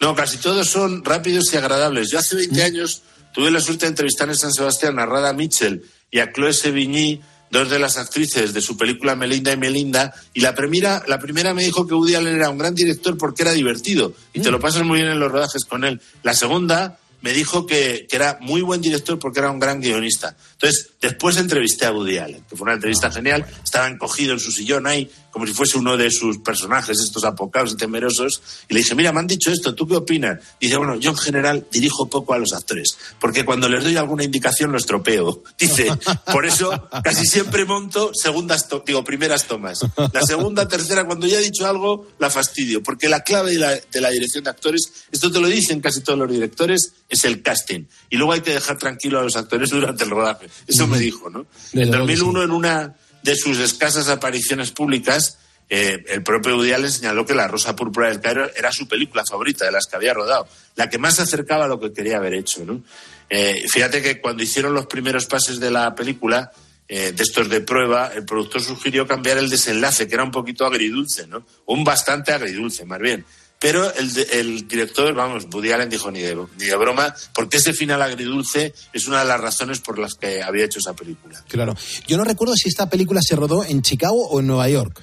No, 0.00 0.14
casi 0.14 0.38
todos 0.38 0.68
son 0.68 1.04
rápidos 1.04 1.52
y 1.52 1.56
agradables. 1.56 2.10
Yo 2.10 2.18
hace 2.18 2.36
20 2.36 2.62
años 2.62 3.02
tuve 3.36 3.50
la 3.50 3.60
suerte 3.60 3.84
de 3.84 3.90
entrevistar 3.90 4.30
en 4.30 4.34
San 4.34 4.50
Sebastián 4.50 4.98
a 4.98 5.04
Rada 5.04 5.34
Mitchell 5.34 5.84
y 6.10 6.20
a 6.20 6.32
Chloe 6.32 6.54
Sevigny, 6.54 7.20
dos 7.50 7.68
de 7.68 7.78
las 7.78 7.98
actrices 7.98 8.54
de 8.54 8.62
su 8.62 8.78
película 8.78 9.14
Melinda 9.14 9.52
y 9.52 9.58
Melinda, 9.58 10.14
y 10.32 10.40
la 10.40 10.54
primera, 10.54 11.02
la 11.06 11.18
primera 11.18 11.52
me 11.52 11.62
dijo 11.62 11.86
que 11.86 11.92
Woody 11.92 12.14
Allen 12.14 12.36
era 12.36 12.48
un 12.48 12.56
gran 12.56 12.74
director 12.74 13.18
porque 13.18 13.42
era 13.42 13.52
divertido 13.52 14.14
y 14.32 14.40
te 14.40 14.50
lo 14.50 14.58
pasas 14.58 14.84
muy 14.84 15.00
bien 15.00 15.10
en 15.10 15.20
los 15.20 15.30
rodajes 15.30 15.66
con 15.66 15.84
él. 15.84 16.00
La 16.22 16.32
segunda 16.32 16.98
me 17.20 17.34
dijo 17.34 17.66
que, 17.66 18.06
que 18.08 18.16
era 18.16 18.38
muy 18.40 18.62
buen 18.62 18.80
director 18.80 19.18
porque 19.18 19.40
era 19.40 19.50
un 19.50 19.60
gran 19.60 19.82
guionista. 19.82 20.34
Entonces, 20.58 20.90
después 21.02 21.36
entrevisté 21.36 21.84
a 21.86 21.92
Woody 21.92 22.16
Allen, 22.18 22.42
que 22.48 22.56
fue 22.56 22.64
una 22.64 22.74
entrevista 22.74 23.10
genial, 23.10 23.44
estaba 23.62 23.88
encogido 23.88 24.32
en 24.32 24.40
su 24.40 24.50
sillón 24.50 24.86
ahí, 24.86 25.10
como 25.30 25.46
si 25.46 25.52
fuese 25.52 25.76
uno 25.76 25.98
de 25.98 26.10
sus 26.10 26.38
personajes, 26.38 26.98
estos 26.98 27.24
apocados 27.24 27.72
y 27.72 27.76
temerosos, 27.76 28.40
y 28.70 28.72
le 28.72 28.80
dije, 28.80 28.94
mira, 28.94 29.12
me 29.12 29.20
han 29.20 29.26
dicho 29.26 29.50
esto, 29.52 29.74
¿tú 29.74 29.86
qué 29.86 29.96
opinas? 29.96 30.40
Y 30.58 30.66
dice, 30.66 30.78
bueno, 30.78 30.94
yo 30.96 31.10
en 31.10 31.16
general 31.18 31.66
dirijo 31.70 32.08
poco 32.08 32.32
a 32.32 32.38
los 32.38 32.54
actores, 32.54 32.96
porque 33.20 33.44
cuando 33.44 33.68
les 33.68 33.84
doy 33.84 33.96
alguna 33.98 34.24
indicación 34.24 34.72
lo 34.72 34.78
estropeo. 34.78 35.42
Dice, 35.58 35.88
por 36.32 36.46
eso 36.46 36.88
casi 37.04 37.26
siempre 37.26 37.66
monto 37.66 38.12
segundas, 38.14 38.66
to- 38.66 38.82
digo, 38.86 39.04
primeras 39.04 39.44
tomas. 39.46 39.80
La 40.14 40.22
segunda, 40.22 40.66
tercera, 40.68 41.04
cuando 41.04 41.26
ya 41.26 41.38
he 41.38 41.42
dicho 41.42 41.66
algo, 41.66 42.08
la 42.18 42.30
fastidio, 42.30 42.82
porque 42.82 43.10
la 43.10 43.20
clave 43.20 43.52
de 43.52 43.58
la, 43.58 43.70
de 43.74 44.00
la 44.00 44.08
dirección 44.08 44.44
de 44.44 44.50
actores, 44.50 44.90
esto 45.12 45.30
te 45.30 45.38
lo 45.38 45.48
dicen 45.48 45.80
casi 45.82 46.00
todos 46.00 46.18
los 46.18 46.30
directores, 46.30 46.94
es 47.10 47.24
el 47.24 47.42
casting. 47.42 47.84
Y 48.08 48.16
luego 48.16 48.32
hay 48.32 48.40
que 48.40 48.54
dejar 48.54 48.78
tranquilo 48.78 49.18
a 49.20 49.22
los 49.22 49.36
actores 49.36 49.68
durante 49.68 50.04
el 50.04 50.10
rodaje. 50.10 50.45
Eso 50.66 50.86
me 50.86 50.98
dijo, 50.98 51.30
¿no? 51.30 51.46
En 51.72 51.90
luego 51.90 52.06
que 52.06 52.14
2001, 52.14 52.42
en 52.42 52.50
una 52.50 52.94
de 53.22 53.36
sus 53.36 53.58
escasas 53.58 54.08
apariciones 54.08 54.70
públicas, 54.70 55.38
eh, 55.68 56.04
el 56.08 56.22
propio 56.22 56.56
Woody 56.56 56.72
Allen 56.72 56.92
señaló 56.92 57.26
que 57.26 57.34
La 57.34 57.48
Rosa 57.48 57.74
Púrpura 57.74 58.08
del 58.08 58.20
Cairo 58.20 58.48
era 58.54 58.70
su 58.70 58.86
película 58.86 59.24
favorita 59.28 59.64
de 59.64 59.72
las 59.72 59.86
que 59.86 59.96
había 59.96 60.14
rodado, 60.14 60.46
la 60.76 60.88
que 60.88 60.98
más 60.98 61.16
se 61.16 61.22
acercaba 61.22 61.64
a 61.64 61.68
lo 61.68 61.80
que 61.80 61.92
quería 61.92 62.18
haber 62.18 62.34
hecho. 62.34 62.64
¿no? 62.64 62.82
Eh, 63.28 63.64
fíjate 63.68 64.00
que 64.00 64.20
cuando 64.20 64.42
hicieron 64.42 64.74
los 64.74 64.86
primeros 64.86 65.26
pases 65.26 65.58
de 65.58 65.70
la 65.70 65.94
película, 65.94 66.52
eh, 66.88 67.12
de 67.12 67.22
estos 67.22 67.48
de 67.48 67.62
prueba, 67.62 68.12
el 68.14 68.24
productor 68.24 68.62
sugirió 68.62 69.08
cambiar 69.08 69.38
el 69.38 69.50
desenlace, 69.50 70.06
que 70.06 70.14
era 70.14 70.22
un 70.22 70.30
poquito 70.30 70.64
agridulce, 70.64 71.26
¿no? 71.26 71.44
Un 71.66 71.82
bastante 71.82 72.32
agridulce, 72.32 72.84
más 72.84 73.00
bien. 73.00 73.24
Pero 73.58 73.90
el, 73.94 74.10
el 74.32 74.68
director, 74.68 75.14
vamos, 75.14 75.46
Woody 75.50 75.72
Allen 75.72 75.88
dijo 75.88 76.10
ni 76.10 76.20
de, 76.20 76.36
ni 76.58 76.66
de 76.66 76.76
broma, 76.76 77.14
porque 77.34 77.56
ese 77.56 77.72
final 77.72 78.02
agridulce 78.02 78.74
es 78.92 79.06
una 79.08 79.20
de 79.20 79.24
las 79.24 79.40
razones 79.40 79.80
por 79.80 79.98
las 79.98 80.12
que 80.14 80.42
había 80.42 80.66
hecho 80.66 80.78
esa 80.78 80.94
película. 80.94 81.42
Claro. 81.48 81.74
Yo 82.06 82.16
no 82.18 82.24
recuerdo 82.24 82.54
si 82.54 82.68
esta 82.68 82.90
película 82.90 83.20
se 83.22 83.34
rodó 83.34 83.64
en 83.64 83.80
Chicago 83.82 84.28
o 84.28 84.40
en 84.40 84.46
Nueva 84.46 84.68
York. 84.68 85.02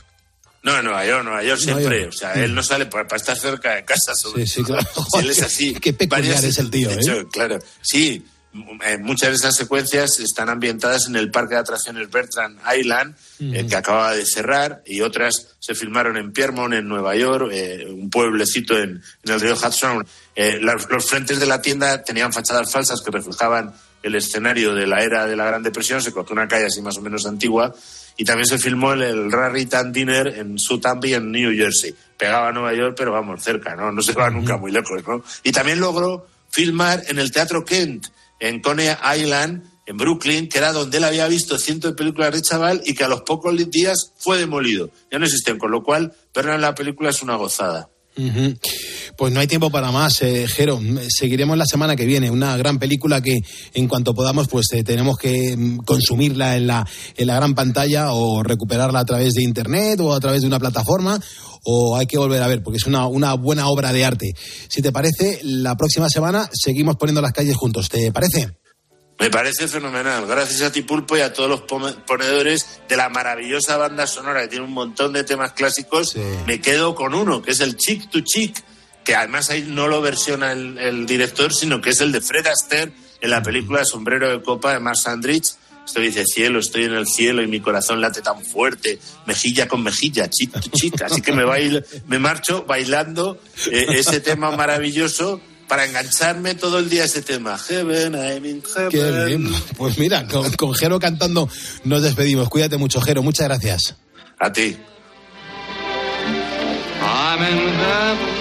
No, 0.61 0.77
en 0.77 0.85
Nueva 0.85 1.05
York, 1.05 1.23
Nueva 1.25 1.43
York 1.43 1.61
Nueva 1.65 1.79
siempre. 1.79 2.01
York. 2.03 2.13
O 2.13 2.17
sea, 2.17 2.33
él 2.35 2.53
no 2.55 2.63
sale 2.63 2.85
para, 2.85 3.05
para 3.07 3.17
estar 3.17 3.37
cerca 3.37 3.73
de 3.75 3.83
casa. 3.85 4.13
Sobre 4.15 4.45
Sí, 4.45 4.53
sí, 4.59 4.63
claro. 4.63 4.87
Si 5.11 5.17
él 5.19 5.29
es 5.31 5.41
así. 5.43 5.73
Qué 5.73 5.91
peculiar 5.93 6.35
Varias- 6.35 6.43
es 6.45 6.57
el 6.59 6.69
tío, 6.69 6.89
¿eh? 6.91 6.97
hecho, 7.01 7.27
claro. 7.29 7.59
Sí, 7.81 8.23
muchas 8.53 9.29
de 9.29 9.35
esas 9.35 9.55
secuencias 9.55 10.19
están 10.19 10.49
ambientadas 10.49 11.07
en 11.07 11.15
el 11.15 11.31
parque 11.31 11.55
de 11.55 11.61
atracciones 11.61 12.09
Bertrand 12.09 12.59
Island, 12.77 13.15
eh, 13.39 13.65
que 13.67 13.75
acaba 13.75 14.13
de 14.13 14.25
cerrar, 14.25 14.83
y 14.85 15.01
otras 15.01 15.55
se 15.59 15.75
filmaron 15.75 16.17
en 16.17 16.31
Piermont, 16.31 16.73
en 16.73 16.87
Nueva 16.87 17.15
York, 17.15 17.49
eh, 17.51 17.85
un 17.89 18.09
pueblecito 18.09 18.77
en, 18.77 19.01
en 19.23 19.33
el 19.33 19.41
río 19.41 19.55
Hudson. 19.55 20.05
Eh, 20.35 20.59
los, 20.61 20.89
los 20.89 21.05
frentes 21.05 21.39
de 21.39 21.45
la 21.45 21.61
tienda 21.61 22.03
tenían 22.03 22.31
fachadas 22.31 22.71
falsas 22.71 23.01
que 23.01 23.11
reflejaban 23.11 23.73
el 24.03 24.15
escenario 24.15 24.75
de 24.75 24.85
la 24.85 25.01
era 25.01 25.25
de 25.25 25.35
la 25.35 25.45
Gran 25.45 25.63
Depresión, 25.63 26.01
se 26.01 26.11
cogió 26.11 26.33
una 26.33 26.47
calle 26.47 26.65
así 26.65 26.81
más 26.81 26.97
o 26.97 27.01
menos 27.01 27.25
antigua, 27.25 27.73
y 28.17 28.25
también 28.25 28.45
se 28.45 28.59
filmó 28.59 28.93
el, 28.93 29.01
el 29.01 29.31
Raritan 29.31 29.91
Dinner 29.91 30.27
en 30.27 30.59
Southampton, 30.59 31.11
en 31.11 31.31
New 31.31 31.55
Jersey. 31.55 31.95
Pegaba 32.17 32.49
a 32.49 32.51
Nueva 32.51 32.73
York, 32.73 32.95
pero 32.95 33.11
vamos, 33.11 33.41
cerca, 33.41 33.75
¿no? 33.75 33.91
No 33.91 34.01
se 34.01 34.13
va 34.13 34.29
nunca 34.29 34.57
muy 34.57 34.71
lejos, 34.71 35.01
¿no? 35.07 35.23
Y 35.41 35.51
también 35.51 35.79
logró 35.79 36.27
filmar 36.49 37.01
en 37.07 37.17
el 37.17 37.31
Teatro 37.31 37.65
Kent, 37.65 38.07
en 38.39 38.61
Coney 38.61 38.89
Island, 39.17 39.63
en 39.85 39.97
Brooklyn, 39.97 40.47
que 40.47 40.57
era 40.57 40.71
donde 40.71 40.97
él 40.97 41.03
había 41.03 41.27
visto 41.27 41.57
cientos 41.57 41.91
de 41.91 41.97
películas 41.97 42.33
de 42.33 42.41
chaval 42.41 42.81
y 42.85 42.93
que 42.93 43.03
a 43.03 43.09
los 43.09 43.21
pocos 43.21 43.55
días 43.69 44.13
fue 44.17 44.37
demolido. 44.37 44.89
Ya 45.11 45.19
no 45.19 45.25
existen, 45.25 45.57
con 45.57 45.71
lo 45.71 45.83
cual 45.83 46.13
verla 46.33 46.55
en 46.55 46.61
la 46.61 46.75
película 46.75 47.09
es 47.09 47.21
una 47.21 47.35
gozada. 47.35 47.89
Pues 49.15 49.33
no 49.33 49.39
hay 49.39 49.47
tiempo 49.47 49.69
para 49.69 49.91
más, 49.91 50.21
eh, 50.21 50.45
Jero. 50.47 50.79
Seguiremos 51.07 51.57
la 51.57 51.65
semana 51.65 51.95
que 51.95 52.05
viene. 52.05 52.29
Una 52.29 52.55
gran 52.57 52.79
película 52.79 53.21
que 53.21 53.39
en 53.73 53.87
cuanto 53.87 54.13
podamos, 54.13 54.47
pues 54.47 54.67
eh, 54.73 54.83
tenemos 54.83 55.17
que 55.17 55.55
mm, 55.55 55.77
consumirla 55.79 56.55
en 56.55 56.67
la, 56.67 56.87
en 57.17 57.27
la 57.27 57.35
gran 57.35 57.55
pantalla 57.55 58.13
o 58.13 58.43
recuperarla 58.43 58.99
a 58.99 59.05
través 59.05 59.33
de 59.33 59.43
internet 59.43 59.99
o 59.99 60.13
a 60.13 60.19
través 60.19 60.41
de 60.41 60.47
una 60.47 60.59
plataforma 60.59 61.19
o 61.65 61.95
hay 61.95 62.05
que 62.05 62.17
volver 62.17 62.41
a 62.41 62.47
ver 62.47 62.61
porque 62.61 62.77
es 62.77 62.85
una, 62.85 63.07
una 63.07 63.33
buena 63.35 63.67
obra 63.67 63.93
de 63.93 64.05
arte. 64.05 64.33
Si 64.67 64.81
te 64.81 64.91
parece, 64.91 65.39
la 65.43 65.75
próxima 65.75 66.09
semana 66.09 66.49
seguimos 66.53 66.97
poniendo 66.97 67.21
las 67.21 67.31
calles 67.31 67.55
juntos. 67.55 67.89
¿Te 67.89 68.11
parece? 68.11 68.62
Me 69.23 69.29
parece 69.29 69.69
fenomenal. 69.69 70.27
Gracias 70.27 70.61
a 70.63 70.69
ti, 70.73 70.81
Pulpo, 70.81 71.15
y 71.15 71.21
a 71.21 71.31
todos 71.31 71.49
los 71.49 71.61
ponedores 71.61 72.81
de 72.89 72.97
la 72.97 73.07
maravillosa 73.07 73.77
banda 73.77 74.05
sonora 74.05 74.41
que 74.41 74.49
tiene 74.49 74.65
un 74.65 74.73
montón 74.73 75.13
de 75.13 75.23
temas 75.23 75.53
clásicos. 75.53 76.17
Me 76.45 76.59
quedo 76.59 76.93
con 76.93 77.13
uno, 77.13 77.41
que 77.41 77.51
es 77.51 77.61
el 77.61 77.77
Chick 77.77 78.09
to 78.09 78.19
Chick, 78.19 78.61
que 79.05 79.15
además 79.15 79.49
ahí 79.49 79.65
no 79.65 79.87
lo 79.87 80.01
versiona 80.01 80.51
el, 80.51 80.77
el 80.77 81.05
director, 81.05 81.53
sino 81.53 81.79
que 81.79 81.91
es 81.91 82.01
el 82.01 82.11
de 82.11 82.19
Fred 82.19 82.45
Astaire 82.47 82.91
en 83.21 83.29
la 83.29 83.41
película 83.41 83.85
Sombrero 83.85 84.29
de 84.29 84.43
Copa 84.43 84.73
de 84.73 84.81
Mark 84.81 84.97
Sandrich. 84.97 85.55
Esto 85.85 86.01
dice 86.01 86.25
cielo, 86.25 86.59
estoy 86.59 86.83
en 86.83 86.93
el 86.93 87.07
cielo 87.07 87.41
y 87.41 87.47
mi 87.47 87.61
corazón 87.61 88.01
late 88.01 88.21
tan 88.21 88.43
fuerte, 88.43 88.99
mejilla 89.25 89.69
con 89.69 89.83
mejilla, 89.83 90.29
chick 90.29 90.51
to 90.51 90.69
chick. 90.69 91.01
Así 91.01 91.21
que 91.21 91.31
me, 91.31 91.45
bailo, 91.45 91.79
me 92.07 92.19
marcho 92.19 92.65
bailando 92.65 93.39
eh, 93.71 93.85
ese 93.91 94.19
tema 94.19 94.51
maravilloso 94.51 95.39
para 95.73 95.85
engancharme 95.85 96.53
todo 96.53 96.77
el 96.77 96.87
día 96.87 97.01
a 97.01 97.05
ese 97.05 97.23
tema. 97.23 97.57
Heaven, 97.57 98.13
I'm 98.13 98.45
in 98.45 98.61
heaven. 98.61 98.91
Qué 98.91 99.25
bien. 99.25 99.51
Pues 99.75 99.97
mira, 99.97 100.27
con, 100.27 100.51
con 100.51 100.75
Jero 100.75 100.99
cantando 100.99 101.49
nos 101.83 102.03
despedimos. 102.03 102.47
Cuídate 102.47 102.77
mucho, 102.77 103.01
Jero. 103.01 103.23
Muchas 103.23 103.47
gracias. 103.47 103.95
A 104.39 104.53
ti. 104.53 104.77
I'm 107.01 107.41
in 107.41 107.57
heaven, 107.73 108.35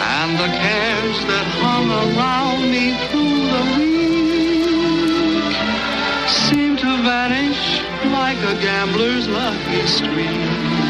and 0.00 0.38
the 0.38 0.48
cares 0.48 1.26
that 1.26 1.46
hung 1.60 1.90
around 1.90 2.70
me 2.70 2.96
through 3.10 3.50
the 3.52 3.62
week 3.76 4.64
seem 6.48 6.74
to 6.78 7.02
vanish 7.02 7.82
like 8.10 8.38
a 8.48 8.54
gambler's 8.62 9.28
lucky 9.28 9.86
streak. 9.86 10.89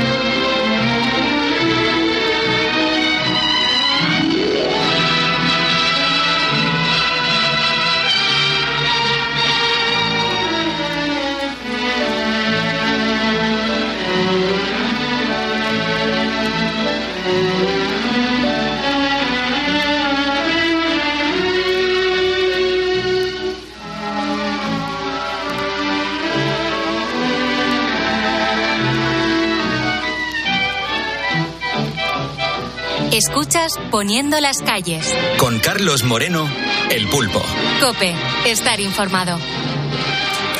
Escuchas 33.41 33.73
Poniendo 33.89 34.39
las 34.39 34.59
calles. 34.59 35.03
Con 35.39 35.57
Carlos 35.57 36.03
Moreno, 36.03 36.47
El 36.91 37.07
Pulpo. 37.07 37.41
Cope, 37.81 38.13
estar 38.45 38.79
informado. 38.79 39.39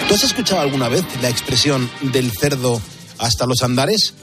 ¿Tú 0.08 0.16
has 0.16 0.24
escuchado 0.24 0.62
alguna 0.62 0.90
vez 0.90 1.04
la 1.22 1.30
expresión 1.30 1.88
del 2.12 2.32
cerdo 2.32 2.82
hasta 3.20 3.46
los 3.46 3.62
andares? 3.62 4.16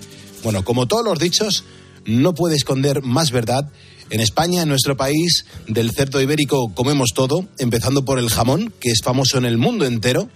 Bueno, 0.43 0.65
como 0.65 0.89
todos 0.89 1.05
los 1.05 1.21
dichos, 1.21 1.63
no 2.05 2.35
puede 2.35 2.57
esconder 2.57 3.01
más 3.03 3.31
verdad. 3.31 3.71
En 4.11 4.19
España, 4.19 4.63
en 4.63 4.71
nuestro 4.71 4.97
país, 4.97 5.45
del 5.69 5.93
cerdo 5.93 6.21
ibérico 6.21 6.75
comemos 6.75 7.11
todo, 7.15 7.47
empezando 7.59 8.05
por 8.05 8.19
el 8.19 8.29
jamón, 8.29 8.75
que 8.81 8.91
es 8.91 9.03
famoso 9.05 9.39
en 9.39 9.45
el 9.45 9.57
mundo 9.57 9.87
entero. 9.87 10.29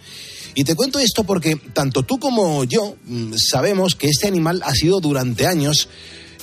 Y 0.54 0.62
te 0.62 0.76
cuento 0.76 1.00
esto 1.00 1.24
porque 1.24 1.56
tanto 1.56 2.04
tú 2.04 2.20
como 2.20 2.62
yo 2.62 2.94
mm, 3.04 3.32
sabemos 3.34 3.96
que 3.96 4.06
este 4.06 4.28
animal 4.28 4.62
ha 4.64 4.74
sido 4.74 5.00
durante 5.00 5.48
años 5.48 5.88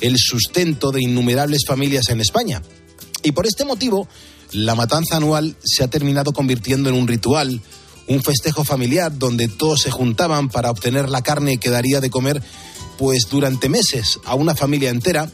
el 0.01 0.17
sustento 0.17 0.91
de 0.91 1.01
innumerables 1.01 1.63
familias 1.67 2.09
en 2.09 2.21
España. 2.21 2.61
Y 3.23 3.31
por 3.31 3.45
este 3.45 3.65
motivo, 3.65 4.07
la 4.51 4.75
matanza 4.75 5.17
anual 5.17 5.55
se 5.63 5.83
ha 5.83 5.89
terminado 5.89 6.31
convirtiendo 6.31 6.89
en 6.89 6.95
un 6.95 7.07
ritual, 7.07 7.61
un 8.07 8.23
festejo 8.23 8.63
familiar 8.63 9.17
donde 9.17 9.47
todos 9.47 9.81
se 9.81 9.91
juntaban 9.91 10.49
para 10.49 10.71
obtener 10.71 11.09
la 11.09 11.21
carne 11.21 11.57
que 11.57 11.69
daría 11.69 12.01
de 12.01 12.09
comer 12.09 12.41
pues 12.97 13.27
durante 13.29 13.69
meses 13.69 14.19
a 14.25 14.35
una 14.35 14.55
familia 14.55 14.89
entera, 14.89 15.31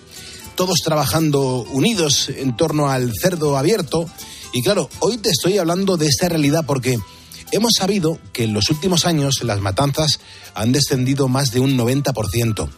todos 0.56 0.80
trabajando 0.84 1.66
unidos 1.72 2.30
en 2.30 2.56
torno 2.56 2.90
al 2.90 3.12
cerdo 3.20 3.58
abierto. 3.58 4.08
Y 4.54 4.62
claro, 4.62 4.90
hoy 5.00 5.18
te 5.18 5.30
estoy 5.30 5.58
hablando 5.58 5.98
de 5.98 6.08
esta 6.08 6.30
realidad 6.30 6.66
porque 6.68 7.00
hemos 7.52 7.74
sabido 7.78 8.20
que 8.34 8.44
en 8.44 8.54
los 8.54 8.70
últimos 8.70 9.06
años 9.06 9.44
las 9.44 9.62
matanzas 9.62 10.20
han 10.54 10.72
descendido 10.72 11.28
más 11.28 11.52
de 11.52 11.60
un 11.60 11.78
90%. 11.78 12.70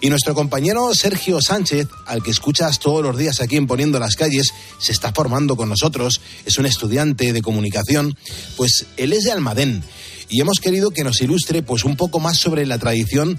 Y 0.00 0.08
nuestro 0.08 0.34
compañero 0.34 0.94
Sergio 0.94 1.40
Sánchez, 1.40 1.88
al 2.06 2.22
que 2.22 2.30
escuchas 2.30 2.78
todos 2.78 3.02
los 3.02 3.16
días 3.16 3.40
aquí 3.40 3.56
en 3.56 3.66
Poniendo 3.66 3.98
las 3.98 4.16
Calles, 4.16 4.52
se 4.78 4.92
está 4.92 5.12
formando 5.12 5.56
con 5.56 5.68
nosotros, 5.68 6.20
es 6.46 6.58
un 6.58 6.66
estudiante 6.66 7.32
de 7.32 7.42
comunicación, 7.42 8.16
pues 8.56 8.86
él 8.96 9.12
es 9.12 9.24
de 9.24 9.32
Almadén 9.32 9.84
y 10.30 10.40
hemos 10.40 10.60
querido 10.60 10.90
que 10.90 11.04
nos 11.04 11.20
ilustre 11.20 11.62
pues 11.62 11.84
un 11.84 11.96
poco 11.96 12.20
más 12.20 12.38
sobre 12.38 12.64
la 12.64 12.78
tradición 12.78 13.38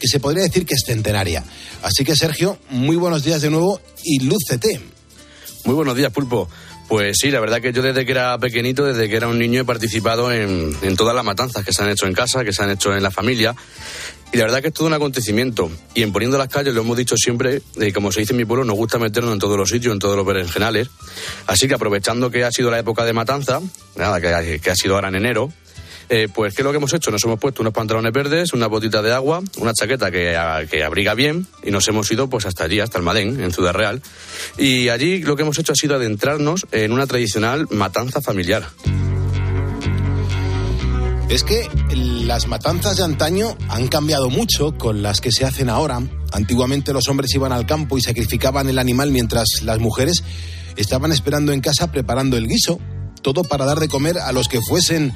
que 0.00 0.08
se 0.08 0.20
podría 0.20 0.42
decir 0.42 0.66
que 0.66 0.74
es 0.74 0.82
centenaria. 0.84 1.44
Así 1.82 2.04
que 2.04 2.16
Sergio, 2.16 2.58
muy 2.70 2.96
buenos 2.96 3.22
días 3.22 3.42
de 3.42 3.50
nuevo 3.50 3.80
y 4.02 4.20
lúcete. 4.20 4.80
Muy 5.64 5.74
buenos 5.74 5.96
días, 5.96 6.12
Pulpo. 6.12 6.48
Pues 6.94 7.16
sí, 7.20 7.32
la 7.32 7.40
verdad 7.40 7.60
que 7.60 7.72
yo 7.72 7.82
desde 7.82 8.06
que 8.06 8.12
era 8.12 8.38
pequeñito, 8.38 8.84
desde 8.84 9.08
que 9.08 9.16
era 9.16 9.26
un 9.26 9.36
niño, 9.36 9.62
he 9.62 9.64
participado 9.64 10.30
en, 10.30 10.96
todas 10.96 11.12
las 11.12 11.24
matanzas 11.24 11.64
que 11.64 11.72
se 11.72 11.82
han 11.82 11.90
hecho 11.90 12.06
en 12.06 12.12
casa, 12.12 12.44
que 12.44 12.52
se 12.52 12.62
han 12.62 12.70
hecho 12.70 12.94
en 12.94 13.02
la 13.02 13.10
familia. 13.10 13.52
Y 14.32 14.36
la 14.36 14.44
verdad 14.44 14.62
que 14.62 14.68
es 14.68 14.74
todo 14.74 14.86
un 14.86 14.92
acontecimiento. 14.92 15.72
Y 15.94 16.02
en 16.04 16.12
Poniendo 16.12 16.38
las 16.38 16.46
Calles 16.46 16.72
lo 16.72 16.82
hemos 16.82 16.96
dicho 16.96 17.16
siempre, 17.16 17.62
eh, 17.80 17.92
como 17.92 18.12
se 18.12 18.20
dice 18.20 18.32
en 18.32 18.36
mi 18.36 18.44
pueblo, 18.44 18.64
nos 18.64 18.76
gusta 18.76 19.00
meternos 19.00 19.32
en 19.32 19.40
todos 19.40 19.58
los 19.58 19.70
sitios, 19.70 19.92
en 19.92 19.98
todos 19.98 20.16
los 20.16 20.24
berenjenales. 20.24 20.88
Así 21.48 21.66
que 21.66 21.74
aprovechando 21.74 22.30
que 22.30 22.44
ha 22.44 22.52
sido 22.52 22.70
la 22.70 22.78
época 22.78 23.04
de 23.04 23.12
matanza, 23.12 23.60
nada, 23.96 24.20
que, 24.20 24.60
que 24.60 24.70
ha 24.70 24.76
sido 24.76 24.94
ahora 24.94 25.08
en 25.08 25.16
enero, 25.16 25.52
eh, 26.08 26.28
pues, 26.32 26.54
¿qué 26.54 26.62
es 26.62 26.64
lo 26.64 26.70
que 26.70 26.78
hemos 26.78 26.92
hecho? 26.92 27.10
Nos 27.10 27.24
hemos 27.24 27.38
puesto 27.38 27.62
unos 27.62 27.72
pantalones 27.72 28.12
verdes, 28.12 28.52
una 28.52 28.66
botita 28.66 29.02
de 29.02 29.12
agua, 29.12 29.42
una 29.58 29.72
chaqueta 29.72 30.10
que, 30.10 30.38
que, 30.70 30.84
abriga 30.84 31.14
bien 31.14 31.46
y 31.62 31.70
nos 31.70 31.88
hemos 31.88 32.10
ido 32.10 32.28
pues 32.28 32.46
hasta 32.46 32.64
allí, 32.64 32.80
hasta 32.80 32.98
el 32.98 33.04
Madén, 33.04 33.40
en 33.42 33.52
Ciudad 33.52 33.72
Real. 33.72 34.02
Y 34.58 34.88
allí 34.88 35.22
lo 35.22 35.36
que 35.36 35.42
hemos 35.42 35.58
hecho 35.58 35.72
ha 35.72 35.76
sido 35.76 35.96
adentrarnos 35.96 36.66
en 36.72 36.92
una 36.92 37.06
tradicional 37.06 37.66
matanza 37.70 38.20
familiar. 38.20 38.68
Es 41.28 41.42
que 41.42 41.68
las 41.94 42.46
matanzas 42.46 42.98
de 42.98 43.04
antaño 43.04 43.56
han 43.68 43.88
cambiado 43.88 44.28
mucho 44.28 44.76
con 44.76 45.02
las 45.02 45.20
que 45.20 45.32
se 45.32 45.44
hacen 45.44 45.68
ahora. 45.68 46.00
Antiguamente 46.32 46.92
los 46.92 47.08
hombres 47.08 47.34
iban 47.34 47.50
al 47.52 47.66
campo 47.66 47.96
y 47.98 48.02
sacrificaban 48.02 48.68
el 48.68 48.78
animal 48.78 49.10
mientras 49.10 49.62
las 49.62 49.78
mujeres 49.78 50.22
estaban 50.76 51.12
esperando 51.12 51.52
en 51.52 51.60
casa 51.60 51.90
preparando 51.90 52.36
el 52.36 52.46
guiso 52.46 52.78
todo 53.24 53.42
para 53.42 53.64
dar 53.64 53.80
de 53.80 53.88
comer 53.88 54.18
a 54.18 54.30
los 54.30 54.46
que 54.46 54.60
fuesen 54.60 55.12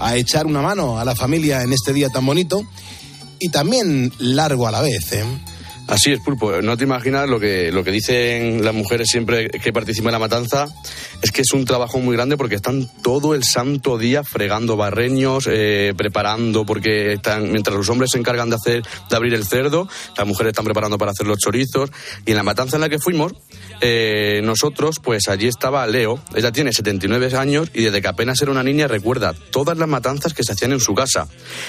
a 0.00 0.16
echar 0.16 0.46
una 0.46 0.62
mano 0.62 0.98
a 0.98 1.04
la 1.04 1.14
familia 1.14 1.62
en 1.62 1.72
este 1.72 1.92
día 1.92 2.08
tan 2.08 2.26
bonito 2.26 2.64
y 3.38 3.50
también 3.50 4.12
largo 4.18 4.66
a 4.66 4.72
la 4.72 4.80
vez. 4.80 5.12
¿eh? 5.12 5.24
Así 5.90 6.12
es, 6.12 6.20
Pulpo. 6.20 6.62
No 6.62 6.76
te 6.76 6.84
imaginas 6.84 7.28
lo 7.28 7.40
que, 7.40 7.72
lo 7.72 7.82
que 7.82 7.90
dicen 7.90 8.64
las 8.64 8.72
mujeres 8.72 9.08
siempre 9.10 9.48
que 9.48 9.72
participan 9.72 10.10
en 10.10 10.12
la 10.12 10.18
matanza. 10.20 10.68
Es 11.20 11.32
que 11.32 11.42
es 11.42 11.52
un 11.52 11.64
trabajo 11.64 11.98
muy 11.98 12.14
grande 12.14 12.36
porque 12.36 12.54
están 12.54 12.88
todo 13.02 13.34
el 13.34 13.42
santo 13.42 13.98
día 13.98 14.22
fregando 14.22 14.76
barreños, 14.76 15.48
eh, 15.50 15.92
preparando, 15.96 16.64
porque 16.64 17.14
están, 17.14 17.50
mientras 17.50 17.76
los 17.76 17.88
hombres 17.88 18.10
se 18.12 18.18
encargan 18.18 18.50
de 18.50 18.56
hacer, 18.56 18.82
de 19.10 19.16
abrir 19.16 19.34
el 19.34 19.44
cerdo, 19.44 19.88
las 20.16 20.26
mujeres 20.26 20.52
están 20.52 20.64
preparando 20.64 20.96
para 20.96 21.10
hacer 21.10 21.26
los 21.26 21.38
chorizos. 21.38 21.90
Y 22.24 22.30
en 22.30 22.36
la 22.36 22.44
matanza 22.44 22.76
en 22.76 22.82
la 22.82 22.88
que 22.88 23.00
fuimos, 23.00 23.32
eh, 23.80 24.40
nosotros, 24.42 24.96
pues 25.02 25.28
allí 25.28 25.46
estaba 25.46 25.86
Leo. 25.86 26.20
Ella 26.34 26.52
tiene 26.52 26.72
79 26.72 27.36
años 27.36 27.70
y 27.72 27.84
desde 27.84 28.02
que 28.02 28.08
apenas 28.08 28.40
era 28.42 28.50
una 28.50 28.62
niña 28.62 28.88
recuerda 28.88 29.34
todas 29.50 29.78
las 29.78 29.88
matanzas 29.88 30.34
que 30.34 30.44
se 30.44 30.52
hacían 30.52 30.72
en 30.72 30.80
su 30.80 30.94
casa. 30.94 31.28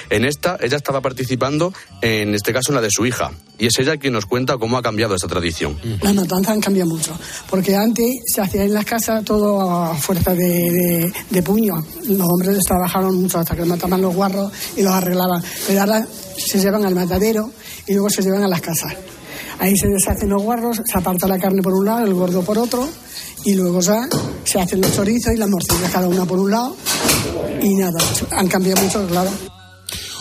En 0.10 0.26
esta, 0.26 0.58
ella 0.62 0.78
estaba 0.78 1.02
participando, 1.02 1.74
en 2.02 2.36
este 2.36 2.54
caso, 2.54 2.72
en 2.72 2.76
la 2.76 2.82
de 2.82 2.90
su 2.92 3.06
hija. 3.06 3.32
Y 3.58 3.68
es 3.68 3.80
ella 3.80 3.98
quien 3.98 4.14
nos 4.14 4.26
cuenta 4.26 4.58
cómo 4.58 4.78
ha 4.78 4.82
cambiado 4.82 5.16
esta 5.16 5.28
tradición. 5.28 5.78
Las 6.02 6.16
matanzas 6.16 6.54
han 6.54 6.62
cambiado 6.62 6.90
mucho, 6.90 7.18
porque 7.50 7.76
antes 7.76 8.08
se 8.26 8.42
hacía 8.42 8.64
en 8.64 8.74
las 8.74 8.86
casas 8.86 9.24
todo 9.24 9.62
a 9.62 9.96
fuerza 9.96 10.34
de, 10.34 10.48
de, 10.48 11.14
de 11.30 11.44
puño. 11.44 11.76
Los 12.08 12.28
hombres 12.28 12.58
trabajaron 12.68 13.22
mucho 13.22 13.40
hasta 13.40 13.56
que 13.56 13.64
mataban 13.64 14.02
los 14.02 14.16
guarros 14.16 14.52
y 14.76 14.82
los 14.82 14.94
arreglaban. 14.94 15.44
Pero 15.68 15.82
ahora 15.82 16.06
se 16.38 16.60
llevan 16.60 16.86
al 16.86 16.96
matadero 16.96 17.52
y 17.88 17.94
luego 17.94 18.10
se 18.10 18.22
llevan 18.22 18.44
a 18.44 18.48
las 18.48 18.62
casas. 18.62 18.96
Ahí 19.62 19.78
se 19.78 19.88
deshacen 19.90 20.30
los 20.30 20.42
guarros, 20.42 20.82
se 20.84 20.98
aparta 20.98 21.28
la 21.28 21.38
carne 21.38 21.62
por 21.62 21.76
un 21.76 21.86
lado, 21.86 22.04
el 22.04 22.16
gordo 22.16 22.42
por 22.42 22.58
otro, 22.58 22.90
y 23.46 23.54
luego 23.54 23.80
ya 23.80 24.10
se 24.44 24.60
hacen 24.60 24.82
los 24.82 24.92
chorizos 24.96 25.36
y 25.36 25.38
las 25.38 25.48
morcillas 25.48 25.92
cada 25.92 26.08
una 26.08 26.26
por 26.26 26.40
un 26.40 26.50
lado. 26.50 26.76
Y 27.62 27.76
nada, 27.76 28.00
han 28.32 28.48
cambiado 28.48 28.82
mucho, 28.82 29.06
claro. 29.08 29.30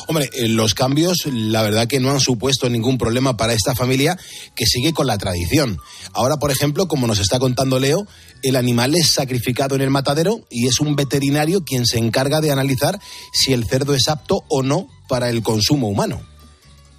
Hombre, 0.09 0.29
eh, 0.35 0.47
los 0.47 0.75
cambios, 0.75 1.25
la 1.33 1.63
verdad 1.63 1.87
que 1.87 2.01
no 2.01 2.11
han 2.11 2.21
supuesto 2.21 2.69
ningún 2.69 2.99
problema 2.99 3.39
para 3.39 3.55
esta 3.55 3.75
familia 3.75 4.19
que 4.55 4.67
sigue 4.67 4.93
con 4.93 5.07
la 5.07 5.17
tradición. 5.17 5.79
Ahora, 6.13 6.37
por 6.37 6.51
ejemplo, 6.51 6.87
como 6.87 7.07
nos 7.07 7.19
está 7.19 7.39
contando 7.39 7.79
Leo, 7.79 8.07
el 8.43 8.57
animal 8.57 8.95
es 8.95 9.13
sacrificado 9.13 9.75
en 9.75 9.81
el 9.81 9.89
matadero 9.89 10.41
y 10.51 10.67
es 10.67 10.81
un 10.81 10.97
veterinario 10.97 11.65
quien 11.65 11.87
se 11.87 11.97
encarga 11.97 12.43
de 12.43 12.51
analizar 12.51 13.01
si 13.33 13.55
el 13.55 13.65
cerdo 13.65 13.95
es 13.95 14.07
apto 14.09 14.43
o 14.51 14.63
no 14.63 14.87
para 15.09 15.31
el 15.31 15.43
consumo 15.43 15.89
humano. 15.89 16.30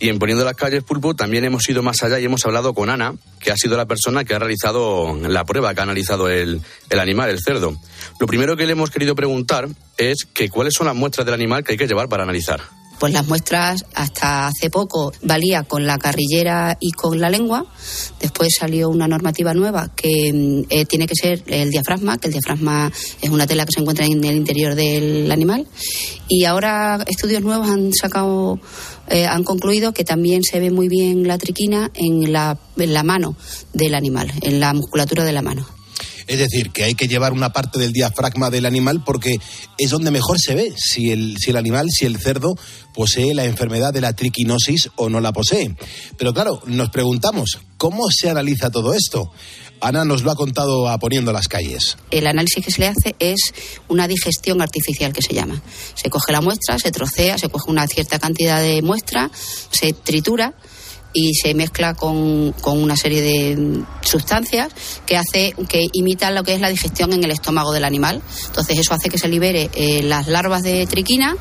Y 0.02 0.10
en 0.10 0.18
Poniendo 0.18 0.44
las 0.44 0.56
Calles 0.56 0.84
Pulpo 0.84 1.16
también 1.16 1.46
hemos 1.46 1.70
ido 1.70 1.84
más 1.84 2.02
allá 2.02 2.20
y 2.20 2.26
hemos 2.26 2.44
hablado 2.48 2.74
con 2.74 2.90
Ana, 2.90 3.14
que 3.40 3.52
ha 3.52 3.56
sido 3.56 3.78
la 3.78 3.86
persona 3.86 4.24
que 4.24 4.34
ha 4.34 4.40
realizado 4.40 5.16
la 5.16 5.46
prueba, 5.46 5.76
que 5.76 5.80
ha 5.80 5.84
analizado 5.84 6.28
el, 6.28 6.60
el 6.90 7.00
animal, 7.00 7.30
el 7.30 7.40
cerdo. 7.40 7.78
Lo 8.20 8.26
primero 8.26 8.58
que 8.58 8.66
le 8.66 8.72
hemos 8.72 8.90
querido 8.90 9.14
preguntar 9.14 9.70
es 9.98 10.26
que 10.34 10.50
cuáles 10.50 10.74
son 10.74 10.88
las 10.88 10.96
muestras 10.96 11.28
del 11.28 11.36
animal 11.36 11.64
que 11.64 11.74
hay 11.74 11.78
que 11.78 11.86
llevar 11.86 12.10
para 12.10 12.24
analizar. 12.24 12.62
Pues 13.02 13.14
las 13.14 13.28
muestras 13.28 13.84
hasta 13.96 14.46
hace 14.46 14.70
poco 14.70 15.12
valía 15.24 15.64
con 15.64 15.88
la 15.88 15.98
carrillera 15.98 16.78
y 16.80 16.92
con 16.92 17.20
la 17.20 17.32
lengua. 17.32 17.66
Después 18.20 18.56
salió 18.60 18.90
una 18.90 19.08
normativa 19.08 19.56
nueva 19.56 19.92
que 19.96 20.32
mm, 20.32 20.66
eh, 20.70 20.86
tiene 20.86 21.08
que 21.08 21.16
ser 21.16 21.44
el 21.48 21.72
diafragma, 21.72 22.20
que 22.20 22.28
el 22.28 22.34
diafragma 22.34 22.92
es 23.20 23.30
una 23.32 23.48
tela 23.48 23.66
que 23.66 23.72
se 23.74 23.82
encuentra 23.82 24.06
en 24.06 24.24
el 24.24 24.36
interior 24.36 24.76
del 24.76 25.32
animal. 25.32 25.68
Y 26.28 26.46
ahora 26.46 27.04
estudios 27.08 27.42
nuevos 27.42 27.68
han 27.70 27.92
sacado 27.92 28.60
eh, 29.12 29.26
han 29.26 29.43
concluido 29.43 29.93
que 29.93 30.04
también 30.04 30.43
se 30.43 30.60
ve 30.60 30.71
muy 30.71 30.88
bien 30.88 31.28
la 31.28 31.38
triquina 31.38 31.91
en 31.93 32.32
la, 32.32 32.58
en 32.78 32.93
la 32.93 33.04
mano 33.04 33.36
del 33.74 33.95
animal, 33.95 34.32
en 34.41 34.60
la 34.60 34.74
musculatura 34.74 35.24
de 35.24 35.34
la 35.34 35.41
mano. 35.41 35.67
Es 36.28 36.39
decir, 36.39 36.71
que 36.71 36.84
hay 36.84 36.95
que 36.95 37.08
llevar 37.08 37.34
una 37.34 37.52
parte 37.52 37.78
del 37.78 37.91
diafragma 37.91 38.50
del 38.50 38.65
animal 38.65 39.04
porque 39.06 39.38
es 39.78 39.89
donde 39.89 40.12
mejor 40.12 40.39
se 40.39 40.56
ve 40.56 40.74
si 40.78 41.12
el, 41.12 41.36
si 41.38 41.50
el 41.50 41.58
animal, 41.58 41.89
si 41.91 42.06
el 42.06 42.19
cerdo 42.19 42.56
posee 42.93 43.34
la 43.34 43.43
enfermedad 43.43 43.91
de 43.93 44.00
la 44.02 44.13
triquinosis 44.13 44.89
o 44.95 45.10
no 45.10 45.19
la 45.19 45.34
posee. 45.34 45.76
Pero 46.17 46.34
claro, 46.34 46.62
nos 46.65 46.89
preguntamos, 46.89 47.60
¿cómo 47.78 48.10
se 48.10 48.30
analiza 48.30 48.69
todo 48.69 48.93
esto? 48.93 49.32
Ana 49.82 50.06
nos 50.06 50.24
lo 50.24 50.32
ha 50.32 50.36
contado 50.36 50.88
a 50.88 50.98
poniendo 50.98 51.34
las 51.34 51.48
calles. 51.48 51.98
El 52.12 52.28
análisis 52.28 52.63
que 52.63 52.72
se 52.72 52.82
le 52.82 52.88
hace 52.88 53.15
es 53.20 53.39
una 53.88 54.08
digestión 54.08 54.62
artificial 54.62 55.12
que 55.12 55.22
se 55.22 55.34
llama. 55.34 55.62
Se 55.96 56.10
coge 56.10 56.32
la 56.32 56.41
muestra, 56.41 56.78
se 56.80 56.91
trocea, 56.91 57.38
se 57.38 57.50
coge 57.50 57.70
una 57.70 57.88
cierta 57.88 58.20
cantidad 58.20 58.62
de 58.62 58.82
muestra, 58.82 59.32
se 59.72 59.94
tritura 59.94 60.54
y 61.13 61.34
se 61.34 61.54
mezcla 61.54 61.94
con, 61.94 62.54
con, 62.62 62.82
una 62.82 62.96
serie 62.96 63.22
de 63.22 63.84
sustancias 64.02 64.72
que 65.06 65.17
hace 65.17 65.54
que 65.67 65.88
imitan 65.91 66.36
lo 66.36 66.44
que 66.44 66.54
es 66.54 66.62
la 66.62 66.70
digestión 66.70 67.12
en 67.13 67.24
el 67.24 67.32
estómago 67.32 67.74
del 67.74 67.84
animal. 67.84 68.22
Entonces 68.46 68.80
eso 68.80 68.94
hace 68.94 69.10
que 69.10 69.17
se 69.17 69.28
libere 69.28 69.70
eh, 69.74 70.04
las 70.04 70.28
larvas 70.28 70.63
de 70.63 70.86
triquina 70.88 71.36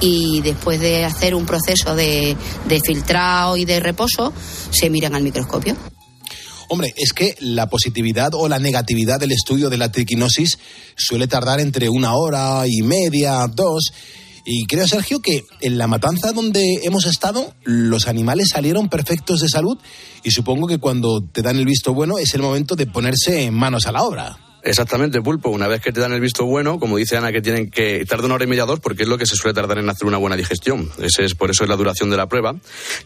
y 0.00 0.40
después 0.40 0.80
de 0.80 1.04
hacer 1.04 1.34
un 1.34 1.46
proceso 1.46 1.94
de, 1.94 2.36
de 2.66 2.80
filtrado 2.80 3.56
y 3.56 3.64
de 3.64 3.80
reposo 3.80 4.32
se 4.70 4.90
miran 4.90 5.14
al 5.14 5.22
microscopio. 5.22 5.76
Hombre, 6.72 6.94
es 6.96 7.12
que 7.12 7.34
la 7.38 7.68
positividad 7.68 8.30
o 8.32 8.48
la 8.48 8.58
negatividad 8.58 9.20
del 9.20 9.32
estudio 9.32 9.68
de 9.68 9.76
la 9.76 9.92
triquinosis 9.92 10.58
suele 10.96 11.28
tardar 11.28 11.60
entre 11.60 11.90
una 11.90 12.14
hora 12.14 12.64
y 12.66 12.80
media, 12.80 13.46
dos. 13.46 13.92
Y 14.46 14.64
creo, 14.64 14.88
Sergio, 14.88 15.20
que 15.20 15.44
en 15.60 15.76
la 15.76 15.86
matanza 15.86 16.32
donde 16.32 16.80
hemos 16.84 17.04
estado, 17.04 17.52
los 17.64 18.08
animales 18.08 18.48
salieron 18.54 18.88
perfectos 18.88 19.40
de 19.40 19.50
salud 19.50 19.76
y 20.24 20.30
supongo 20.30 20.66
que 20.66 20.78
cuando 20.78 21.22
te 21.22 21.42
dan 21.42 21.58
el 21.58 21.66
visto 21.66 21.92
bueno 21.92 22.16
es 22.16 22.32
el 22.32 22.40
momento 22.40 22.74
de 22.74 22.86
ponerse 22.86 23.50
manos 23.50 23.84
a 23.84 23.92
la 23.92 24.04
obra. 24.04 24.38
Exactamente, 24.64 25.20
pulpo. 25.20 25.50
Una 25.50 25.66
vez 25.66 25.80
que 25.80 25.92
te 25.92 26.00
dan 26.00 26.12
el 26.12 26.20
visto 26.20 26.44
bueno, 26.44 26.78
como 26.78 26.96
dice 26.96 27.16
Ana, 27.16 27.32
que 27.32 27.42
tienen 27.42 27.70
que 27.70 28.04
tardar 28.06 28.26
una 28.26 28.34
hora 28.36 28.44
y 28.44 28.46
media 28.46 28.64
dos, 28.64 28.80
porque 28.80 29.02
es 29.02 29.08
lo 29.08 29.18
que 29.18 29.26
se 29.26 29.34
suele 29.34 29.54
tardar 29.54 29.78
en 29.78 29.88
hacer 29.88 30.06
una 30.06 30.18
buena 30.18 30.36
digestión. 30.36 30.90
Ese 30.98 31.24
es 31.24 31.34
por 31.34 31.50
eso 31.50 31.64
es 31.64 31.70
la 31.70 31.76
duración 31.76 32.10
de 32.10 32.16
la 32.16 32.26
prueba. 32.28 32.54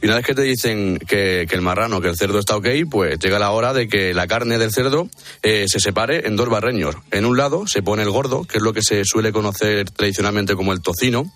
Y 0.03 0.07
una 0.07 0.16
vez 0.16 0.27
que 0.27 0.35
te 0.35 0.42
dicen 0.42 0.99
que, 0.99 1.47
que 1.49 1.55
el 1.55 1.62
marrano, 1.62 2.01
que 2.01 2.09
el 2.09 2.16
cerdo 2.16 2.38
está 2.38 2.57
ok, 2.57 2.66
pues 2.90 3.19
llega 3.19 3.38
la 3.38 3.51
hora 3.53 3.73
de 3.73 3.88
que 3.88 4.12
la 4.12 4.27
carne 4.27 4.59
del 4.59 4.73
cerdo 4.73 5.09
eh, 5.42 5.64
se 5.69 5.81
separe 5.81 6.27
en 6.27 6.37
dos 6.37 6.49
barreños. 6.49 6.97
En 7.11 7.25
un 7.25 7.37
lado 7.37 7.66
se 7.66 7.83
pone 7.83 8.03
el 8.03 8.11
gordo, 8.11 8.45
que 8.45 8.59
es 8.59 8.62
lo 8.62 8.73
que 8.73 8.83
se 8.83 9.05
suele 9.05 9.33
conocer 9.33 9.90
tradicionalmente 9.90 10.55
como 10.55 10.73
el 10.73 10.83
tocino, 10.83 11.33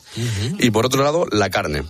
y 0.59 0.71
por 0.71 0.87
otro 0.87 1.03
lado 1.03 1.27
la 1.31 1.49
carne. 1.51 1.85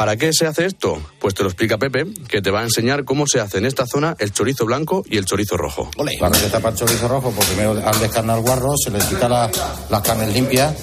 ¿Para 0.00 0.16
qué 0.16 0.32
se 0.32 0.46
hace 0.46 0.64
esto? 0.64 0.98
Pues 1.18 1.34
te 1.34 1.42
lo 1.42 1.50
explica 1.50 1.76
Pepe, 1.76 2.06
que 2.26 2.40
te 2.40 2.50
va 2.50 2.60
a 2.60 2.62
enseñar 2.62 3.04
cómo 3.04 3.26
se 3.26 3.38
hace 3.38 3.58
en 3.58 3.66
esta 3.66 3.84
zona 3.86 4.16
el 4.18 4.32
chorizo 4.32 4.64
blanco 4.64 5.04
y 5.06 5.18
el 5.18 5.26
chorizo 5.26 5.58
rojo. 5.58 5.90
Cuando 6.18 6.38
se 6.38 6.48
tapa 6.48 6.70
el 6.70 6.74
chorizo 6.76 7.06
rojo, 7.06 7.30
pues 7.36 7.46
primero 7.48 7.72
al 7.86 8.00
descarnar 8.00 8.38
el 8.38 8.42
guarro, 8.42 8.70
se 8.82 8.90
le 8.90 8.98
quita 8.98 9.28
la- 9.28 9.50
las 9.90 10.00
carnes 10.00 10.32
limpias 10.32 10.74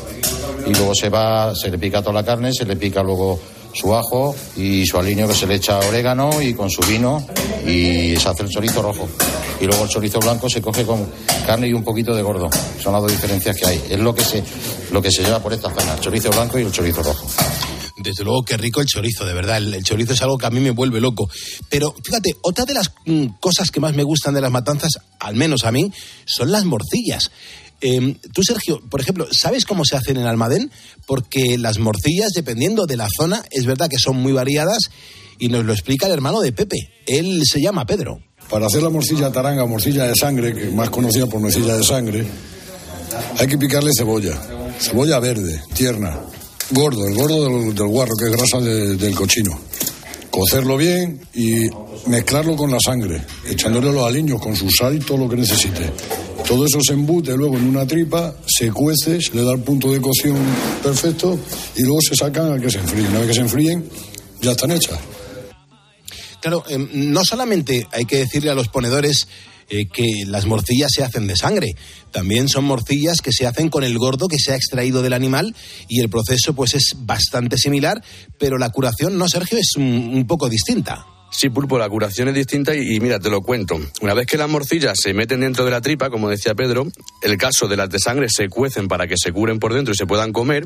y 0.68 0.70
luego 0.72 0.94
se 0.94 1.10
va, 1.10 1.56
se 1.56 1.72
le 1.72 1.80
pica 1.80 2.02
toda 2.02 2.14
la 2.14 2.24
carne, 2.24 2.54
se 2.54 2.64
le 2.66 2.76
pica 2.76 3.02
luego 3.02 3.40
su 3.74 3.96
ajo 3.96 4.36
y 4.56 4.86
su 4.86 5.00
aliño 5.00 5.28
que 5.28 5.34
se 5.34 5.48
le 5.48 5.56
echa 5.56 5.80
orégano 5.80 6.40
y 6.40 6.54
con 6.54 6.70
su 6.70 6.82
vino 6.84 7.26
y 7.66 8.16
se 8.18 8.30
hace 8.30 8.44
el 8.44 8.50
chorizo 8.50 8.84
rojo. 8.84 9.08
Y 9.60 9.66
luego 9.66 9.86
el 9.86 9.90
chorizo 9.90 10.20
blanco 10.20 10.48
se 10.48 10.62
coge 10.62 10.86
con 10.86 11.08
carne 11.44 11.68
y 11.68 11.74
un 11.74 11.84
poquito 11.84 12.14
de 12.16 12.22
gordo. 12.22 12.52
Son 12.80 12.94
las 12.94 13.02
dos 13.02 13.12
diferencias 13.12 13.58
que 13.58 13.66
hay. 13.66 13.84
Es 13.90 14.00
lo 14.00 14.14
que 14.14 14.24
se, 14.24 14.44
lo 14.92 15.02
que 15.02 15.10
se 15.12 15.24
lleva 15.24 15.40
por 15.40 15.54
esta 15.54 15.72
zona, 15.74 15.96
el 15.96 16.02
chorizo 16.02 16.30
blanco 16.30 16.60
y 16.60 16.62
el 16.62 16.72
chorizo 16.72 17.02
rojo. 17.02 17.26
Desde 18.08 18.24
luego, 18.24 18.44
qué 18.44 18.56
rico 18.56 18.80
el 18.80 18.88
chorizo, 18.88 19.26
de 19.26 19.34
verdad. 19.34 19.58
El, 19.58 19.84
chorizo 19.84 20.14
es 20.14 20.22
algo 20.22 20.38
que 20.38 20.46
a 20.46 20.50
mí 20.50 20.62
me 20.62 20.72
vuelve 20.72 21.02
loco. 21.02 21.30
Pero 21.70 21.94
fíjate, 22.02 22.38
otra 22.42 22.64
de 22.64 22.74
las 22.74 22.94
mm, 23.06 23.26
cosas 23.42 23.70
que 23.70 23.82
más 23.82 23.96
me 23.96 24.04
gustan 24.04 24.34
de 24.34 24.40
las 24.40 24.50
matanzas, 24.50 24.94
al 25.20 25.36
menos 25.36 25.66
a 25.66 25.74
mí, 25.74 25.92
son 26.26 26.50
las 26.54 26.64
morcillas. 26.64 27.32
Eh, 27.82 28.16
tú, 28.34 28.44
Sergio, 28.44 28.82
por 28.90 29.02
ejemplo, 29.02 29.28
¿sabes 29.30 29.66
cómo 29.66 29.84
se 29.84 29.98
hacen 29.98 30.16
en 30.16 30.26
Almadén? 30.26 30.72
Porque 31.06 31.58
las 31.58 31.80
morcillas, 31.80 32.32
dependiendo 32.34 32.86
de 32.86 32.96
la 32.96 33.10
zona, 33.14 33.44
es 33.52 33.66
verdad 33.66 33.90
que 33.90 34.00
son 34.00 34.16
muy 34.16 34.32
variadas 34.32 34.84
y 35.38 35.50
nos 35.50 35.66
lo 35.66 35.74
explica 35.74 36.06
el 36.06 36.14
hermano 36.14 36.40
de 36.40 36.54
Pepe. 36.54 36.78
Él 37.06 37.42
se 37.46 37.60
llama 37.60 37.86
Pedro. 37.86 38.22
Para 38.50 38.68
hacer 38.68 38.84
la 38.84 38.90
morcilla 38.90 39.34
taranga, 39.34 39.66
morcilla 39.66 40.06
de 40.06 40.14
sangre, 40.16 40.54
que 40.56 40.70
más 40.70 40.90
conocida 40.90 41.28
por 41.28 41.42
morcilla 41.42 41.76
de 41.76 41.84
sangre, 41.84 42.26
hay 43.38 43.48
que 43.48 43.58
picarle 43.58 43.92
cebolla. 43.96 44.42
Cebolla 44.80 45.20
verde, 45.20 45.62
tierna. 45.74 46.18
Gordo, 46.72 47.08
el 47.08 47.16
gordo 47.16 47.44
del, 47.72 47.88
guarro, 47.88 48.14
que 48.18 48.26
es 48.26 48.32
grasa 48.32 48.60
de- 48.60 48.96
del 48.98 49.16
cochino. 49.16 49.58
Cocerlo 50.30 50.78
bien 50.78 51.20
y 51.34 51.68
mezclarlo 52.08 52.56
con 52.56 52.70
la 52.70 52.80
sangre, 52.80 53.24
echándole 53.50 53.92
los 53.92 54.06
aliños 54.06 54.40
con 54.42 54.56
su 54.56 54.70
sal 54.70 54.96
y 54.96 55.00
todo 55.00 55.18
lo 55.18 55.30
que 55.30 55.38
necesite. 55.38 55.90
Todo 56.48 56.66
eso 56.66 56.80
se 56.82 56.94
embute 56.94 57.36
luego 57.36 57.58
en 57.58 57.68
una 57.68 57.86
tripa, 57.88 58.36
se 58.46 58.72
cuece, 58.72 59.20
se 59.22 59.34
le 59.36 59.44
da 59.44 59.54
el 59.54 59.62
punto 59.62 59.92
de 59.92 60.00
cocción 60.00 60.38
perfecto 60.84 61.40
y 61.76 61.82
luego 61.84 62.00
se 62.02 62.16
sacan 62.16 62.54
a 62.54 62.60
que 62.62 62.70
se 62.70 62.78
enfríen. 62.80 63.08
Una 63.08 63.20
vez 63.20 63.28
que 63.30 63.34
se 63.34 63.42
enfríen, 63.42 63.90
ya 64.42 64.52
están 64.52 64.72
hechas. 64.72 65.00
Claro, 66.42 66.64
eh, 66.70 66.78
no 66.94 67.26
solamente 67.26 67.88
hay 67.92 68.06
que 68.06 68.18
decirle 68.18 68.52
a 68.52 68.56
los 68.56 68.68
ponedores 68.68 69.28
eh, 69.70 69.88
que 69.88 70.24
las 70.26 70.46
morcillas 70.46 70.92
se 70.94 71.04
hacen 71.04 71.28
de 71.28 71.36
sangre, 71.36 71.76
también 72.12 72.48
son 72.48 72.64
morcillas 72.64 73.22
que 73.22 73.34
se 73.34 73.46
hacen 73.46 73.70
con 73.70 73.84
el 73.84 73.98
gordo 73.98 74.28
que 74.28 74.40
se 74.40 74.54
ha 74.54 74.56
extraído 74.56 75.02
del 75.02 75.14
animal 75.14 75.56
y 75.88 76.00
el 76.00 76.10
proceso 76.10 76.54
pues 76.54 76.74
es 76.76 76.94
bastante 76.98 77.58
similar, 77.58 78.02
pero 78.38 78.58
la 78.58 78.70
curación, 78.70 79.18
no 79.18 79.28
Sergio, 79.28 79.58
es 79.58 79.76
un, 79.76 79.84
un 79.84 80.28
poco 80.28 80.50
distinta. 80.50 81.17
Sí, 81.30 81.50
pulpo, 81.50 81.78
la 81.78 81.90
curación 81.90 82.30
es 82.30 82.34
distinta 82.34 82.74
y, 82.74 83.00
mira, 83.00 83.20
te 83.20 83.30
lo 83.30 83.42
cuento. 83.42 83.80
Una 84.02 84.14
vez 84.14 84.26
que 84.26 84.38
las 84.38 84.50
morcillas 84.50 84.98
se 85.02 85.14
meten 85.14 85.42
dentro 85.42 85.66
de 85.66 85.72
la 85.72 85.82
tripa, 85.82 86.10
como 86.10 86.30
decía 86.30 86.56
Pedro, 86.56 86.88
el 87.22 87.38
caso 87.38 87.68
de 87.68 87.76
las 87.76 87.90
de 87.90 88.00
sangre 88.00 88.28
se 88.30 88.50
cuecen 88.50 88.88
para 88.88 89.08
que 89.08 89.16
se 89.18 89.32
curen 89.32 89.60
por 89.60 89.74
dentro 89.74 89.94
y 89.94 89.98
se 89.98 90.06
puedan 90.08 90.32
comer, 90.32 90.66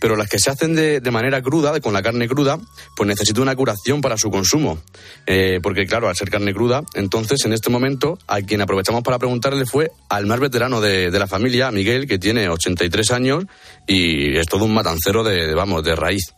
pero 0.00 0.16
las 0.16 0.28
que 0.28 0.38
se 0.38 0.50
hacen 0.50 0.74
de, 0.74 1.00
de 1.00 1.10
manera 1.10 1.42
cruda, 1.42 1.78
con 1.80 1.92
la 1.92 2.02
carne 2.02 2.28
cruda, 2.28 2.58
pues 2.96 3.06
necesitan 3.08 3.42
una 3.42 3.56
curación 3.56 4.00
para 4.00 4.16
su 4.16 4.30
consumo. 4.30 4.78
Eh, 5.26 5.60
porque 5.62 5.86
claro, 5.86 6.08
al 6.08 6.16
ser 6.16 6.30
carne 6.30 6.54
cruda, 6.54 6.82
entonces 6.94 7.44
en 7.44 7.52
este 7.52 7.68
momento 7.68 8.18
a 8.26 8.40
quien 8.40 8.60
aprovechamos 8.60 9.02
para 9.02 9.18
preguntarle 9.18 9.66
fue 9.66 9.90
al 10.08 10.26
más 10.26 10.40
veterano 10.40 10.80
de, 10.80 11.10
de 11.10 11.18
la 11.18 11.26
familia, 11.26 11.70
Miguel, 11.72 12.06
que 12.06 12.18
tiene 12.18 12.48
83 12.48 13.10
años 13.10 13.44
y 13.86 14.36
es 14.38 14.46
todo 14.46 14.64
un 14.64 14.74
matancero 14.74 15.24
de, 15.24 15.46
de, 15.46 15.54
vamos, 15.54 15.82
de 15.82 15.96
raíz. 15.96 16.32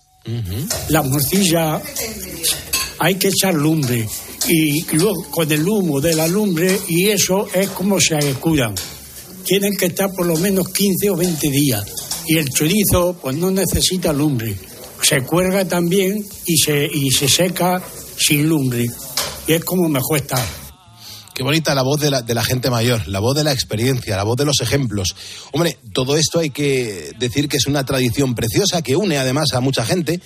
La 0.89 1.03
morcilla 1.03 1.81
hay 2.99 3.17
que 3.17 3.29
echar 3.29 3.55
lumbre 3.55 4.09
y 4.49 4.83
luego 4.97 5.23
con 5.31 5.51
el 5.51 5.67
humo 5.67 6.01
de 6.01 6.15
la 6.15 6.27
lumbre 6.27 6.79
y 6.89 7.09
eso 7.09 7.47
es 7.53 7.69
como 7.71 8.01
se 8.01 8.19
curan. 8.35 8.75
Tienen 9.45 9.77
que 9.77 9.87
estar 9.87 10.13
por 10.13 10.27
lo 10.27 10.37
menos 10.37 10.69
15 10.69 11.11
o 11.11 11.17
20 11.17 11.51
días 11.51 11.85
y 12.27 12.37
el 12.37 12.49
chorizo 12.51 13.17
pues 13.21 13.37
no 13.37 13.51
necesita 13.51 14.13
lumbre. 14.13 14.57
Se 15.03 15.23
cuelga 15.23 15.65
también 15.65 16.25
y 16.45 16.57
se, 16.57 16.87
y 16.87 17.11
se 17.11 17.29
seca 17.29 17.83
sin 18.17 18.49
lumbre 18.49 18.87
y 19.47 19.53
es 19.53 19.65
como 19.65 19.89
mejor 19.89 20.19
está. 20.19 20.45
Qué 21.35 21.45
bonita 21.45 21.73
la 21.73 21.83
voz 21.83 22.01
de 22.01 22.11
la, 22.11 22.23
de 22.23 22.35
la 22.35 22.43
gente 22.43 22.69
mayor, 22.69 23.07
la 23.07 23.21
voz 23.21 23.37
de 23.37 23.45
la 23.45 23.53
experiencia, 23.53 24.17
la 24.17 24.25
voz 24.25 24.37
de 24.37 24.45
los 24.45 24.61
ejemplos. 24.61 25.15
Hombre, 25.53 25.79
todo 25.93 26.17
esto 26.17 26.41
hay 26.41 26.51
que 26.51 27.13
decir 27.17 27.49
que 27.49 27.59
es 27.59 27.67
una 27.67 27.85
tradición 27.85 28.35
preciosa 28.35 28.83
que 28.83 28.97
une 28.97 29.19
además 29.19 29.53
a 29.55 29.61
mucha 29.61 29.85
gente, 29.87 30.21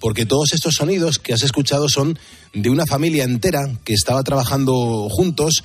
porque 0.00 0.26
todos 0.26 0.52
estos 0.52 0.74
sonidos 0.74 1.18
que 1.18 1.32
has 1.32 1.42
escuchado 1.42 1.88
son 1.88 2.18
de 2.52 2.70
una 2.70 2.86
familia 2.86 3.24
entera 3.24 3.60
que 3.84 3.94
estaba 3.94 4.22
trabajando 4.22 5.08
juntos, 5.10 5.64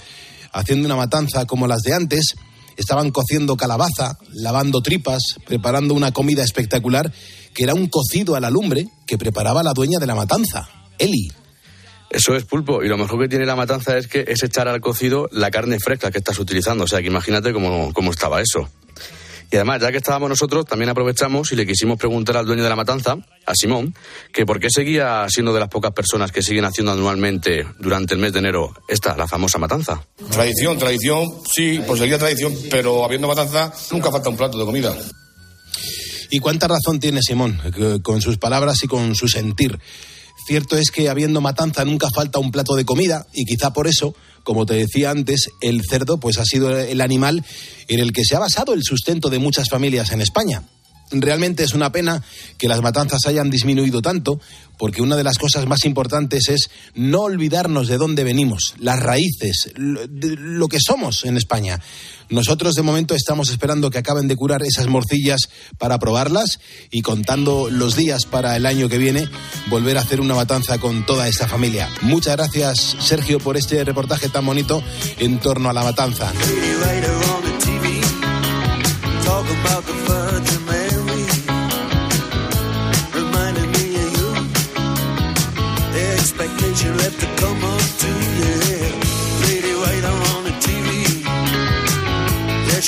haciendo 0.52 0.86
una 0.86 0.96
matanza 0.96 1.46
como 1.46 1.68
las 1.68 1.82
de 1.82 1.94
antes. 1.94 2.36
Estaban 2.78 3.12
cociendo 3.12 3.58
calabaza, 3.58 4.18
lavando 4.34 4.82
tripas, 4.82 5.22
preparando 5.46 5.94
una 5.94 6.12
comida 6.14 6.44
espectacular, 6.44 7.12
que 7.54 7.64
era 7.64 7.74
un 7.74 7.88
cocido 7.88 8.36
a 8.36 8.40
la 8.40 8.50
lumbre 8.50 8.88
que 9.06 9.18
preparaba 9.18 9.62
la 9.62 9.74
dueña 9.74 10.00
de 10.00 10.08
la 10.08 10.16
matanza, 10.16 10.70
Eli. 10.98 11.32
Eso 12.12 12.36
es 12.36 12.44
pulpo. 12.44 12.84
Y 12.84 12.90
lo 12.90 12.98
mejor 12.98 13.22
que 13.22 13.30
tiene 13.30 13.46
la 13.46 13.56
matanza 13.56 13.98
es 13.98 14.08
que 14.08 14.26
es 14.28 14.44
echar 14.44 14.68
al 14.68 14.82
cocido 14.82 15.30
la 15.32 15.50
carne 15.50 15.80
fresca 15.80 16.12
que 16.12 16.18
estás 16.18 16.40
utilizando. 16.40 16.84
O 16.84 16.88
sea, 16.88 17.00
que 17.00 17.08
imagínate 17.08 17.54
cómo, 17.54 17.94
cómo 17.94 18.12
estaba 18.12 18.42
eso. 18.42 18.70
Y 19.52 19.58
además, 19.58 19.82
ya 19.82 19.92
que 19.92 19.98
estábamos 19.98 20.30
nosotros, 20.30 20.66
también 20.66 20.90
aprovechamos 20.90 21.52
y 21.52 21.58
le 21.58 21.68
quisimos 21.68 21.98
preguntar 21.98 22.38
al 22.38 22.46
dueño 22.46 22.64
de 22.64 22.70
la 22.70 22.76
matanza, 22.78 23.18
a 23.46 23.54
Simón, 23.54 23.94
que 24.32 24.46
por 24.46 24.62
qué 24.62 24.70
seguía 24.70 25.26
siendo 25.28 25.54
de 25.54 25.60
las 25.60 25.68
pocas 25.68 25.92
personas 25.92 26.32
que 26.32 26.42
siguen 26.42 26.64
haciendo 26.64 26.94
anualmente 26.94 27.68
durante 27.78 28.14
el 28.14 28.22
mes 28.22 28.32
de 28.32 28.40
enero 28.40 28.74
esta, 28.88 29.18
la 29.18 29.28
famosa 29.28 29.58
matanza. 29.58 30.02
Tradición, 30.32 30.78
tradición, 30.78 31.28
sí, 31.54 31.82
pues 31.86 32.00
seguía 32.00 32.18
tradición, 32.18 32.56
pero 32.70 33.04
habiendo 33.04 33.28
matanza 33.28 33.74
nunca 33.92 34.10
falta 34.10 34.30
un 34.30 34.38
plato 34.38 34.58
de 34.58 34.64
comida. 34.64 34.96
Y 36.30 36.40
cuánta 36.40 36.70
razón 36.70 37.02
tiene 37.02 37.20
Simón 37.22 37.60
eh, 37.78 38.00
con 38.02 38.22
sus 38.22 38.38
palabras 38.38 38.82
y 38.84 38.88
con 38.88 39.16
su 39.16 39.28
sentir. 39.28 39.78
Cierto 40.46 40.78
es 40.78 40.92
que 40.92 41.10
habiendo 41.10 41.42
matanza 41.42 41.86
nunca 41.86 42.10
falta 42.10 42.40
un 42.40 42.52
plato 42.52 42.76
de 42.76 42.86
comida 42.86 43.28
y 43.34 43.46
quizá 43.46 43.74
por 43.74 43.88
eso, 43.88 44.16
como 44.44 44.66
te 44.66 44.74
decía 44.74 45.12
antes, 45.12 45.50
el 45.62 45.82
cerdo 45.88 46.20
pues 46.20 46.38
ha 46.38 46.46
sido 46.46 46.78
el 46.78 47.02
animal 47.02 47.46
en 47.88 48.00
el 48.00 48.12
que 48.12 48.26
se 48.26 48.36
ha 48.36 48.40
basado 48.40 48.74
el 48.74 48.84
sustento 48.84 49.30
de 49.30 49.40
muchas 49.40 49.70
familias 49.70 50.12
en 50.12 50.22
España. 50.22 50.64
Realmente 51.12 51.64
es 51.64 51.74
una 51.74 51.92
pena 51.92 52.24
que 52.58 52.68
las 52.68 52.82
matanzas 52.82 53.26
hayan 53.26 53.50
disminuido 53.50 54.02
tanto, 54.02 54.40
porque 54.78 55.02
una 55.02 55.16
de 55.16 55.24
las 55.24 55.38
cosas 55.38 55.68
más 55.68 55.86
importantes 55.86 56.50
es 56.50 56.70
no 56.96 57.22
olvidarnos 57.22 57.88
de 57.88 57.98
dónde 57.98 58.24
venimos, 58.24 58.74
las 58.80 59.00
raíces, 59.00 59.72
lo, 59.76 60.68
que 60.68 60.80
somos 60.80 61.26
en 61.26 61.38
España. 61.38 61.80
Nosotros 62.30 62.76
de 62.76 62.82
momento 62.82 63.14
estamos 63.14 63.50
esperando 63.50 63.92
que 63.92 63.98
acaben 64.00 64.28
de 64.28 64.36
curar 64.36 64.64
esas 64.64 64.88
morcillas 64.88 65.50
para 65.78 66.00
probarlas 66.00 66.60
y 66.90 67.02
contando 67.02 67.70
los 67.70 67.96
días 67.96 68.26
para 68.26 68.56
el 68.56 68.66
año 68.66 68.90
que 68.90 68.98
viene 68.98 69.28
volver 69.70 69.98
a 69.98 70.02
hacer 70.02 70.22
una 70.22 70.34
matanza 70.34 70.80
con 70.80 71.06
toda 71.06 71.28
esta 71.28 71.48
familia. 71.48 71.90
Muchas 72.02 72.38
gracias 72.38 72.96
Sergio 73.00 73.40
por 73.40 73.58
este 73.58 73.84
reportaje 73.84 74.30
tan 74.30 74.46
bonito 74.46 74.82
en 75.20 75.40
torno 75.40 75.70
a 75.70 75.74
la 75.74 75.84
matanza. 75.84 76.32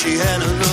She 0.04 0.18
had 0.18 0.42
another 0.42 0.73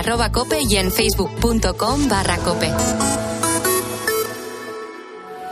arroba 0.00 0.32
cope 0.32 0.62
y 0.62 0.76
en 0.76 0.90
facebook.com 0.90 2.08
barra 2.08 2.38
cope. 2.38 2.70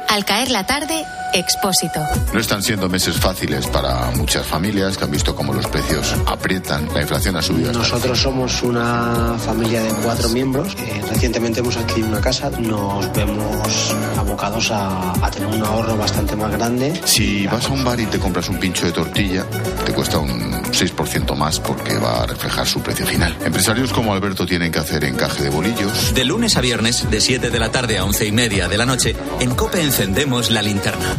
Al 0.09 0.24
caer 0.24 0.51
la 0.51 0.64
tarde, 0.64 1.05
Expósito. 1.34 2.01
No 2.32 2.40
están 2.40 2.62
siendo 2.62 2.88
meses 2.88 3.18
fáciles 3.18 3.66
para 3.66 4.11
muchas 4.12 4.46
familias 4.46 4.96
que 4.96 5.05
han 5.05 5.11
visto 5.11 5.34
cómo 5.34 5.53
los 5.53 5.66
precios 5.66 6.14
aprietan. 6.26 6.88
La 6.94 7.03
inflación 7.03 7.36
ha 7.36 7.42
subido. 7.42 7.72
Nosotros 7.72 8.18
somos 8.18 8.62
una 8.62 9.36
familia 9.38 9.82
de 9.82 9.90
cuatro 10.03 10.30
miembros. 10.30 10.74
Eh, 10.78 11.03
recientemente 11.11 11.61
hemos 11.61 11.76
adquirido 11.76 12.09
una 12.09 12.20
casa. 12.20 12.51
Nos 12.59 13.12
vemos 13.12 13.94
abocados 14.16 14.70
a, 14.70 15.12
a 15.24 15.30
tener 15.30 15.49
un 15.49 15.62
ahorro 15.62 15.96
bastante 15.99 16.34
más 16.34 16.51
grande. 16.53 16.99
Si 17.05 17.46
vas 17.46 17.66
a 17.66 17.72
un 17.72 17.84
bar 17.84 18.01
y 18.01 18.07
te 18.07 18.18
compras 18.18 18.49
un 18.49 18.59
pincho 18.59 18.86
de 18.86 18.92
tortilla, 18.92 19.44
te 19.84 19.92
cuesta 19.92 20.18
un 20.18 20.47
6% 20.73 21.35
más 21.37 21.61
porque 21.61 21.99
va 21.99 22.23
a 22.23 22.27
reflejar 22.27 22.66
su 22.66 22.81
precio 22.81 23.07
final. 23.07 23.37
Empresarios 23.45 23.93
como 23.93 24.12
Alberto 24.12 24.47
tienen 24.47 24.73
que 24.73 24.79
hacer 24.79 25.05
encaje 25.05 25.43
de 25.43 25.51
bolillos. 25.51 26.14
De 26.14 26.25
lunes 26.25 26.57
a 26.57 26.61
viernes, 26.61 27.11
de 27.11 27.21
7 27.21 27.51
de 27.51 27.59
la 27.59 27.71
tarde 27.71 27.99
a 27.99 28.05
11 28.05 28.27
y 28.27 28.33
media 28.33 28.69
de 28.69 28.79
la 28.79 28.87
noche, 28.87 29.16
en 29.41 29.55
Cope 29.55 29.83
encendemos 29.83 30.51
la 30.51 30.62
linterna. 30.62 31.16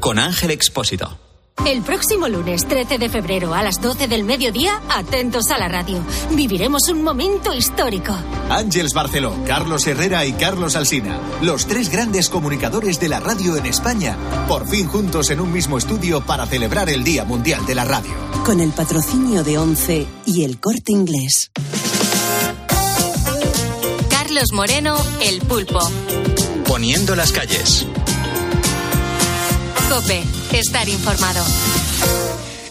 Con 0.00 0.18
Ángel 0.18 0.50
Expósito. 0.50 1.27
El 1.66 1.82
próximo 1.82 2.28
lunes 2.28 2.66
13 2.66 2.98
de 2.98 3.08
febrero 3.08 3.52
a 3.52 3.62
las 3.62 3.80
12 3.80 4.08
del 4.08 4.24
mediodía, 4.24 4.80
atentos 4.88 5.50
a 5.50 5.58
la 5.58 5.68
radio. 5.68 6.02
Viviremos 6.30 6.88
un 6.88 7.02
momento 7.02 7.52
histórico. 7.52 8.16
Ángeles 8.48 8.94
Barceló, 8.94 9.34
Carlos 9.46 9.86
Herrera 9.86 10.24
y 10.24 10.32
Carlos 10.32 10.76
Alsina, 10.76 11.20
los 11.42 11.66
tres 11.66 11.90
grandes 11.90 12.28
comunicadores 12.30 12.98
de 13.00 13.08
la 13.08 13.20
radio 13.20 13.56
en 13.56 13.66
España, 13.66 14.16
por 14.48 14.66
fin 14.66 14.86
juntos 14.86 15.30
en 15.30 15.40
un 15.40 15.52
mismo 15.52 15.76
estudio 15.76 16.24
para 16.24 16.46
celebrar 16.46 16.88
el 16.88 17.04
Día 17.04 17.24
Mundial 17.24 17.66
de 17.66 17.74
la 17.74 17.84
Radio. 17.84 18.12
Con 18.44 18.60
el 18.60 18.70
patrocinio 18.70 19.44
de 19.44 19.58
ONCE 19.58 20.06
y 20.24 20.44
el 20.44 20.58
corte 20.60 20.92
inglés. 20.92 21.50
Carlos 24.08 24.52
Moreno, 24.52 24.96
El 25.20 25.40
Pulpo. 25.40 25.80
Poniendo 26.66 27.14
las 27.14 27.32
calles. 27.32 27.86
Cope, 29.88 30.22
estar 30.52 30.88
informado. 30.88 31.44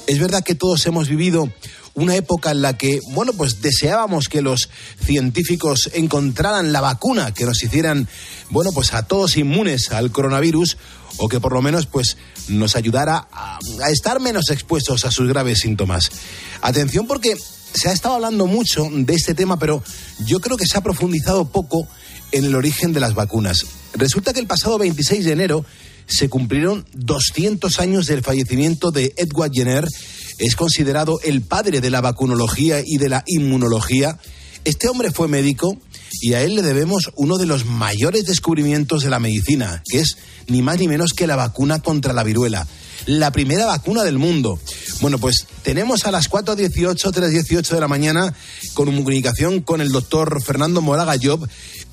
Es 0.08 0.20
verdad 0.20 0.44
que 0.44 0.56
todos 0.56 0.86
hemos 0.86 1.10
vivido 1.10 1.52
una 1.94 2.16
época 2.16 2.52
en 2.52 2.62
la 2.62 2.78
que, 2.78 3.00
bueno, 3.12 3.34
pues 3.34 3.62
deseábamos 3.62 4.30
que 4.30 4.42
los 4.42 4.70
científicos 5.04 5.90
encontraran 5.94 6.72
la 6.72 6.82
vacuna 6.82 7.34
que 7.34 7.46
nos 7.46 7.64
hicieran, 7.64 8.08
bueno, 8.50 8.72
pues 8.74 8.94
a 8.94 9.04
todos 9.04 9.36
inmunes 9.36 9.92
al 9.92 10.12
coronavirus 10.12 10.78
o 11.18 11.28
que 11.28 11.40
por 11.40 11.54
lo 11.54 11.62
menos 11.62 11.88
pues 11.88 12.18
nos 12.48 12.76
ayudara 12.76 13.28
a, 13.32 13.60
a 13.84 13.90
estar 13.90 14.20
menos 14.20 14.52
expuestos 14.52 15.06
a 15.06 15.12
sus 15.12 15.28
graves 15.28 15.60
síntomas. 15.60 16.12
Atención 16.62 17.08
porque 17.08 17.36
se 17.74 17.90
ha 17.90 17.94
estado 17.94 18.16
hablando 18.16 18.46
mucho 18.46 18.88
de 18.92 19.14
este 19.14 19.34
tema, 19.34 19.58
pero 19.58 19.84
yo 20.26 20.40
creo 20.40 20.58
que 20.58 20.68
se 20.68 20.78
ha 20.78 20.82
profundizado 20.82 21.50
poco 21.50 21.88
en 22.32 22.46
el 22.46 22.56
origen 22.56 22.94
de 22.94 23.00
las 23.00 23.14
vacunas. 23.14 23.66
Resulta 23.94 24.34
que 24.34 24.40
el 24.40 24.48
pasado 24.48 24.78
26 24.78 25.26
de 25.26 25.32
enero 25.32 25.66
se 26.08 26.30
cumplieron 26.30 26.86
200 26.94 27.80
años 27.80 28.08
del 28.08 28.24
fallecimiento 28.24 28.92
de 28.92 29.14
Edward 29.18 29.52
Jenner. 29.54 29.88
Es 30.40 30.56
considerado 30.56 31.20
el 31.24 31.42
padre 31.42 31.82
de 31.82 31.90
la 31.90 32.02
vacunología 32.02 32.82
y 32.86 32.98
de 32.98 33.10
la 33.10 33.24
inmunología. 33.28 34.18
Este 34.64 34.88
hombre 34.90 35.12
fue 35.12 35.28
médico 35.28 35.78
y 36.22 36.34
a 36.34 36.44
él 36.44 36.56
le 36.56 36.62
debemos 36.62 37.12
uno 37.16 37.38
de 37.38 37.46
los 37.46 37.66
mayores 37.66 38.26
descubrimientos 38.26 39.04
de 39.04 39.10
la 39.10 39.20
medicina, 39.20 39.84
que 39.88 40.00
es 40.00 40.18
ni 40.48 40.62
más 40.62 40.80
ni 40.80 40.88
menos 40.88 41.14
que 41.14 41.28
la 41.28 41.36
vacuna 41.36 41.82
contra 41.82 42.14
la 42.14 42.24
viruela. 42.24 42.68
La 43.06 43.32
primera 43.32 43.66
vacuna 43.66 44.04
del 44.04 44.18
mundo. 44.18 44.60
Bueno, 45.00 45.20
pues 45.20 45.48
tenemos 45.64 46.06
a 46.06 46.12
las 46.12 46.30
4.18, 46.30 46.96
3.18 46.96 47.70
de 47.70 47.80
la 47.80 47.88
mañana 47.88 48.34
con 48.74 48.88
comunicación 48.88 49.62
con 49.62 49.80
el 49.82 49.92
doctor 49.92 50.42
Fernando 50.44 50.82
Moraga 50.82 51.16
Job. 51.22 51.48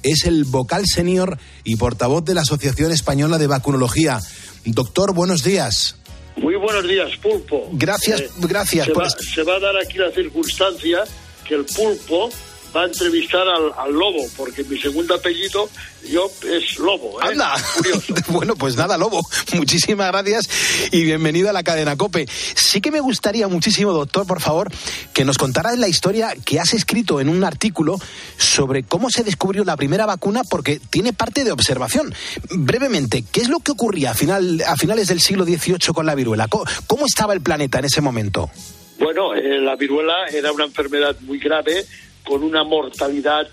Es 0.05 0.24
el 0.26 0.44
vocal 0.44 0.84
senior 0.86 1.38
y 1.64 1.74
portavoz 1.76 2.24
de 2.24 2.34
la 2.34 2.42
Asociación 2.42 2.92
Española 2.92 3.38
de 3.38 3.46
Vacunología. 3.48 4.20
Doctor, 4.64 5.12
buenos 5.14 5.42
días. 5.42 5.96
Muy 6.36 6.57
buenos 6.57 6.86
días, 6.86 7.11
Pulpo. 7.22 7.68
Gracias, 7.72 8.20
Eh, 8.20 8.28
gracias 8.38 8.86
Se 8.86 8.92
por 8.92 9.02
va, 9.05 9.07
est- 9.09 9.20
se 9.20 9.42
va 9.42 9.55
a 9.57 9.61
dar 9.61 9.76
aquí 9.76 9.98
la 9.98 10.11
circunstancia 10.12 11.05
que 11.48 11.55
el 11.55 11.64
Pulpo 11.64 12.30
va 12.75 12.83
a 12.83 12.87
entrevistar 12.87 13.47
al, 13.47 13.72
al 13.77 13.93
lobo, 13.93 14.27
porque 14.37 14.64
mi 14.64 14.79
segundo 14.79 15.14
apellido 15.14 15.68
yo 16.09 16.31
es 16.51 16.79
lobo. 16.79 17.20
¿eh? 17.22 17.29
Anda. 17.31 17.55
bueno, 18.29 18.57
pues 18.57 18.77
nada, 18.77 18.99
Lobo. 18.99 19.20
Muchísimas 19.55 20.11
gracias 20.11 20.49
y 20.93 21.03
bienvenido 21.03 21.49
a 21.49 21.53
la 21.53 21.62
cadena 21.62 21.97
Cope. 21.97 22.27
Sí 22.29 22.81
que 22.81 22.91
me 22.91 23.01
gustaría 23.01 23.49
muchísimo, 23.49 23.93
doctor, 23.93 24.27
por 24.27 24.41
favor, 24.41 24.70
que 25.12 25.25
nos 25.25 25.39
contaras 25.39 25.79
la 25.79 25.89
historia 25.89 26.35
que 26.45 26.61
has 26.61 26.75
escrito 26.75 27.20
en 27.20 27.29
un 27.29 27.45
artículo 27.45 27.99
sobre 28.37 28.83
cómo 28.83 29.11
se 29.11 29.25
descubrió 29.25 29.64
la 29.64 29.77
primera 29.77 30.07
vacuna, 30.07 30.43
porque 30.49 30.81
tiene 30.91 31.12
parte 31.12 31.45
de 31.45 31.53
observación. 31.53 32.14
Brevemente, 32.51 33.25
¿qué 33.31 33.41
es 33.41 33.49
lo 33.49 33.61
que 33.61 33.72
ocurría 33.72 34.11
a, 34.11 34.14
final, 34.14 34.62
a 34.66 34.77
finales 34.77 35.09
del 35.09 35.20
siglo 35.20 35.45
XVIII 35.45 35.93
con 35.95 36.07
la 36.07 36.14
viruela? 36.14 36.49
¿Cómo, 36.49 36.64
cómo 36.87 37.07
estaba 37.07 37.33
el 37.33 37.41
planeta 37.41 37.79
en 37.79 37.87
ese 37.87 38.01
momento? 38.01 38.51
Bueno, 38.99 39.35
eh, 39.35 39.61
la 39.61 39.77
viruela 39.77 40.27
era 40.33 40.53
una 40.53 40.64
enfermedad 40.64 41.16
muy 41.20 41.39
grave, 41.39 41.85
con 42.25 42.43
una 42.43 42.64
mortalidad 42.64 43.49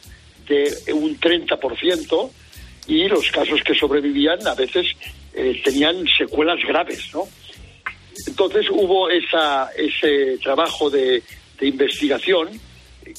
de 0.48 0.94
un 0.94 1.20
30%, 1.20 2.32
y 2.88 3.08
los 3.08 3.30
casos 3.32 3.62
que 3.64 3.76
sobrevivían 3.76 4.46
a 4.48 4.56
veces 4.56 4.88
eh, 5.34 5.62
tenían 5.64 6.06
secuelas 6.18 6.60
graves, 6.68 7.10
¿no? 7.14 7.24
Entonces 8.28 8.68
hubo 8.70 9.10
esa, 9.10 9.70
ese 9.78 10.38
trabajo 10.40 10.90
de, 10.90 11.24
de 11.60 11.68
investigación 11.68 12.50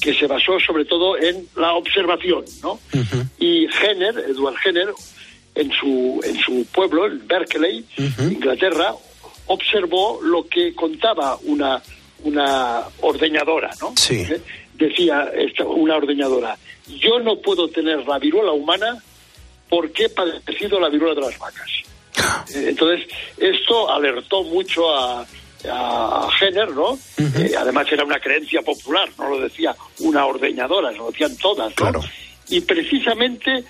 que 0.01 0.15
se 0.15 0.27
basó 0.27 0.59
sobre 0.61 0.85
todo 0.85 1.17
en 1.19 1.47
la 1.57 1.75
observación, 1.75 2.45
¿no? 2.63 2.79
Y 3.39 3.67
Jenner, 3.69 4.19
Edward 4.29 4.57
Jenner, 4.57 4.89
en 5.55 5.71
su, 5.73 6.21
en 6.25 6.37
su 6.39 6.67
pueblo, 6.67 7.07
en 7.07 7.27
Berkeley, 7.27 7.85
Inglaterra, 8.19 8.95
observó 9.47 10.21
lo 10.23 10.47
que 10.47 10.75
contaba 10.75 11.37
una, 11.45 11.83
una 12.25 12.83
ordeñadora, 13.01 13.71
¿no? 13.81 13.93
¿Eh? 14.23 14.41
Decía 14.87 15.31
esta- 15.37 15.65
una 15.65 15.97
ordeñadora, 15.97 16.57
yo 16.89 17.19
no 17.21 17.37
puedo 17.37 17.69
tener 17.69 18.07
la 18.07 18.19
viruela 18.19 18.53
humana 18.53 18.97
porque 19.69 20.05
he 20.05 20.09
padecido 20.09 20.81
la 20.81 20.89
viruela 20.89 21.15
de 21.15 21.21
las 21.29 21.39
vacas. 21.39 21.71
Eh, 22.55 22.67
Entonces, 22.71 23.07
esto 23.39 23.91
alertó 23.91 24.43
mucho 24.43 24.93
a, 24.95 25.25
a 25.71 26.29
Jenner, 26.39 26.71
¿no? 26.73 26.99
Eh, 27.39 27.53
además 27.57 27.87
era 27.91 28.05
una 28.05 28.19
creencia 28.19 28.61
popular, 28.63 29.09
no 29.19 29.29
lo 29.31 29.39
decía 29.41 29.75
una 30.01 30.27
ordeñadora, 30.27 30.91
lo 30.93 31.11
decían 31.11 31.37
todas, 31.37 31.73
¿no? 31.81 32.01
Y 32.49 32.61
precisamente 32.63 33.65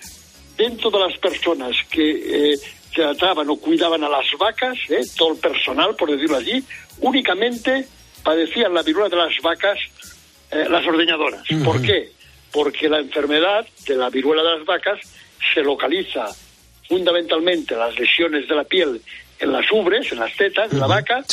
dentro 0.57 0.91
de 0.91 0.99
las 0.99 1.17
personas 1.19 1.77
que 1.91 2.53
eh, 2.55 2.59
trataban 2.95 3.49
o 3.51 3.57
cuidaban 3.57 4.03
a 4.05 4.09
las 4.09 4.27
vacas, 4.39 4.77
¿eh? 4.89 5.03
todo 5.17 5.33
el 5.35 5.39
personal, 5.39 5.95
por 5.95 6.11
decirlo 6.11 6.39
así, 6.39 6.65
únicamente 7.01 7.87
padecían 8.25 8.73
la 8.75 8.83
viruela 8.83 9.09
de 9.09 9.17
las 9.17 9.35
vacas 9.43 9.79
eh, 10.53 10.67
las 10.69 10.87
ordeñadoras. 10.87 11.43
¿Por 11.65 11.81
qué? 11.83 12.11
Porque 12.53 12.89
la 12.89 12.99
enfermedad 12.99 13.67
de 13.87 13.97
la 13.97 14.11
viruela 14.11 14.43
de 14.43 14.59
las 14.59 14.67
vacas 14.67 15.01
se 15.55 15.63
localiza 15.63 16.27
fundamentalmente 16.89 17.75
las 17.75 17.99
lesiones 17.99 18.47
de 18.47 18.55
la 18.55 18.65
piel 18.65 19.01
en 19.39 19.53
las 19.53 19.65
ubres, 19.73 20.11
en 20.13 20.19
las 20.21 20.35
tetas 20.37 20.71
de 20.71 20.79
la 20.79 20.87
vaca, 20.87 21.25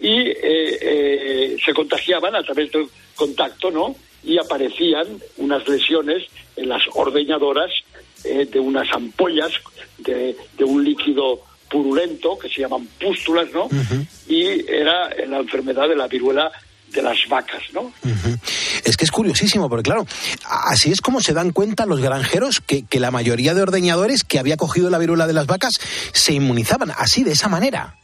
y 0.00 0.28
eh, 0.28 0.36
eh, 0.42 1.56
se 1.64 1.72
contagiaban 1.72 2.34
a 2.34 2.42
través 2.42 2.70
del 2.70 2.86
contacto, 3.14 3.70
¿no? 3.70 3.96
Y 4.22 4.38
aparecían 4.38 5.06
unas 5.38 5.66
lesiones 5.66 6.24
en 6.56 6.68
las 6.68 6.82
ordeñadoras 6.94 7.70
eh, 8.24 8.46
de 8.50 8.60
unas 8.60 8.92
ampollas 8.92 9.52
de, 9.98 10.36
de 10.58 10.64
un 10.64 10.84
líquido 10.84 11.40
purulento 11.70 12.38
que 12.38 12.48
se 12.48 12.60
llaman 12.60 12.86
pústulas, 13.00 13.50
¿no? 13.52 13.68
Y 14.28 14.70
era 14.70 15.08
la 15.26 15.38
enfermedad 15.38 15.88
de 15.88 15.96
la 15.96 16.08
viruela 16.08 16.50
de 16.88 17.02
las 17.02 17.18
vacas, 17.28 17.62
¿no? 17.72 17.92
Es 18.84 18.96
que 18.96 19.04
es 19.04 19.10
curiosísimo, 19.10 19.68
porque 19.68 19.84
claro, 19.84 20.06
así 20.48 20.90
es 20.90 21.00
como 21.00 21.20
se 21.20 21.34
dan 21.34 21.52
cuenta 21.52 21.86
los 21.86 22.00
granjeros 22.00 22.60
que, 22.60 22.84
que 22.84 23.00
la 23.00 23.10
mayoría 23.10 23.54
de 23.54 23.62
ordeñadores 23.62 24.24
que 24.24 24.38
había 24.38 24.56
cogido 24.56 24.90
la 24.90 24.98
viruela 24.98 25.26
de 25.26 25.32
las 25.32 25.46
vacas 25.46 25.74
se 26.12 26.32
inmunizaban, 26.32 26.92
así, 26.96 27.24
de 27.24 27.32
esa 27.32 27.48
manera. 27.48 27.96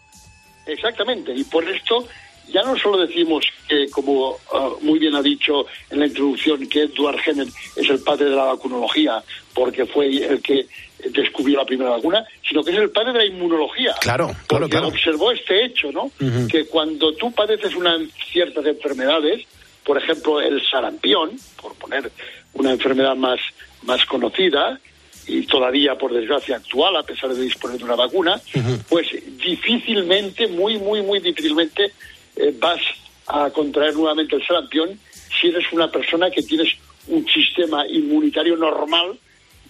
Exactamente, 0.66 1.32
y 1.34 1.44
por 1.44 1.68
esto 1.68 2.06
ya 2.52 2.62
no 2.62 2.76
solo 2.78 2.98
decimos 2.98 3.44
que, 3.68 3.88
como 3.90 4.36
ah, 4.52 4.70
muy 4.80 4.98
bien 4.98 5.14
ha 5.14 5.22
dicho 5.22 5.66
en 5.90 6.00
la 6.00 6.06
introducción, 6.06 6.66
que 6.68 6.82
Edward 6.82 7.18
Jenner 7.20 7.48
es 7.76 7.90
el 7.90 8.00
padre 8.00 8.26
de 8.26 8.36
la 8.36 8.44
vacunología, 8.44 9.22
porque 9.54 9.86
fue 9.86 10.08
el 10.08 10.40
que 10.42 10.66
descubrió 11.10 11.58
la 11.58 11.64
primera 11.64 11.90
vacuna, 11.90 12.24
sino 12.48 12.62
que 12.62 12.70
es 12.70 12.78
el 12.78 12.90
padre 12.90 13.12
de 13.12 13.18
la 13.18 13.24
inmunología. 13.26 13.94
Claro, 14.00 14.26
claro, 14.26 14.46
porque 14.46 14.70
claro. 14.70 14.88
observó 14.88 15.32
este 15.32 15.64
hecho, 15.64 15.90
¿no? 15.90 16.10
Que 16.48 16.66
cuando 16.66 17.12
tú 17.14 17.32
padeces 17.32 17.74
unas 17.74 18.02
ciertas 18.30 18.64
enfermedades, 18.66 19.46
por 19.84 19.98
ejemplo 19.98 20.40
el 20.40 20.62
sarampión, 20.68 21.32
por 21.60 21.74
poner 21.74 22.10
una 22.54 22.72
enfermedad 22.72 23.16
más, 23.16 23.40
más 23.82 24.04
conocida, 24.06 24.78
y 25.26 25.46
todavía 25.46 25.96
por 25.96 26.12
desgracia 26.12 26.56
actual, 26.56 26.96
a 26.96 27.02
pesar 27.02 27.32
de 27.32 27.42
disponer 27.42 27.78
de 27.78 27.84
una 27.84 27.94
vacuna, 27.94 28.40
pues 28.88 29.06
difícilmente, 29.38 30.48
muy, 30.48 30.78
muy, 30.78 31.02
muy 31.02 31.20
difícilmente 31.20 31.92
eh, 32.36 32.54
vas 32.58 32.80
a 33.26 33.50
contraer 33.50 33.94
nuevamente 33.94 34.36
el 34.36 34.46
sarampión 34.46 34.98
si 35.40 35.48
eres 35.48 35.64
una 35.72 35.90
persona 35.90 36.30
que 36.30 36.42
tienes 36.42 36.68
un 37.08 37.26
sistema 37.26 37.86
inmunitario 37.86 38.56
normal 38.56 39.18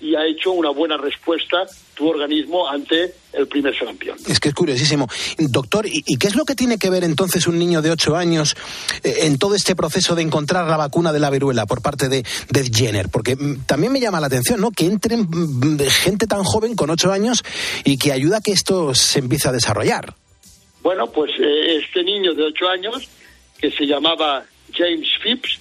y 0.03 0.17
ha 0.17 0.27
hecho 0.27 0.51
una 0.51 0.71
buena 0.71 0.97
respuesta 0.97 1.65
tu 1.95 2.09
organismo 2.09 2.69
ante 2.69 3.15
el 3.33 3.47
primer 3.47 3.79
sarampión. 3.79 4.17
Es 4.27 4.41
que 4.41 4.49
es 4.49 4.55
curiosísimo. 4.55 5.07
Doctor, 5.39 5.87
¿y, 5.87 6.17
qué 6.17 6.27
es 6.27 6.35
lo 6.35 6.45
que 6.45 6.57
tiene 6.57 6.77
que 6.77 6.91
ver 6.91 7.05
entonces 7.05 7.47
un 7.47 7.59
niño 7.59 7.83
de 7.83 7.93
8 7.93 8.17
años 8.17 8.57
eh, 9.05 9.19
en 9.23 9.39
todo 9.39 9.55
este 9.55 9.77
proceso 9.77 10.17
de 10.17 10.23
encontrar 10.23 10.67
la 10.67 10.77
vacuna 10.77 11.13
de 11.13 11.21
la 11.21 11.31
viruela 11.31 11.67
por 11.67 11.83
parte 11.83 12.09
de, 12.09 12.25
de 12.51 12.71
Jenner? 12.71 13.09
Porque 13.11 13.37
mm, 13.37 13.65
también 13.67 13.93
me 13.93 14.01
llama 14.01 14.21
la 14.21 14.27
atención, 14.27 14.61
¿no? 14.61 14.73
Que 14.73 14.87
entren 14.87 15.29
mm, 15.31 15.79
gente 15.89 16.27
tan 16.27 16.43
joven 16.43 16.75
con 16.75 16.91
8 16.91 17.13
años 17.13 17.45
y 17.85 17.97
que 17.97 18.11
ayuda 18.11 18.39
a 18.39 18.41
que 18.41 18.53
esto 18.53 18.95
se 18.95 19.21
empiece 19.21 19.49
a 19.49 19.53
desarrollar. 19.53 20.17
Bueno, 20.83 21.11
pues 21.11 21.31
eh, 21.39 21.77
este 21.77 22.03
niño 22.03 22.35
de 22.35 22.43
8 22.45 22.69
años, 22.69 23.09
que 23.59 23.71
se 23.71 23.87
llamaba 23.87 24.45
James 24.75 25.09
Phipps, 25.23 25.61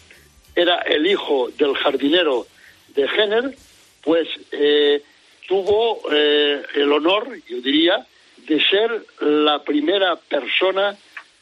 era 0.55 0.78
el 0.80 1.05
hijo 1.05 1.49
del 1.57 1.76
jardinero 1.76 2.47
de 2.95 3.07
Jenner, 3.07 3.55
pues 4.03 4.28
eh, 4.51 5.01
tuvo 5.47 6.01
eh, 6.11 6.63
el 6.76 6.91
honor, 6.91 7.38
yo 7.47 7.61
diría, 7.61 8.05
de 8.47 8.59
ser 8.65 9.05
la 9.19 9.63
primera 9.63 10.15
persona 10.15 10.97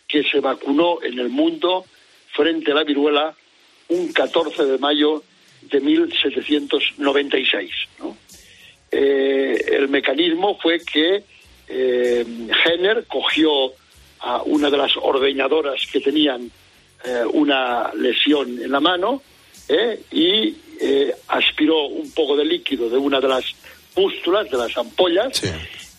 que 0.08 0.24
se 0.24 0.42
vacunó 0.42 1.02
en 1.02 1.18
el 1.18 1.30
mundo 1.30 1.86
frente 2.34 2.72
a 2.72 2.76
la 2.76 2.84
viruela 2.84 3.34
un 3.88 4.12
14 4.12 4.66
de 4.66 4.78
mayo 4.78 5.24
de 5.62 5.80
1796. 5.80 7.72
¿no? 8.00 8.18
Eh, 8.92 9.66
el 9.68 9.88
mecanismo 9.88 10.58
fue 10.58 10.80
que 10.80 11.24
eh, 11.70 12.26
Jenner 12.64 13.06
cogió 13.08 13.72
a 14.22 14.42
una 14.44 14.70
de 14.70 14.78
las 14.78 14.92
ordeñadoras 14.98 15.82
que 15.92 16.02
tenían 16.02 16.52
eh, 17.06 17.24
una 17.32 17.94
lesión 17.94 18.62
en 18.62 18.72
la 18.72 18.80
mano 18.80 19.22
¿eh? 19.70 20.02
y 20.12 20.56
eh, 20.82 21.16
aspiró 21.30 21.86
un 21.88 22.12
poco 22.12 22.36
de 22.36 22.44
líquido 22.44 22.90
de 22.90 22.98
una 22.98 23.22
de 23.22 23.28
las 23.30 23.46
pústulas, 23.94 24.50
de 24.50 24.58
las 24.58 24.78
ampollas, 24.78 25.42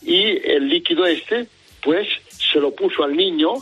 y 0.03 0.25
el 0.47 0.69
líquido 0.69 1.07
este, 1.07 1.47
pues, 1.83 2.07
se 2.29 2.59
lo 2.59 2.75
puso 2.75 3.05
al 3.05 3.17
niño 3.17 3.55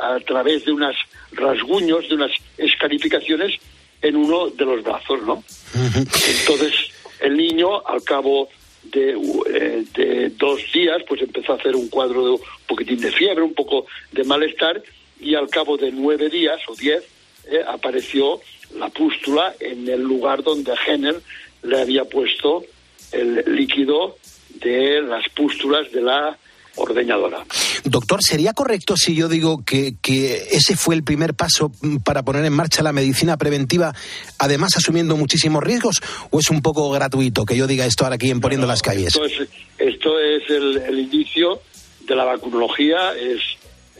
a 0.00 0.18
través 0.20 0.64
de 0.64 0.72
unos 0.72 0.96
rasguños, 1.32 2.08
de 2.08 2.14
unas 2.14 2.32
escarificaciones 2.56 3.60
en 4.00 4.16
uno 4.16 4.48
de 4.48 4.64
los 4.64 4.82
brazos, 4.82 5.20
¿no? 5.22 5.44
Entonces, 5.74 6.72
el 7.20 7.36
niño, 7.36 7.86
al 7.86 8.02
cabo 8.02 8.48
de, 8.92 9.10
eh, 9.54 9.84
de 9.94 10.30
dos 10.30 10.60
días, 10.72 11.02
pues 11.08 11.22
empezó 11.22 11.52
a 11.52 11.56
hacer 11.56 11.76
un 11.76 11.88
cuadro 11.88 12.24
de 12.24 12.30
un 12.32 12.40
poquitín 12.66 13.00
de 13.00 13.12
fiebre, 13.12 13.42
un 13.42 13.54
poco 13.54 13.86
de 14.12 14.24
malestar, 14.24 14.82
y 15.20 15.34
al 15.34 15.48
cabo 15.48 15.76
de 15.76 15.90
nueve 15.90 16.28
días 16.28 16.60
o 16.68 16.74
diez, 16.74 17.04
eh, 17.50 17.62
apareció 17.66 18.40
la 18.76 18.88
pústula 18.90 19.54
en 19.60 19.88
el 19.88 20.02
lugar 20.02 20.42
donde 20.42 20.76
Jenner 20.76 21.20
le 21.62 21.80
había 21.80 22.04
puesto 22.04 22.64
el 23.12 23.44
líquido 23.46 24.16
de 24.60 25.00
las 25.02 25.28
pústulas 25.30 25.90
de 25.92 26.02
la 26.02 26.38
ordeñadora. 26.78 27.44
Doctor, 27.84 28.20
¿sería 28.22 28.52
correcto 28.52 28.96
si 28.96 29.14
yo 29.14 29.28
digo 29.28 29.64
que, 29.64 29.94
que 30.00 30.48
ese 30.50 30.76
fue 30.76 30.94
el 30.94 31.02
primer 31.02 31.34
paso 31.34 31.70
mm, 31.82 31.98
para 31.98 32.22
poner 32.22 32.44
en 32.44 32.52
marcha 32.52 32.82
la 32.82 32.92
medicina 32.92 33.36
preventiva, 33.36 33.94
además 34.38 34.76
asumiendo 34.76 35.16
muchísimos 35.16 35.62
riesgos, 35.62 36.00
o 36.30 36.40
es 36.40 36.50
un 36.50 36.62
poco 36.62 36.90
gratuito 36.90 37.44
que 37.44 37.56
yo 37.56 37.66
diga 37.66 37.86
esto 37.86 38.04
ahora 38.04 38.16
aquí 38.16 38.30
en 38.30 38.40
Poniendo 38.40 38.66
las 38.66 38.82
Calles? 38.82 39.08
Esto 39.08 39.24
es, 39.24 39.48
esto 39.78 40.18
es 40.20 40.48
el, 40.50 40.76
el 40.78 40.98
inicio 40.98 41.60
de 42.06 42.16
la 42.16 42.24
vacunología, 42.24 43.12
es, 43.14 43.40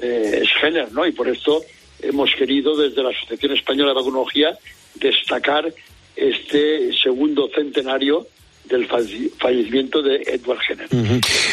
eh, 0.00 0.40
es 0.42 0.48
Jenner, 0.60 0.90
¿no? 0.92 1.06
Y 1.06 1.12
por 1.12 1.28
esto 1.28 1.62
hemos 2.00 2.30
querido 2.36 2.76
desde 2.76 3.02
la 3.02 3.10
Asociación 3.10 3.52
Española 3.52 3.90
de 3.90 3.96
Vacunología 3.96 4.58
destacar 4.94 5.72
este 6.16 6.90
segundo 7.00 7.48
centenario 7.54 8.26
del 8.68 8.88
falle- 8.88 9.30
fallecimiento 9.38 10.02
de 10.02 10.16
Edward 10.26 10.58
Jenner. 10.66 10.88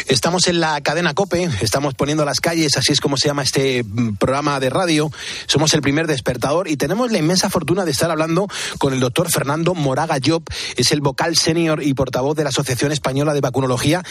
Estamos 0.06 0.46
en 0.48 0.60
la 0.60 0.80
cadena 0.80 1.14
COPE, 1.14 1.48
estamos 1.60 1.94
poniendo 1.94 2.24
las 2.24 2.40
calles, 2.40 2.76
así 2.76 2.92
es 2.92 3.00
como 3.00 3.16
se 3.16 3.28
llama 3.28 3.42
este 3.42 3.82
mm, 3.82 4.16
programa 4.16 4.60
de 4.60 4.70
radio. 4.70 5.10
Somos 5.46 5.72
el 5.74 5.82
primer 5.82 6.06
despertador 6.06 6.68
y 6.68 6.76
tenemos 6.76 7.10
la 7.10 7.18
inmensa 7.18 7.50
fortuna 7.50 7.84
de 7.84 7.90
estar 7.90 8.10
hablando 8.10 8.48
con 8.78 8.92
el 8.92 9.00
doctor 9.00 9.30
Fernando 9.30 9.74
Moraga 9.74 10.18
Job, 10.24 10.42
es 10.76 10.92
el 10.92 11.00
vocal 11.00 11.36
senior 11.36 11.82
y 11.82 11.94
portavoz 11.94 12.36
de 12.36 12.44
la 12.44 12.50
Asociación 12.50 12.92
Española 12.92 13.34
de 13.34 13.40
Vacunología, 13.40 14.02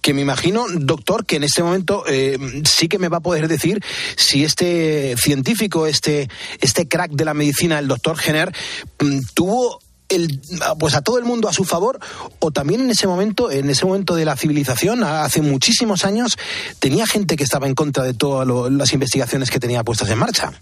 que 0.00 0.14
me 0.14 0.22
imagino, 0.22 0.66
doctor, 0.70 1.26
que 1.26 1.36
en 1.36 1.44
este 1.44 1.62
momento 1.62 2.04
eh, 2.08 2.38
sí 2.64 2.88
que 2.88 2.98
me 2.98 3.08
va 3.08 3.18
a 3.18 3.20
poder 3.20 3.48
decir 3.48 3.82
si 4.16 4.44
este 4.44 5.14
científico, 5.16 5.86
este, 5.86 6.28
este 6.60 6.86
crack 6.88 7.10
de 7.12 7.24
la 7.24 7.34
medicina, 7.34 7.78
el 7.78 7.88
doctor 7.88 8.16
Jenner, 8.18 8.52
mm, 9.00 9.18
tuvo 9.34 9.80
el, 10.14 10.40
pues 10.78 10.94
a 10.94 11.02
todo 11.02 11.18
el 11.18 11.24
mundo 11.24 11.48
a 11.48 11.52
su 11.52 11.64
favor 11.64 11.98
o 12.38 12.50
también 12.50 12.80
en 12.82 12.90
ese 12.90 13.06
momento 13.06 13.50
en 13.50 13.68
ese 13.70 13.84
momento 13.86 14.14
de 14.14 14.24
la 14.24 14.36
civilización 14.36 15.02
hace 15.04 15.42
muchísimos 15.42 16.04
años 16.04 16.36
tenía 16.78 17.06
gente 17.06 17.36
que 17.36 17.44
estaba 17.44 17.66
en 17.66 17.74
contra 17.74 18.04
de 18.04 18.14
todas 18.14 18.46
las 18.72 18.92
investigaciones 18.92 19.50
que 19.50 19.58
tenía 19.60 19.82
puestas 19.84 20.10
en 20.10 20.18
marcha 20.18 20.52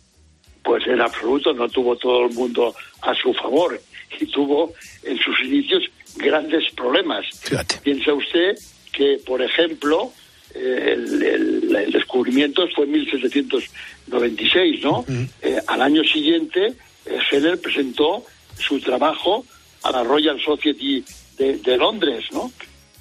Pues 0.62 0.86
en 0.86 1.00
absoluto 1.00 1.52
no 1.54 1.68
tuvo 1.68 1.96
todo 1.96 2.26
el 2.26 2.34
mundo 2.34 2.74
a 3.02 3.14
su 3.14 3.32
favor 3.34 3.80
y 4.20 4.26
tuvo 4.26 4.72
en 5.04 5.16
sus 5.18 5.38
inicios 5.44 5.82
grandes 6.16 6.64
problemas. 6.76 7.24
Piensa 7.82 8.12
usted 8.12 8.58
que, 8.92 9.20
por 9.24 9.40
ejemplo, 9.40 10.12
eh, 10.54 10.94
el, 10.94 11.22
el- 11.22 11.76
el 11.76 11.92
descubrimiento 11.92 12.62
fue 12.74 12.84
en 12.84 12.90
1796, 12.92 14.82
¿no? 14.82 15.04
Eh, 15.42 15.58
al 15.66 15.82
año 15.82 16.02
siguiente, 16.04 16.74
eh, 17.06 17.18
Jenner 17.30 17.60
presentó 17.60 18.24
su 18.60 18.80
trabajo 18.80 19.44
a 19.82 19.90
la 19.90 20.02
Royal 20.04 20.40
Society 20.40 21.04
de, 21.38 21.56
de 21.58 21.76
Londres, 21.76 22.24
¿no? 22.32 22.52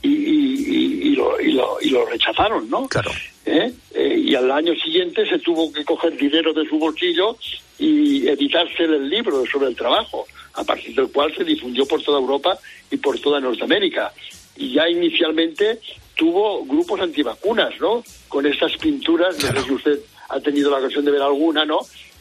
Y, 0.02 0.08
y- 0.08 0.66
y- 0.68 1.08
y 1.10 1.16
lo, 1.16 1.40
y 1.42 1.52
lo- 1.52 1.78
y 1.82 1.90
lo 1.90 2.06
rechazaron, 2.06 2.70
¿no? 2.70 2.88
Claro. 2.88 3.12
¿Eh? 3.46 3.72
Eh, 3.94 4.24
y 4.28 4.36
al 4.36 4.50
año 4.52 4.74
siguiente 4.76 5.28
se 5.28 5.40
tuvo 5.40 5.72
que 5.74 5.84
coger 5.84 6.16
dinero 6.16 6.54
de 6.54 6.66
su 6.68 6.78
bolsillo 6.78 7.36
y 7.78 8.28
editarse 8.28 8.84
el 8.84 9.10
libro 9.10 9.44
sobre 9.52 9.68
el 9.68 9.76
trabajo, 9.76 10.26
a 10.54 10.64
partir 10.64 10.96
del 10.96 11.10
cual 11.12 11.34
se 11.36 11.44
difundió 11.44 11.86
por 11.86 12.02
toda 12.02 12.20
Europa 12.20 12.58
y 12.92 12.98
por 12.98 13.20
toda 13.20 13.40
Norteamérica. 13.40 14.14
Y 14.56 14.74
ya 14.74 14.88
inicialmente 14.90 15.80
tuvo 16.16 16.64
grupos 16.66 17.00
antivacunas, 17.02 17.74
¿no? 17.80 18.04
Con 18.28 18.46
estas 18.46 18.76
pinturas, 18.78 19.36
no 19.44 19.52
sé 19.62 19.68
si 19.68 19.74
usted 19.74 20.00
ha 20.30 20.40
tenido 20.40 20.70
la 20.70 20.78
ocasión 20.78 21.04
de 21.06 21.12
ver 21.12 21.22
alguna, 21.22 21.66
¿no? 21.66 21.80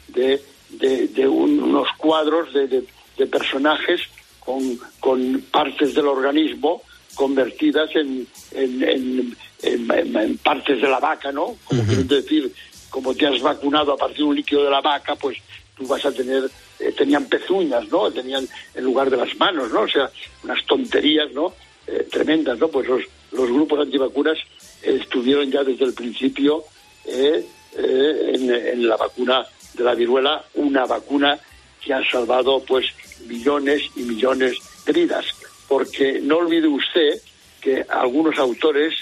De, 0.08 0.40
de, 0.70 1.08
de 1.08 1.28
un- 1.28 1.62
unos 1.62 1.88
cuadros 1.98 2.52
de, 2.54 2.66
de- 2.68 2.84
de 3.18 3.26
personajes 3.26 4.00
con, 4.40 4.78
con 5.00 5.42
partes 5.50 5.94
del 5.94 6.06
organismo 6.06 6.82
convertidas 7.14 7.90
en, 7.96 8.26
en, 8.52 9.36
en- 9.62 10.38
partes 10.38 10.80
de 10.80 10.88
la 10.88 11.00
vaca, 11.00 11.32
¿no? 11.32 11.56
Como 11.64 11.82
quieren 11.84 12.06
decir, 12.08 12.52
como 12.90 13.12
te 13.14 13.26
has 13.26 13.40
vacunado 13.42 13.92
a 13.92 13.96
partir 13.96 14.18
de 14.18 14.24
un 14.24 14.36
líquido 14.36 14.64
de 14.64 14.70
la 14.70 14.80
vaca, 14.80 15.16
pues 15.16 15.36
tú 15.76 15.86
vas 15.86 16.04
a 16.06 16.12
tener, 16.12 16.48
eh, 16.78 16.92
tenían 16.96 17.24
pezuñas, 17.26 17.88
¿no? 17.88 18.10
Tenían 18.10 18.48
en 18.74 18.84
lugar 18.84 19.10
de 19.10 19.16
las 19.16 19.36
manos, 19.36 19.70
¿no? 19.72 19.80
O 19.80 19.88
sea, 19.88 20.10
unas 20.44 20.64
tonterías, 20.64 21.30
¿no? 21.32 21.52
Eh, 21.86 22.06
tremendas, 22.10 22.58
¿no? 22.58 22.68
Pues 22.68 22.86
los, 22.88 23.02
los 23.32 23.48
grupos 23.50 23.80
antivacunas 23.80 24.38
eh, 24.82 24.98
estuvieron 25.02 25.50
ya 25.50 25.64
desde 25.64 25.84
el 25.86 25.94
principio 25.94 26.64
eh, 27.04 27.44
eh, 27.76 28.30
en, 28.34 28.54
en 28.54 28.88
la 28.88 28.96
vacuna 28.96 29.44
de 29.74 29.84
la 29.84 29.94
viruela, 29.94 30.44
una 30.54 30.86
vacuna 30.86 31.38
que 31.84 31.92
ha 31.94 32.02
salvado 32.10 32.62
pues 32.64 32.86
millones 33.26 33.82
y 33.96 34.02
millones 34.02 34.58
de 34.86 34.92
vidas. 34.92 35.26
Porque 35.66 36.20
no 36.20 36.38
olvide 36.38 36.68
usted 36.68 37.20
que 37.60 37.84
algunos 37.88 38.38
autores 38.38 38.94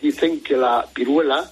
dicen 0.00 0.40
que 0.40 0.56
la 0.56 0.86
viruela, 0.94 1.50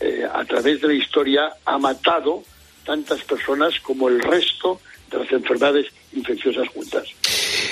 eh, 0.00 0.26
a 0.30 0.44
través 0.44 0.80
de 0.80 0.88
la 0.88 0.94
historia, 0.94 1.52
ha 1.64 1.78
matado 1.78 2.42
tantas 2.84 3.22
personas 3.24 3.78
como 3.80 4.08
el 4.08 4.20
resto 4.20 4.80
de 5.10 5.18
las 5.18 5.32
enfermedades 5.32 5.86
infecciosas 6.12 6.68
juntas. 6.68 7.03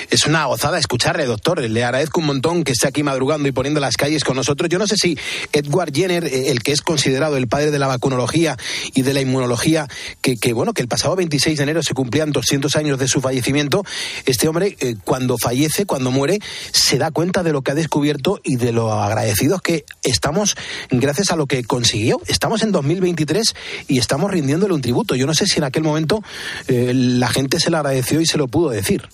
Es 0.09 0.25
una 0.25 0.45
gozada 0.45 0.77
escucharle, 0.77 1.25
doctor. 1.25 1.61
Le 1.61 1.83
agradezco 1.83 2.19
un 2.19 2.27
montón 2.27 2.63
que 2.63 2.73
esté 2.73 2.87
aquí 2.87 3.03
madrugando 3.03 3.47
y 3.47 3.51
poniendo 3.51 3.79
las 3.79 3.97
calles 3.97 4.23
con 4.23 4.35
nosotros. 4.35 4.69
Yo 4.69 4.79
no 4.79 4.87
sé 4.87 4.95
si 4.97 5.17
Edward 5.51 5.93
Jenner, 5.93 6.25
eh, 6.25 6.51
el 6.51 6.63
que 6.63 6.71
es 6.71 6.81
considerado 6.81 7.37
el 7.37 7.47
padre 7.47 7.71
de 7.71 7.79
la 7.79 7.87
vacunología 7.87 8.57
y 8.93 9.01
de 9.01 9.13
la 9.13 9.21
inmunología, 9.21 9.87
que, 10.21 10.53
bueno, 10.53 10.73
que 10.73 10.81
el 10.81 10.87
pasado 10.87 11.15
26 11.15 11.57
de 11.57 11.63
enero 11.63 11.83
se 11.83 11.93
cumplían 11.93 12.31
200 12.31 12.75
años 12.75 12.99
de 12.99 13.07
su 13.07 13.21
fallecimiento, 13.21 13.83
este 14.25 14.47
hombre 14.47 14.75
eh, 14.79 14.95
cuando 15.03 15.37
fallece, 15.37 15.85
cuando 15.85 16.11
muere, 16.11 16.39
se 16.71 16.97
da 16.97 17.11
cuenta 17.11 17.43
de 17.43 17.51
lo 17.51 17.61
que 17.61 17.71
ha 17.71 17.75
descubierto 17.75 18.39
y 18.43 18.55
de 18.55 18.71
lo 18.71 18.93
agradecidos 18.93 19.61
que 19.61 19.85
estamos 20.03 20.55
gracias 20.89 21.31
a 21.31 21.35
lo 21.35 21.47
que 21.47 21.63
consiguió. 21.63 22.21
Estamos 22.27 22.63
en 22.63 22.71
2023 22.71 23.55
y 23.87 23.99
estamos 23.99 24.31
rindiéndole 24.31 24.73
un 24.73 24.81
tributo. 24.81 25.15
Yo 25.15 25.25
no 25.25 25.33
sé 25.33 25.45
si 25.45 25.57
en 25.57 25.63
aquel 25.65 25.83
momento 25.83 26.23
eh, 26.67 26.91
la 26.93 27.29
gente 27.29 27.59
se 27.59 27.69
lo 27.69 27.77
agradeció 27.77 28.21
y 28.21 28.25
se 28.25 28.37
lo 28.37 28.47
pudo 28.47 28.69
decir. 28.69 29.07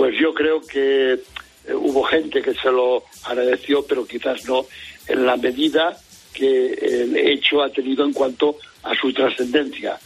Pues 0.00 0.18
yo 0.18 0.32
creo 0.32 0.62
que 0.62 1.12
eh, 1.12 1.74
hubo 1.74 2.02
gente 2.04 2.40
que 2.40 2.54
se 2.54 2.70
lo 2.70 3.04
agradeció, 3.24 3.84
pero 3.86 4.06
quizás 4.06 4.48
no 4.48 4.64
en 5.06 5.26
la 5.26 5.36
medida 5.36 5.94
que 6.32 6.72
el 6.72 7.14
hecho 7.18 7.62
ha 7.62 7.68
tenido 7.68 8.06
en 8.06 8.14
cuanto 8.14 8.56
a 8.82 8.94
su 8.94 9.12
trascendencia. 9.12 10.00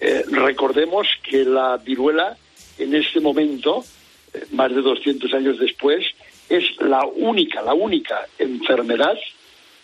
Eh, 0.00 0.24
recordemos 0.30 1.06
que 1.22 1.44
la 1.44 1.76
viruela 1.76 2.38
en 2.78 2.94
este 2.94 3.20
momento, 3.20 3.84
eh, 4.32 4.46
más 4.52 4.74
de 4.74 4.80
200 4.80 5.34
años 5.34 5.58
después, 5.58 6.06
es 6.48 6.64
la 6.80 7.04
única, 7.04 7.60
la 7.60 7.74
única 7.74 8.26
enfermedad 8.38 9.18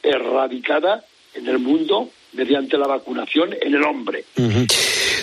erradicada 0.03 1.05
en 1.35 1.47
el 1.49 1.59
mundo 1.59 2.09
mediante 2.33 2.79
la 2.79 2.87
vacunación 2.87 3.55
en 3.61 3.75
el 3.75 3.83
hombre. 3.83 4.25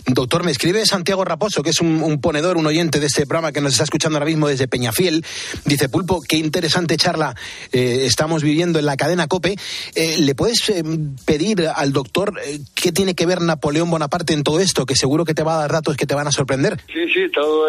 Doctor, 0.05 0.43
me 0.43 0.51
escribe 0.51 0.85
Santiago 0.85 1.25
Raposo, 1.25 1.63
que 1.63 1.71
es 1.71 1.81
un, 1.81 2.01
un 2.01 2.21
ponedor, 2.21 2.57
un 2.57 2.65
oyente 2.65 2.99
de 2.99 3.07
este 3.07 3.25
programa 3.25 3.51
que 3.51 3.61
nos 3.61 3.73
está 3.73 3.83
escuchando 3.83 4.17
ahora 4.17 4.25
mismo 4.25 4.47
desde 4.47 4.67
Peñafiel. 4.67 5.25
Dice, 5.65 5.89
Pulpo, 5.89 6.21
qué 6.21 6.37
interesante 6.37 6.97
charla 6.97 7.35
eh, 7.71 8.03
estamos 8.05 8.43
viviendo 8.43 8.79
en 8.79 8.85
la 8.85 8.97
cadena 8.97 9.27
COPE. 9.27 9.55
Eh, 9.95 10.17
¿Le 10.19 10.35
puedes 10.35 10.69
eh, 10.69 10.83
pedir 11.25 11.67
al 11.67 11.93
doctor 11.93 12.33
qué 12.75 12.91
tiene 12.91 13.15
que 13.15 13.25
ver 13.25 13.41
Napoleón 13.41 13.89
Bonaparte 13.89 14.33
en 14.33 14.43
todo 14.43 14.59
esto? 14.59 14.85
Que 14.85 14.95
seguro 14.95 15.25
que 15.25 15.33
te 15.33 15.43
va 15.43 15.55
a 15.55 15.61
dar 15.61 15.71
datos 15.71 15.97
que 15.97 16.05
te 16.05 16.15
van 16.15 16.27
a 16.27 16.31
sorprender. 16.31 16.79
Sí, 16.87 17.07
sí, 17.13 17.29
todo 17.33 17.67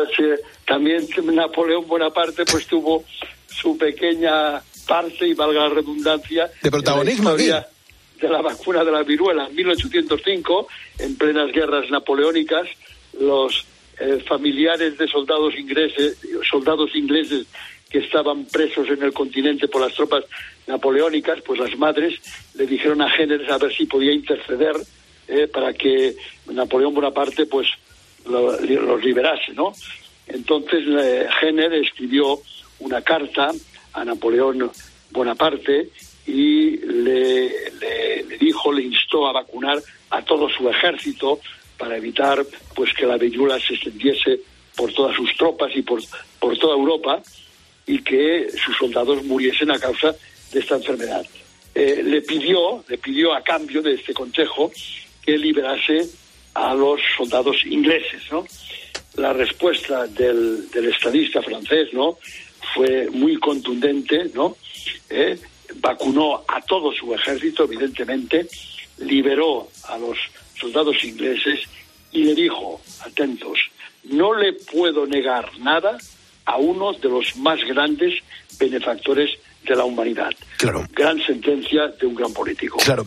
también 0.66 1.06
Napoleón 1.32 1.86
Bonaparte 1.86 2.44
pues 2.44 2.66
tuvo 2.66 3.04
su 3.48 3.76
pequeña 3.76 4.62
parte, 4.86 5.26
y 5.26 5.34
valga 5.34 5.68
la 5.68 5.74
redundancia, 5.74 6.50
De 6.62 6.70
protagonismo, 6.70 7.30
en 7.30 7.36
la 7.36 7.42
historia 7.42 7.68
de 8.20 8.28
la 8.28 8.42
vacuna 8.42 8.84
de 8.84 8.92
la 8.92 9.02
viruela. 9.02 9.46
En 9.48 9.54
1805, 9.56 10.68
en 10.98 11.16
plenas 11.16 11.52
guerras 11.52 11.90
napoleónicas, 11.90 12.68
los 13.20 13.64
eh, 14.00 14.22
familiares 14.26 14.96
de 14.98 15.08
soldados 15.08 15.54
ingleses, 15.56 16.18
soldados 16.48 16.94
ingleses 16.94 17.46
que 17.90 17.98
estaban 17.98 18.44
presos 18.44 18.88
en 18.90 19.02
el 19.02 19.12
continente 19.12 19.66
por 19.68 19.80
las 19.80 19.94
tropas 19.94 20.24
napoleónicas, 20.66 21.40
pues 21.42 21.58
las 21.58 21.76
madres 21.78 22.14
le 22.54 22.66
dijeron 22.66 23.00
a 23.00 23.08
Jenner 23.10 23.50
a 23.50 23.58
ver 23.58 23.72
si 23.74 23.86
podía 23.86 24.12
interceder 24.12 24.76
eh, 25.26 25.48
para 25.48 25.72
que 25.72 26.14
Napoleón 26.52 26.94
Bonaparte 26.94 27.46
pues 27.46 27.66
lo- 28.26 28.60
los 28.60 29.02
liberase, 29.04 29.52
¿no? 29.54 29.72
Entonces 30.26 30.84
eh, 30.86 31.26
escribió 31.82 32.38
una 32.80 33.00
carta 33.00 33.50
a 33.94 34.04
Napoleón 34.04 34.70
Bonaparte 35.10 35.88
y 36.26 36.67
a 39.26 39.32
vacunar 39.32 39.78
a 40.10 40.22
todo 40.22 40.48
su 40.48 40.68
ejército 40.68 41.40
para 41.76 41.96
evitar 41.96 42.44
pues 42.74 42.92
que 42.94 43.06
la 43.06 43.16
viruela 43.16 43.58
se 43.60 43.74
extendiese 43.74 44.40
por 44.76 44.92
todas 44.92 45.16
sus 45.16 45.34
tropas 45.36 45.70
y 45.74 45.82
por, 45.82 46.00
por 46.38 46.56
toda 46.58 46.74
Europa 46.74 47.22
y 47.86 48.02
que 48.02 48.48
sus 48.64 48.76
soldados 48.76 49.24
muriesen 49.24 49.70
a 49.70 49.78
causa 49.78 50.14
de 50.52 50.60
esta 50.60 50.76
enfermedad. 50.76 51.24
Eh, 51.74 52.02
le 52.04 52.22
pidió, 52.22 52.84
le 52.88 52.98
pidió 52.98 53.34
a 53.34 53.42
cambio 53.42 53.82
de 53.82 53.94
este 53.94 54.12
consejo 54.12 54.70
que 55.24 55.38
liberase 55.38 56.08
a 56.54 56.74
los 56.74 57.00
soldados 57.16 57.64
ingleses, 57.66 58.22
¿no? 58.30 58.44
La 59.16 59.32
respuesta 59.32 60.06
del, 60.06 60.70
del 60.70 60.88
estadista 60.88 61.42
francés, 61.42 61.88
¿no? 61.92 62.18
Fue 62.74 63.08
muy 63.10 63.36
contundente, 63.36 64.30
¿no? 64.34 64.56
Eh, 65.08 65.38
vacunó 65.76 66.44
a 66.48 66.60
todo 66.62 66.92
su 66.92 67.14
ejército, 67.14 67.64
evidentemente, 67.64 68.48
liberó 69.00 69.68
a 69.84 69.98
los 69.98 70.16
soldados 70.58 70.96
ingleses 71.04 71.60
y 72.12 72.24
le 72.24 72.34
dijo, 72.34 72.80
atentos, 73.04 73.58
no 74.04 74.32
le 74.34 74.54
puedo 74.54 75.06
negar 75.06 75.50
nada 75.58 75.98
a 76.44 76.56
uno 76.56 76.92
de 76.92 77.08
los 77.08 77.36
más 77.36 77.60
grandes 77.66 78.14
benefactores 78.58 79.30
de 79.66 79.76
la 79.76 79.84
humanidad. 79.84 80.30
Claro. 80.56 80.86
Gran 80.94 81.20
sentencia 81.24 81.88
de 81.88 82.06
un 82.06 82.14
gran 82.14 82.32
político. 82.32 82.78
Claro. 82.78 83.04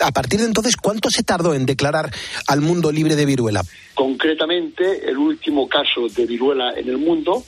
A 0.00 0.10
partir 0.10 0.40
de 0.40 0.46
entonces, 0.46 0.74
¿cuánto 0.76 1.10
se 1.10 1.22
tardó 1.22 1.54
en 1.54 1.64
declarar 1.64 2.10
al 2.48 2.60
mundo 2.60 2.90
libre 2.90 3.14
de 3.14 3.24
viruela? 3.24 3.62
Concretamente, 3.94 5.08
el 5.08 5.16
último 5.16 5.68
caso 5.68 6.08
de 6.08 6.26
viruela 6.26 6.72
en 6.76 6.88
el 6.88 6.98
mundo 6.98 7.44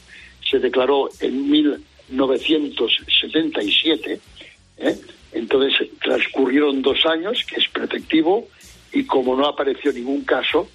se 0.48 0.60
declaró 0.60 1.08
en 1.20 1.50
1977. 1.50 4.20
¿eh? 4.78 4.96
Entonces 5.34 5.88
transcurrieron 6.00 6.80
dos 6.80 7.04
años, 7.06 7.44
que 7.44 7.56
es 7.56 7.68
preceptivo, 7.68 8.46
y 8.92 9.04
como 9.04 9.36
no 9.36 9.46
apareció 9.46 9.92
ningún 9.92 10.24
caso, 10.24 10.68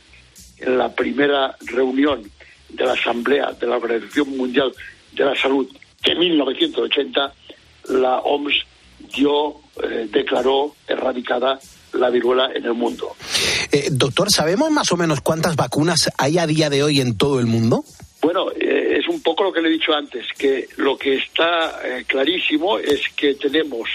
en 0.60 0.78
la 0.78 0.93
primera 0.93 1.55
reunión 1.62 2.30
de 2.68 2.86
la 2.86 2.93
Asamblea 2.93 3.53
de 3.53 3.66
la 3.66 3.78
Organización 3.78 4.38
Mundial 4.38 4.72
de 5.14 5.26
la 5.26 5.36
Salud 5.36 5.68
de 6.03 6.16
1980, 6.16 7.34
la 7.89 8.20
OMS 8.20 8.66
dio, 9.16 9.55
eh, 9.82 10.07
declaró 10.12 10.76
erradicada 10.88 11.57
la 11.93 12.10
viruela 12.10 12.51
en 12.53 12.66
el 12.66 12.74
mundo. 12.74 13.16
Eh, 13.72 13.88
doctor, 13.91 14.28
¿sabemos 14.30 14.70
más 14.72 14.91
o 14.91 14.97
menos 14.97 15.22
cuántas 15.22 15.55
vacunas 15.55 16.12
hay 16.18 16.38
a 16.38 16.45
día 16.45 16.70
de 16.70 16.84
hoy 16.84 16.99
en 16.99 17.18
todo 17.18 17.39
el 17.39 17.47
mundo? 17.47 17.84
Bueno, 18.22 18.51
eh, 18.51 18.97
es 18.99 19.07
un 19.07 19.22
poco 19.22 19.45
lo 19.45 19.53
que 19.53 19.62
le 19.62 19.70
he 19.70 19.72
dicho 19.72 19.93
antes, 19.93 20.26
que 20.38 20.68
lo 20.76 20.97
que 20.97 21.16
está 21.16 21.80
clarísimo 22.05 22.78
es 22.78 23.01
que 23.16 23.36
tenemos 23.36 23.89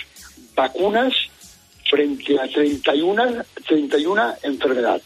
vacunas 0.55 1.15
frente 1.89 2.39
a 2.39 2.49
31, 2.49 3.45
31 3.67 4.35
enfermedades. 4.43 5.05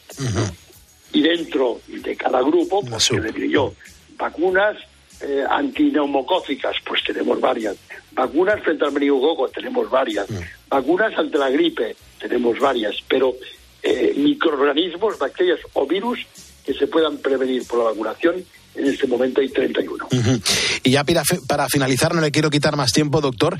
Y 1.13 1.23
dentro 1.23 1.81
de 1.87 2.17
cada 2.17 2.41
grupo, 2.43 2.83
pues 2.83 3.11
le 3.11 3.33
diré 3.33 3.51
yo, 3.51 3.75
vacunas 4.17 4.77
eh, 5.21 5.45
antineumocócicas, 5.49 6.77
pues 6.85 7.03
tenemos 7.05 7.41
varias. 7.41 7.77
Vacunas 8.13 8.63
frente 8.63 8.85
al 8.85 8.93
meningococo, 8.93 9.49
tenemos 9.49 9.91
varias. 9.91 10.27
Vacunas 10.69 11.17
ante 11.17 11.39
la 11.39 11.51
gripe, 11.51 11.97
tenemos 12.19 12.59
varias. 12.59 12.97
Pero 13.09 13.35
eh, 13.83 14.13
microorganismos, 14.17 15.19
bacterias 15.19 15.61
o 15.73 15.87
virus 15.87 16.27
que 16.69 16.75
se 16.79 16.87
puedan 16.87 17.17
prevenir 17.17 17.67
por 17.67 17.79
la 17.79 17.85
vacunación, 17.87 18.45
en 18.75 18.87
este 18.87 19.07
momento 19.07 19.41
hay 19.41 19.49
31. 19.49 20.07
Ujú. 20.13 20.41
Y 20.85 20.91
ya 20.91 21.03
para, 21.03 21.23
para 21.47 21.67
finalizar, 21.71 22.15
no 22.15 22.21
le 22.21 22.31
quiero 22.31 22.51
quitar 22.51 22.77
más 22.77 22.93
tiempo, 22.93 23.23
doctor. 23.23 23.57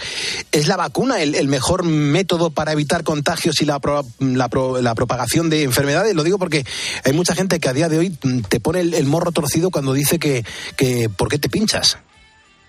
¿Es 0.53 0.69
la 0.69 0.77
vacuna 0.77 1.23
el, 1.23 1.35
el 1.35 1.49
mejor 1.49 1.85
método 1.85 2.51
para 2.51 2.73
evitar 2.73 3.05
contagios 3.05 3.63
y 3.63 3.65
la, 3.65 3.79
pro- 3.81 4.05
la, 4.21 4.49
pro- 4.51 4.83
la 4.83 4.95
propagación 4.95 5.49
de 5.49 5.63
enfermedades? 5.63 6.15
Lo 6.15 6.23
digo 6.23 6.39
porque 6.39 6.65
hay 7.03 7.13
mucha 7.15 7.35
gente 7.35 7.59
que 7.61 7.69
a 7.71 7.73
día 7.73 7.89
de 7.89 7.99
hoy 7.99 8.11
te 8.51 8.61
pone 8.61 8.81
el, 8.81 8.93
el 8.93 9.07
morro 9.07 9.33
torcido 9.33 9.71
cuando 9.71 9.95
dice 9.95 10.19
que, 10.19 10.45
que 10.77 11.09
¿por 11.09 11.31
qué 11.31 11.39
te 11.39 11.49
pinchas? 11.49 11.97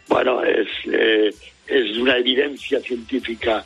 Bueno, 0.07 0.41
es, 0.45 0.67
eh, 0.91 1.35
es 1.67 1.97
una 1.97 2.15
evidencia 2.17 2.79
científica 2.79 3.65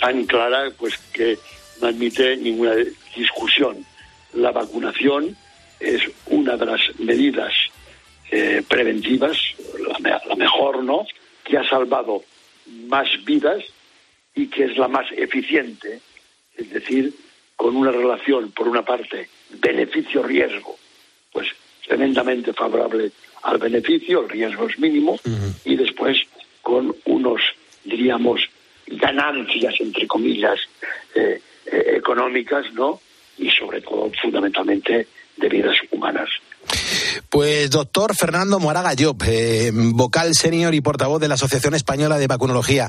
tan 0.00 0.24
clara 0.26 0.70
pues 0.76 0.94
que 1.12 1.38
no 1.80 1.86
admite 1.86 2.36
ninguna 2.36 2.72
discusión. 3.16 3.86
La 4.34 4.50
vacunación 4.50 5.36
es 5.80 6.02
una 6.26 6.56
de 6.56 6.66
las 6.66 6.80
medidas 6.98 7.52
eh, 8.30 8.62
preventivas, 8.68 9.38
la, 9.78 10.20
la 10.26 10.34
mejor, 10.36 10.82
¿no?, 10.82 11.06
que 11.44 11.56
ha 11.56 11.68
salvado 11.68 12.22
más 12.88 13.08
vidas 13.24 13.64
y 14.34 14.48
que 14.48 14.64
es 14.64 14.76
la 14.76 14.88
más 14.88 15.06
eficiente, 15.12 16.00
es 16.56 16.70
decir, 16.70 17.14
con 17.56 17.74
una 17.76 17.90
relación, 17.90 18.52
por 18.52 18.68
una 18.68 18.82
parte, 18.82 19.28
beneficio-riesgo, 19.50 20.76
pues 21.32 21.48
tremendamente 21.86 22.52
favorable 22.52 23.10
al 23.42 23.58
beneficio, 23.58 24.22
el 24.22 24.28
riesgo 24.28 24.68
es 24.68 24.78
mínimo, 24.78 25.18
y 25.64 25.76
después 25.76 26.18
con 26.62 26.94
unos, 27.06 27.40
diríamos, 27.84 28.42
ganancias, 28.86 29.74
entre 29.80 30.06
comillas, 30.06 30.60
eh, 31.14 31.40
eh, 31.66 31.92
económicas, 31.96 32.72
¿no? 32.74 33.00
Y 33.38 33.50
sobre 33.50 33.80
todo, 33.80 34.10
fundamentalmente, 34.20 35.06
de 35.40 35.48
vidas 35.48 35.76
humanas. 35.90 36.28
Pues 37.30 37.70
doctor 37.70 38.14
Fernando 38.14 38.58
Moraga 38.58 38.94
Llop, 38.94 39.22
eh, 39.26 39.70
vocal 39.72 40.34
senior 40.34 40.74
y 40.74 40.80
portavoz 40.80 41.20
de 41.20 41.28
la 41.28 41.34
Asociación 41.34 41.74
Española 41.74 42.18
de 42.18 42.26
Vacunología. 42.26 42.88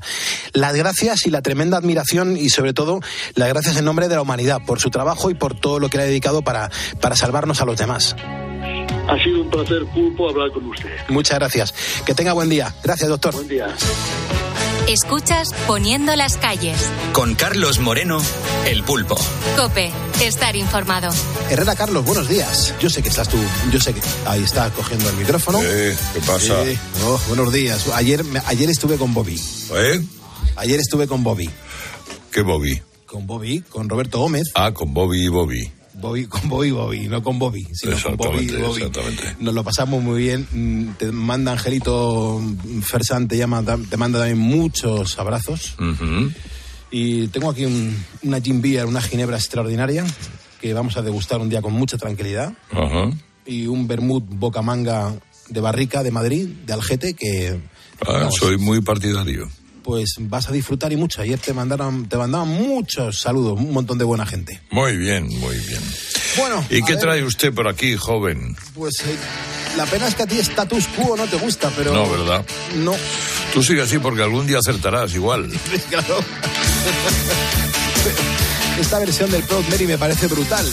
Las 0.53 0.75
gracias 0.75 1.25
y 1.25 1.29
la 1.29 1.41
tremenda 1.41 1.77
admiración 1.77 2.37
y 2.37 2.49
sobre 2.49 2.73
todo 2.73 2.99
las 3.35 3.49
gracias 3.49 3.77
en 3.77 3.85
nombre 3.85 4.07
de 4.07 4.15
la 4.15 4.21
humanidad 4.21 4.61
por 4.65 4.79
su 4.79 4.89
trabajo 4.89 5.29
y 5.29 5.33
por 5.33 5.59
todo 5.59 5.79
lo 5.79 5.89
que 5.89 5.97
le 5.97 6.03
ha 6.03 6.07
dedicado 6.07 6.41
para, 6.41 6.69
para 7.01 7.15
salvarnos 7.15 7.61
a 7.61 7.65
los 7.65 7.77
demás. 7.77 8.15
Ha 9.07 9.23
sido 9.23 9.41
un 9.41 9.49
placer, 9.49 9.85
Pulpo, 9.93 10.29
hablar 10.29 10.51
con 10.51 10.65
usted. 10.67 10.89
Muchas 11.07 11.39
gracias. 11.39 11.73
Que 12.05 12.13
tenga 12.13 12.33
buen 12.33 12.49
día. 12.49 12.73
Gracias, 12.83 13.09
doctor. 13.09 13.33
Buen 13.33 13.47
día. 13.47 13.67
Escuchas 14.87 15.49
Poniendo 15.67 16.15
las 16.15 16.37
calles. 16.37 16.77
Con 17.13 17.35
Carlos 17.35 17.79
Moreno, 17.79 18.19
El 18.65 18.83
Pulpo. 18.83 19.17
Cope, 19.55 19.91
estar 20.21 20.55
informado. 20.55 21.11
Herrera 21.49 21.75
Carlos, 21.75 22.05
buenos 22.05 22.27
días. 22.27 22.73
Yo 22.79 22.89
sé 22.89 23.03
que 23.03 23.09
estás 23.09 23.29
tú, 23.29 23.37
yo 23.71 23.79
sé 23.79 23.93
que 23.93 24.01
ahí 24.25 24.43
está 24.43 24.69
cogiendo 24.71 25.09
el 25.09 25.15
micrófono. 25.17 25.59
¿Qué 25.59 25.95
pasa? 26.25 26.63
Sí. 26.65 26.77
Oh, 27.05 27.19
buenos 27.27 27.53
días. 27.53 27.87
Ayer, 27.93 28.23
ayer 28.45 28.69
estuve 28.69 28.97
con 28.97 29.13
Bobby. 29.13 29.39
¿Eh? 29.75 30.01
Ayer 30.55 30.79
estuve 30.79 31.07
con 31.07 31.23
Bobby. 31.23 31.49
¿Qué 32.31 32.41
Bobby? 32.41 32.81
Con 33.05 33.27
Bobby, 33.27 33.61
con 33.61 33.89
Roberto 33.89 34.19
Gómez. 34.19 34.51
Ah, 34.55 34.71
con 34.71 34.93
Bobby 34.93 35.25
y 35.25 35.27
Bobby. 35.27 35.71
Bobby, 35.99 36.25
con 36.25 36.47
Bobby, 36.49 36.71
Bobby, 36.71 37.07
no 37.07 37.21
con 37.23 37.37
Bobby, 37.39 37.67
sino 37.73 37.91
con 38.01 38.17
Bobby, 38.17 38.45
Exactamente, 38.45 38.57
Bobby. 38.57 38.81
exactamente. 38.83 39.35
Nos 39.39 39.53
lo 39.53 39.63
pasamos 39.63 40.03
muy 40.03 40.21
bien. 40.21 40.95
Te 40.97 41.11
manda 41.11 41.51
Angelito 41.53 42.41
Fersan, 42.81 43.27
te, 43.27 43.37
llama, 43.37 43.63
te 43.63 43.97
manda 43.97 44.19
también 44.19 44.37
muchos 44.39 45.17
abrazos. 45.19 45.75
Y 46.91 47.27
tengo 47.27 47.49
aquí 47.51 47.65
un- 47.65 47.95
una 48.23 48.39
beer, 48.39 48.85
una 48.85 49.01
ginebra 49.01 49.37
extraordinaria 49.37 50.05
que 50.59 50.73
vamos 50.73 50.97
a 50.97 51.01
degustar 51.01 51.39
un 51.39 51.49
día 51.49 51.61
con 51.61 51.73
mucha 51.73 51.97
tranquilidad. 51.97 52.53
Y 53.45 53.67
un 53.67 53.87
vermut 53.87 54.23
bocamanga 54.27 55.15
de 55.49 55.61
barrica 55.61 56.03
de 56.03 56.11
Madrid, 56.11 56.47
de 56.65 56.73
Algete, 56.73 57.13
que 57.13 57.59
Ah, 58.01 58.13
Vamos. 58.13 58.35
soy 58.39 58.57
muy 58.57 58.79
partidario. 58.81 59.49
Pues 59.89 60.17
vas 60.19 60.47
a 60.47 60.51
disfrutar 60.51 60.93
y 60.93 60.97
mucho. 60.97 61.23
Ayer 61.23 61.39
te 61.39 61.51
mandaron, 61.51 62.07
te 62.07 62.15
mandaban 62.15 62.47
muchos 62.47 63.21
saludos, 63.21 63.57
un 63.57 63.73
montón 63.73 63.97
de 63.97 64.03
buena 64.03 64.23
gente. 64.23 64.61
Muy 64.69 64.95
bien, 64.97 65.27
muy 65.39 65.57
bien. 65.57 65.81
Bueno, 66.37 66.63
¿Y 66.69 66.83
qué 66.83 66.93
ver, 66.93 67.01
trae 67.01 67.23
usted 67.23 67.51
por 67.51 67.67
aquí, 67.67 67.95
joven? 67.97 68.55
Pues 68.75 68.99
eh, 68.99 69.17
la 69.77 69.87
pena 69.87 70.07
es 70.07 70.13
que 70.13 70.21
a 70.21 70.27
ti 70.27 70.37
status 70.37 70.85
quo 70.95 71.17
no 71.17 71.25
te 71.25 71.37
gusta, 71.37 71.71
pero 71.75 71.91
No, 71.91 72.07
¿verdad? 72.07 72.45
no. 72.75 72.93
Tú 73.51 73.63
sigue 73.63 73.81
así 73.81 73.97
porque 73.97 74.21
algún 74.21 74.45
día 74.45 74.59
acertarás 74.59 75.15
igual. 75.15 75.49
Claro. 75.89 76.19
Esta 78.79 78.99
versión 78.99 79.31
del 79.31 79.41
Proud 79.41 79.65
Mary 79.71 79.87
me 79.87 79.97
parece 79.97 80.27
brutal. 80.27 80.67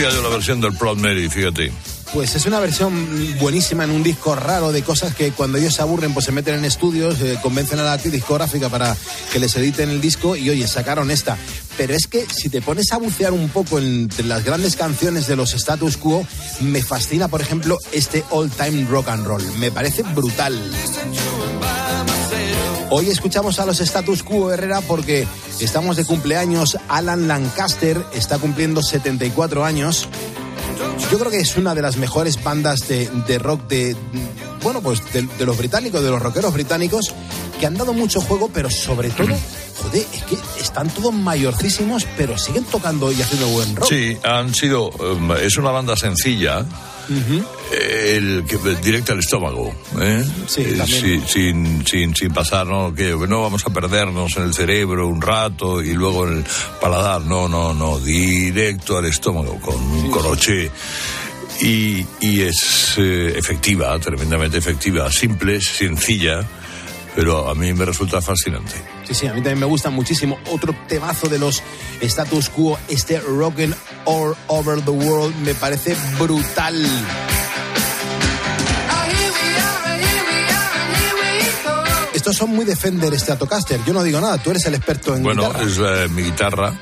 Conocía 0.00 0.22
la 0.22 0.28
versión 0.28 0.60
del 0.60 0.72
Proud 0.74 0.98
Mary, 0.98 1.28
fíjate. 1.28 1.72
Pues 2.12 2.34
es 2.34 2.46
una 2.46 2.58
versión 2.58 3.38
buenísima 3.38 3.84
en 3.84 3.90
un 3.90 4.02
disco 4.02 4.34
raro 4.34 4.72
de 4.72 4.82
cosas 4.82 5.14
que 5.14 5.30
cuando 5.30 5.58
ellos 5.58 5.74
se 5.74 5.82
aburren 5.82 6.12
pues 6.12 6.26
se 6.26 6.32
meten 6.32 6.56
en 6.56 6.64
estudios, 6.64 7.20
eh, 7.20 7.38
convencen 7.40 7.78
a 7.78 7.84
la 7.84 7.96
discográfica 7.96 8.68
para 8.68 8.96
que 9.32 9.38
les 9.38 9.54
editen 9.56 9.90
el 9.90 10.00
disco 10.00 10.34
y 10.34 10.50
oye, 10.50 10.66
sacaron 10.66 11.10
esta. 11.10 11.38
Pero 11.76 11.94
es 11.94 12.08
que 12.08 12.26
si 12.26 12.48
te 12.48 12.62
pones 12.62 12.90
a 12.92 12.96
bucear 12.96 13.32
un 13.32 13.48
poco 13.48 13.78
entre 13.78 14.24
las 14.24 14.42
grandes 14.42 14.74
canciones 14.74 15.28
de 15.28 15.36
los 15.36 15.54
status 15.54 15.96
quo, 15.96 16.26
me 16.60 16.82
fascina 16.82 17.28
por 17.28 17.42
ejemplo 17.42 17.78
este 17.92 18.24
All 18.30 18.50
Time 18.50 18.86
Rock 18.90 19.08
and 19.08 19.26
Roll. 19.26 19.42
Me 19.58 19.70
parece 19.70 20.02
brutal. 20.02 20.58
Hoy 22.92 23.08
escuchamos 23.08 23.60
a 23.60 23.66
los 23.66 23.80
status 23.80 24.24
quo 24.24 24.52
Herrera 24.52 24.80
porque 24.80 25.26
estamos 25.60 25.96
de 25.96 26.04
cumpleaños. 26.04 26.76
Alan 26.88 27.28
Lancaster 27.28 28.04
está 28.12 28.38
cumpliendo 28.38 28.82
74 28.82 29.64
años. 29.64 30.08
Yo 31.10 31.18
creo 31.18 31.30
que 31.30 31.38
es 31.38 31.56
una 31.56 31.74
de 31.74 31.82
las 31.82 31.96
mejores 31.96 32.42
bandas 32.42 32.88
de, 32.88 33.38
rock 33.38 33.68
de, 33.68 33.96
bueno, 34.62 34.80
pues 34.80 35.00
de, 35.12 35.22
de 35.22 35.46
los 35.46 35.56
británicos, 35.56 36.02
de 36.02 36.10
los 36.10 36.20
rockeros 36.20 36.52
británicos, 36.52 37.14
que 37.60 37.66
han 37.66 37.74
dado 37.74 37.92
mucho 37.92 38.20
juego, 38.20 38.50
pero 38.52 38.68
sobre 38.70 39.10
todo, 39.10 39.28
joder, 39.82 40.06
es 40.12 40.22
que 40.24 40.36
están 40.60 40.88
todos 40.90 41.12
mayorcísimos, 41.14 42.06
pero 42.16 42.36
siguen 42.38 42.64
tocando 42.64 43.12
y 43.12 43.22
haciendo 43.22 43.48
buen 43.48 43.76
rock. 43.76 43.88
Sí, 43.88 44.16
han 44.24 44.52
sido. 44.52 44.90
um, 44.90 45.32
es 45.32 45.56
una 45.56 45.70
banda 45.70 45.96
sencilla. 45.96 46.64
Eh, 47.10 48.14
El 48.16 48.44
que 48.46 48.56
directa 48.82 49.12
al 49.12 49.18
estómago, 49.18 49.74
¿eh? 50.00 50.24
Sí, 50.46 50.62
Eh, 50.62 50.82
sí, 50.86 51.20
sin, 51.26 51.86
sin, 51.86 52.14
sin 52.14 52.32
pasar, 52.32 52.66
¿no? 52.66 52.94
Que 52.94 53.14
no 53.28 53.42
vamos 53.42 53.66
a 53.66 53.70
perdernos 53.72 54.36
en 54.36 54.44
el 54.44 54.54
cerebro 54.54 55.08
un 55.08 55.20
rato 55.20 55.82
y 55.82 55.92
luego 55.92 56.26
en 56.28 56.38
el 56.38 56.44
paladar, 56.80 57.22
no, 57.22 57.48
no, 57.48 57.74
no, 57.74 57.98
directo 57.98 58.98
al 58.98 59.06
estómago 59.06 59.58
con 59.60 59.76
un 59.76 60.10
coroche. 60.10 60.70
Y, 61.62 62.06
y 62.20 62.40
es 62.40 62.94
eh, 62.96 63.34
efectiva, 63.36 63.98
tremendamente 63.98 64.56
efectiva, 64.56 65.10
simple, 65.12 65.60
sencilla, 65.60 66.40
pero 67.14 67.50
a 67.50 67.54
mí 67.54 67.72
me 67.74 67.84
resulta 67.84 68.22
fascinante. 68.22 68.76
Sí, 69.10 69.16
sí, 69.16 69.26
a 69.26 69.32
mí 69.32 69.40
también 69.40 69.58
me 69.58 69.66
gusta 69.66 69.90
muchísimo. 69.90 70.38
Otro 70.52 70.72
temazo 70.86 71.28
de 71.28 71.40
los 71.40 71.64
status 72.00 72.48
quo, 72.48 72.78
este 72.86 73.18
Rockin' 73.18 73.74
All 74.04 74.36
Over 74.46 74.80
the 74.82 74.92
World, 74.92 75.34
me 75.42 75.52
parece 75.52 75.96
brutal. 76.16 76.86
Estos 82.14 82.36
son 82.36 82.50
muy 82.50 82.64
Defender 82.64 83.18
Stratocaster. 83.18 83.80
Yo 83.84 83.92
no 83.92 84.04
digo 84.04 84.20
nada, 84.20 84.38
tú 84.38 84.52
eres 84.52 84.64
el 84.66 84.76
experto 84.76 85.16
en 85.16 85.24
Bueno, 85.24 85.48
guitarra. 85.48 85.64
es 85.64 85.78
eh, 85.78 86.08
mi 86.10 86.22
guitarra. 86.22 86.72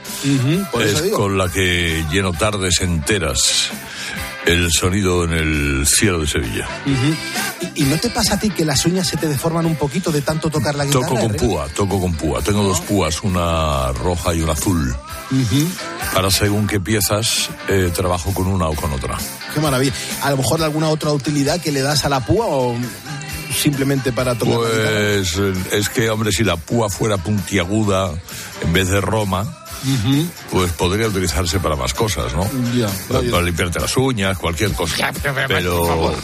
Es 0.82 1.00
con 1.14 1.38
la 1.38 1.48
que 1.48 2.04
lleno 2.10 2.34
tardes 2.34 2.82
enteras 2.82 3.70
el 4.48 4.72
sonido 4.72 5.24
en 5.24 5.32
el 5.32 5.86
cielo 5.86 6.20
de 6.20 6.26
Sevilla. 6.26 6.66
¿Y, 7.74 7.82
y 7.82 7.84
no 7.84 7.98
te 7.98 8.08
pasa 8.08 8.34
a 8.34 8.40
ti 8.40 8.48
que 8.48 8.64
las 8.64 8.84
uñas 8.86 9.06
se 9.06 9.16
te 9.16 9.28
deforman 9.28 9.66
un 9.66 9.76
poquito 9.76 10.10
de 10.10 10.22
tanto 10.22 10.48
tocar 10.48 10.74
la 10.74 10.86
guitarra? 10.86 11.06
Toco 11.06 11.20
con 11.20 11.32
púa, 11.34 11.66
toco 11.74 12.00
con 12.00 12.14
púa. 12.14 12.42
Tengo 12.42 12.62
dos 12.62 12.80
púas, 12.80 13.22
una 13.22 13.92
roja 13.92 14.34
y 14.34 14.40
una 14.40 14.52
azul. 14.52 14.96
Ujú. 15.30 15.68
Para 16.14 16.30
según 16.30 16.66
qué 16.66 16.80
piezas 16.80 17.50
eh, 17.68 17.92
trabajo 17.94 18.32
con 18.32 18.46
una 18.46 18.68
o 18.68 18.74
con 18.74 18.90
otra. 18.92 19.18
Qué 19.52 19.60
maravilla. 19.60 19.92
A 20.22 20.30
lo 20.30 20.38
mejor 20.38 20.62
alguna 20.62 20.88
otra 20.88 21.12
utilidad 21.12 21.60
que 21.60 21.70
le 21.70 21.82
das 21.82 22.06
a 22.06 22.08
la 22.08 22.24
púa 22.24 22.46
o 22.46 22.74
simplemente 23.54 24.12
para 24.12 24.34
tocar? 24.34 24.56
Pues 24.56 25.36
eh, 25.38 25.52
es 25.72 25.88
que, 25.90 26.08
hombre, 26.08 26.32
si 26.32 26.44
la 26.44 26.56
púa 26.56 26.88
fuera 26.88 27.18
puntiaguda 27.18 28.12
en 28.62 28.72
vez 28.72 28.88
de 28.88 29.00
Roma, 29.00 29.46
Pues 30.50 30.72
podría 30.72 31.06
utilizarse 31.08 31.60
para 31.60 31.76
más 31.76 31.94
cosas, 31.94 32.32
¿no? 32.34 32.48
Ya, 32.74 32.88
Para, 33.08 33.42
limpiarte 33.42 33.80
las 33.80 33.96
uñas, 33.96 34.36
cualquier 34.38 34.72
cosa. 34.72 35.12
Pero 35.46 36.14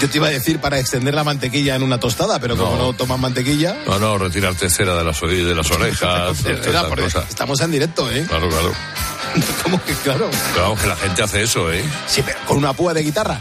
Yo 0.00 0.08
te 0.10 0.16
iba 0.18 0.26
a 0.26 0.30
decir 0.30 0.60
para 0.60 0.78
extender 0.78 1.14
la 1.14 1.24
mantequilla 1.24 1.76
en 1.76 1.82
una 1.82 1.98
tostada, 2.00 2.38
pero 2.40 2.56
como 2.56 2.76
No. 2.76 2.92
toman 2.94 3.20
mantequilla. 3.20 3.76
no, 3.86 3.98
no, 3.98 4.18
retirarte 4.18 4.68
cera 4.70 4.94
de 4.96 5.04
las, 5.04 5.20
ore- 5.22 5.44
de 5.44 5.54
las 5.54 5.70
orejas, 5.70 6.38
estamos 7.28 7.60
en 7.60 7.70
directo, 7.70 8.10
¿eh? 8.10 8.24
Claro, 8.28 8.48
claro. 8.48 8.72
¿Cómo 9.62 9.82
que 9.84 9.92
claro? 9.94 10.28
Claro, 10.54 10.74
que 10.76 10.86
la 10.86 10.96
gente 10.96 11.22
hace 11.22 11.42
eso, 11.42 11.70
¿eh? 11.72 11.84
Sí, 12.06 12.22
pero 12.24 12.38
con 12.46 12.56
una 12.58 12.72
púa 12.72 12.94
de 12.94 13.02
guitarra. 13.02 13.40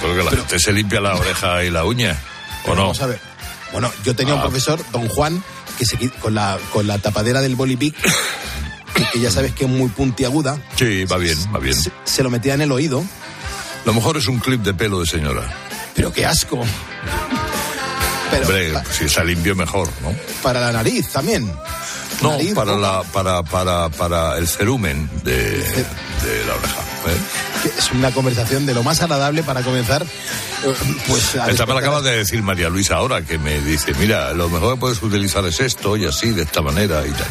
Porque 0.00 0.22
la 0.22 0.30
gente 0.30 0.58
se 0.58 0.72
limpia 0.72 1.00
la 1.00 1.14
oreja 1.14 1.62
y 1.64 1.70
la 1.70 1.84
uña. 1.84 2.12
¿O 2.12 2.64
Pero 2.64 2.74
no? 2.76 2.82
Vamos 2.82 3.02
a 3.02 3.06
ver. 3.06 3.20
Bueno, 3.72 3.90
yo 4.04 4.14
tenía 4.16 4.34
un 4.34 4.40
Ah. 4.40 4.44
profesor, 4.44 4.80
don 4.92 5.08
Juan, 5.08 5.42
que 5.78 5.84
se 5.86 5.96
con 6.20 6.34
la, 6.34 6.58
con 6.72 6.86
la 6.86 6.98
tapadera 6.98 7.40
del 7.40 7.56
bolipic 7.56 7.94
que, 8.94 9.04
que 9.12 9.20
ya 9.20 9.30
sabes 9.30 9.52
que 9.52 9.64
es 9.64 9.70
muy 9.70 9.88
puntiaguda, 9.88 10.58
Sí, 10.76 11.04
va 11.04 11.16
bien, 11.16 11.38
va 11.54 11.58
bien. 11.58 11.76
se 12.04 12.22
lo 12.22 12.30
metía 12.30 12.54
en 12.54 12.60
el 12.62 12.72
oído. 12.72 13.04
Lo 13.84 13.92
mejor 13.94 14.16
es 14.16 14.28
un 14.28 14.38
clip 14.38 14.62
de 14.62 14.74
pelo 14.74 15.00
de 15.00 15.06
señora. 15.06 15.42
Pero 15.94 16.12
qué 16.12 16.24
asco. 16.26 16.64
Pero 18.30 18.42
Hombre, 18.46 18.72
si 18.92 19.04
está 19.04 19.24
limpio 19.24 19.54
mejor, 19.56 19.88
¿no? 20.02 20.14
para 20.42 20.60
la 20.60 20.72
nariz 20.72 21.08
también. 21.08 21.52
No, 22.22 22.30
Nariz, 22.30 22.54
para, 22.54 22.76
la, 22.76 23.02
para, 23.02 23.42
para, 23.42 23.88
para 23.88 24.38
el 24.38 24.46
cerumen 24.46 25.10
de, 25.24 25.32
de 25.58 26.44
la 26.46 26.54
oreja. 26.54 26.80
¿Eh? 27.08 27.70
Es 27.78 27.90
una 27.92 28.10
conversación 28.12 28.66
de 28.66 28.74
lo 28.74 28.82
más 28.82 29.00
agradable 29.02 29.42
para 29.42 29.62
comenzar. 29.62 30.02
eh, 30.02 30.74
Pues 31.08 31.36
a 31.36 31.50
Esta 31.50 31.66
me 31.66 31.74
la 31.74 31.80
acaba 31.80 32.00
de 32.02 32.16
decir 32.18 32.42
María 32.42 32.68
Luisa 32.68 32.96
ahora, 32.96 33.22
que 33.22 33.38
me 33.38 33.60
dice, 33.60 33.92
mira, 33.94 34.32
lo 34.32 34.48
mejor 34.48 34.74
que 34.74 34.80
puedes 34.80 35.02
utilizar 35.02 35.44
es 35.46 35.60
esto 35.60 35.96
y 35.96 36.04
así, 36.06 36.30
de 36.30 36.42
esta 36.42 36.60
manera 36.62 37.06
y 37.06 37.10
tal. 37.10 37.26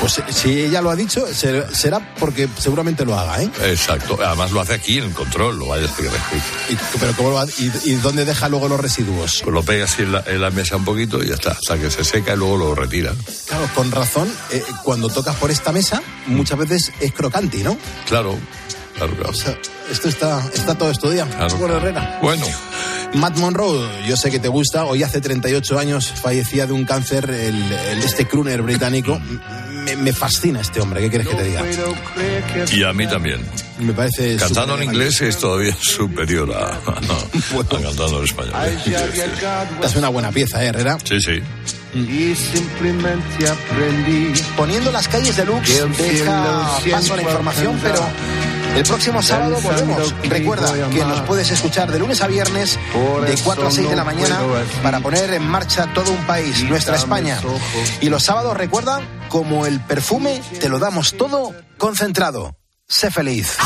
Pues 0.00 0.20
si 0.30 0.60
ella 0.62 0.80
lo 0.80 0.90
ha 0.90 0.96
dicho, 0.96 1.26
ser- 1.32 1.74
será 1.74 2.14
porque 2.18 2.48
seguramente 2.58 3.04
lo 3.04 3.18
haga, 3.18 3.42
¿eh? 3.42 3.50
Exacto. 3.64 4.18
Además 4.24 4.50
lo 4.52 4.60
hace 4.60 4.74
aquí 4.74 4.98
en 4.98 5.04
el 5.04 5.12
control, 5.12 5.58
lo 5.58 5.66
vaya 5.68 5.86
a 5.86 5.90
hacer 5.90 6.10
Y- 6.70 6.76
pero 6.98 7.12
¿cómo 7.16 7.30
lo 7.30 7.34
va- 7.36 7.46
y, 7.58 7.70
y 7.84 7.94
dónde 7.94 8.24
deja 8.24 8.48
luego 8.48 8.68
los 8.68 8.80
residuos? 8.80 9.40
Pues 9.42 9.54
lo 9.54 9.62
pega 9.62 9.84
así 9.84 10.02
en 10.02 10.12
la, 10.12 10.22
en 10.26 10.40
la 10.40 10.50
mesa 10.50 10.76
un 10.76 10.84
poquito 10.84 11.22
y 11.22 11.28
ya 11.28 11.34
está, 11.34 11.52
hasta 11.52 11.76
que 11.78 11.90
se 11.90 12.04
seca 12.04 12.34
y 12.34 12.36
luego 12.36 12.56
lo 12.56 12.74
retira. 12.74 13.12
Claro, 13.46 13.68
con 13.74 13.90
razón, 13.90 14.28
eh, 14.50 14.62
cuando 14.84 15.08
tocas 15.08 15.36
por 15.36 15.50
esta 15.50 15.72
mesa, 15.72 16.02
muchas 16.26 16.58
veces 16.58 16.92
es 17.00 17.12
crocante, 17.12 17.58
¿no? 17.62 17.76
Claro, 18.06 18.36
claro, 18.98 19.14
claro. 19.14 19.30
O 19.30 19.34
sea, 19.34 19.56
esto 19.90 20.08
está, 20.08 20.42
está 20.52 20.76
todo 20.76 20.90
estudiado. 20.90 21.30
Claro. 21.30 21.56
Bueno, 21.56 21.76
Herrera. 21.78 22.18
Bueno, 22.22 22.46
Matt 23.14 23.36
Monroe, 23.38 23.88
yo 24.06 24.16
sé 24.16 24.30
que 24.30 24.38
te 24.38 24.48
gusta. 24.48 24.84
Hoy 24.84 25.02
hace 25.02 25.20
38 25.20 25.78
años 25.78 26.08
fallecía 26.22 26.66
de 26.66 26.72
un 26.74 26.84
cáncer 26.84 27.30
el, 27.30 27.72
el- 27.72 28.02
este 28.02 28.26
crooner 28.26 28.60
británico. 28.62 29.18
Me, 29.84 29.96
me 29.96 30.12
fascina 30.12 30.60
este 30.60 30.80
hombre, 30.80 31.00
¿qué 31.00 31.08
quieres 31.08 31.28
que 31.28 31.34
te 31.34 31.44
diga? 31.44 31.62
y 32.72 32.82
a 32.82 32.92
mí 32.92 33.06
también. 33.06 33.40
Me 33.78 33.92
parece... 33.94 34.36
Cantando 34.36 34.76
en 34.76 34.82
inglés 34.84 35.20
es 35.22 35.38
todavía 35.38 35.74
superior 35.80 36.52
a, 36.52 36.74
a 36.90 37.64
cantando 37.70 38.18
en 38.18 38.24
español. 38.24 38.52
Esta 38.84 39.86
es 39.86 39.96
una 39.96 40.08
buena 40.10 40.30
pieza, 40.30 40.62
¿eh, 40.62 40.66
Herrera? 40.68 40.98
Sí, 41.04 41.18
sí. 41.20 41.40
Y 41.94 42.34
simplemente 42.34 43.48
aprendí. 43.48 44.32
Poniendo 44.56 44.92
las 44.92 45.08
calles 45.08 45.34
de 45.36 45.46
Lux, 45.46 45.66
deja 45.96 46.78
paso 46.90 47.14
a 47.14 47.16
la 47.16 47.22
información, 47.22 47.78
pero. 47.82 48.00
El 48.78 48.84
próximo 48.84 49.22
sábado 49.22 49.56
volvemos. 49.60 50.14
Recuerda 50.22 50.88
que 50.90 51.04
nos 51.04 51.20
puedes 51.22 51.50
escuchar 51.50 51.90
de 51.90 51.98
lunes 51.98 52.20
a 52.22 52.28
viernes, 52.28 52.78
de 53.26 53.34
eso 53.34 53.44
4 53.44 53.66
a 53.66 53.70
6 53.70 53.90
de 53.90 53.96
la 53.96 54.04
mañana, 54.04 54.40
para 54.82 55.00
poner 55.00 55.32
en 55.34 55.46
marcha 55.46 55.92
todo 55.92 56.12
un 56.12 56.24
país, 56.26 56.62
nuestra 56.64 56.96
España. 56.96 57.40
Y 58.00 58.08
los 58.08 58.24
sábados, 58.24 58.56
recuerda, 58.56 59.00
como 59.28 59.66
el 59.66 59.80
perfume, 59.80 60.40
te 60.60 60.68
lo 60.68 60.78
damos 60.78 61.16
todo 61.16 61.54
concentrado. 61.76 62.56
Sé 62.86 63.10
feliz. 63.10 63.56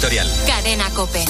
Editorial. 0.00 0.28
Cadena 0.46 0.88
Cope. 0.90 1.24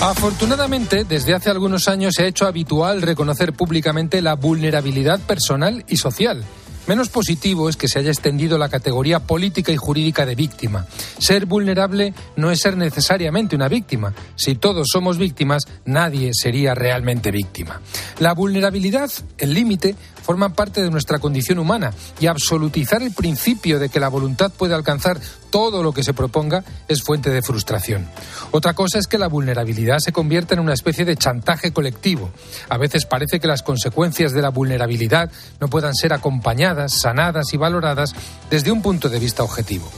Afortunadamente, 0.00 1.04
desde 1.04 1.34
hace 1.34 1.50
algunos 1.50 1.86
años 1.88 2.14
se 2.16 2.24
ha 2.24 2.26
hecho 2.26 2.46
habitual 2.46 3.02
reconocer 3.02 3.52
públicamente 3.52 4.22
la 4.22 4.34
vulnerabilidad 4.34 5.20
personal 5.20 5.84
y 5.88 5.98
social. 5.98 6.44
Menos 6.86 7.10
positivo 7.10 7.68
es 7.68 7.76
que 7.76 7.86
se 7.86 8.00
haya 8.00 8.10
extendido 8.10 8.58
la 8.58 8.68
categoría 8.68 9.20
política 9.20 9.70
y 9.70 9.76
jurídica 9.76 10.26
de 10.26 10.34
víctima. 10.34 10.86
Ser 11.18 11.46
vulnerable 11.46 12.14
no 12.34 12.50
es 12.50 12.60
ser 12.60 12.76
necesariamente 12.76 13.54
una 13.54 13.68
víctima. 13.68 14.12
Si 14.34 14.56
todos 14.56 14.88
somos 14.90 15.16
víctimas, 15.16 15.68
nadie 15.84 16.32
sería 16.32 16.74
realmente 16.74 17.30
víctima. 17.30 17.80
La 18.18 18.32
vulnerabilidad, 18.32 19.08
el 19.38 19.54
límite, 19.54 19.94
forman 20.30 20.52
parte 20.52 20.80
de 20.80 20.92
nuestra 20.92 21.18
condición 21.18 21.58
humana 21.58 21.92
y 22.20 22.28
absolutizar 22.28 23.02
el 23.02 23.12
principio 23.12 23.80
de 23.80 23.88
que 23.88 23.98
la 23.98 24.06
voluntad 24.06 24.52
puede 24.56 24.76
alcanzar 24.76 25.18
todo 25.50 25.82
lo 25.82 25.92
que 25.92 26.04
se 26.04 26.14
proponga 26.14 26.62
es 26.86 27.02
fuente 27.02 27.30
de 27.30 27.42
frustración. 27.42 28.08
Otra 28.52 28.74
cosa 28.74 29.00
es 29.00 29.08
que 29.08 29.18
la 29.18 29.26
vulnerabilidad 29.26 29.98
se 29.98 30.12
convierta 30.12 30.54
en 30.54 30.60
una 30.60 30.74
especie 30.74 31.04
de 31.04 31.16
chantaje 31.16 31.72
colectivo. 31.72 32.30
A 32.68 32.78
veces 32.78 33.06
parece 33.06 33.40
que 33.40 33.48
las 33.48 33.64
consecuencias 33.64 34.30
de 34.30 34.42
la 34.42 34.50
vulnerabilidad 34.50 35.32
no 35.60 35.66
puedan 35.66 35.96
ser 35.96 36.12
acompañadas, 36.12 37.00
sanadas 37.00 37.52
y 37.52 37.56
valoradas 37.56 38.14
desde 38.50 38.70
un 38.70 38.82
punto 38.82 39.08
de 39.08 39.18
vista 39.18 39.42
objetivo. 39.42 39.90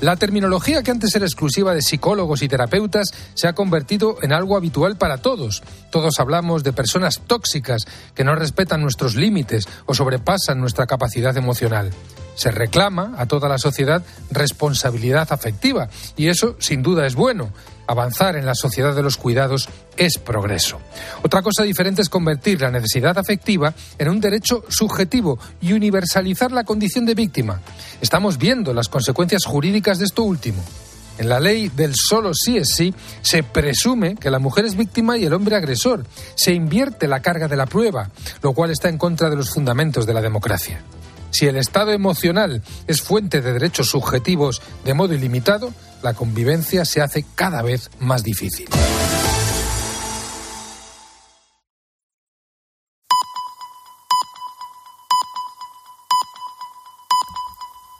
La 0.00 0.16
terminología 0.16 0.82
que 0.82 0.90
antes 0.90 1.14
era 1.14 1.26
exclusiva 1.26 1.74
de 1.74 1.82
psicólogos 1.82 2.40
y 2.40 2.48
terapeutas 2.48 3.10
se 3.34 3.46
ha 3.48 3.52
convertido 3.52 4.16
en 4.22 4.32
algo 4.32 4.56
habitual 4.56 4.96
para 4.96 5.18
todos. 5.18 5.62
Todos 5.90 6.18
hablamos 6.20 6.64
de 6.64 6.72
personas 6.72 7.20
tóxicas 7.26 7.86
que 8.14 8.24
no 8.24 8.34
respetan 8.34 8.80
nuestros 8.80 9.14
límites 9.14 9.68
o 9.84 9.92
sobrepasan 9.92 10.58
nuestra 10.58 10.86
capacidad 10.86 11.36
emocional. 11.36 11.90
Se 12.34 12.50
reclama 12.50 13.12
a 13.18 13.26
toda 13.26 13.50
la 13.50 13.58
sociedad 13.58 14.02
responsabilidad 14.30 15.30
afectiva 15.32 15.90
y 16.16 16.28
eso 16.28 16.56
sin 16.60 16.82
duda 16.82 17.06
es 17.06 17.14
bueno. 17.14 17.50
Avanzar 17.90 18.36
en 18.36 18.46
la 18.46 18.54
sociedad 18.54 18.94
de 18.94 19.02
los 19.02 19.16
cuidados 19.16 19.68
es 19.96 20.16
progreso. 20.18 20.80
Otra 21.24 21.42
cosa 21.42 21.64
diferente 21.64 22.02
es 22.02 22.08
convertir 22.08 22.60
la 22.60 22.70
necesidad 22.70 23.18
afectiva 23.18 23.74
en 23.98 24.08
un 24.08 24.20
derecho 24.20 24.62
subjetivo 24.68 25.40
y 25.60 25.72
universalizar 25.72 26.52
la 26.52 26.62
condición 26.62 27.04
de 27.04 27.16
víctima. 27.16 27.60
Estamos 28.00 28.38
viendo 28.38 28.72
las 28.72 28.88
consecuencias 28.88 29.44
jurídicas 29.44 29.98
de 29.98 30.04
esto 30.04 30.22
último. 30.22 30.62
En 31.18 31.28
la 31.28 31.40
ley 31.40 31.68
del 31.68 31.96
solo 31.96 32.32
sí 32.32 32.58
es 32.58 32.68
sí 32.68 32.94
se 33.22 33.42
presume 33.42 34.14
que 34.14 34.30
la 34.30 34.38
mujer 34.38 34.66
es 34.66 34.76
víctima 34.76 35.18
y 35.18 35.24
el 35.24 35.32
hombre 35.32 35.56
agresor. 35.56 36.06
Se 36.36 36.52
invierte 36.52 37.08
la 37.08 37.22
carga 37.22 37.48
de 37.48 37.56
la 37.56 37.66
prueba, 37.66 38.10
lo 38.40 38.52
cual 38.52 38.70
está 38.70 38.88
en 38.88 38.98
contra 38.98 39.28
de 39.28 39.34
los 39.34 39.50
fundamentos 39.50 40.06
de 40.06 40.14
la 40.14 40.20
democracia. 40.20 40.80
Si 41.30 41.46
el 41.46 41.56
estado 41.56 41.92
emocional 41.92 42.62
es 42.86 43.02
fuente 43.02 43.40
de 43.40 43.52
derechos 43.52 43.88
subjetivos 43.88 44.62
de 44.84 44.94
modo 44.94 45.14
ilimitado, 45.14 45.72
la 46.02 46.14
convivencia 46.14 46.84
se 46.84 47.00
hace 47.00 47.24
cada 47.34 47.62
vez 47.62 47.90
más 48.00 48.22
difícil. 48.22 48.68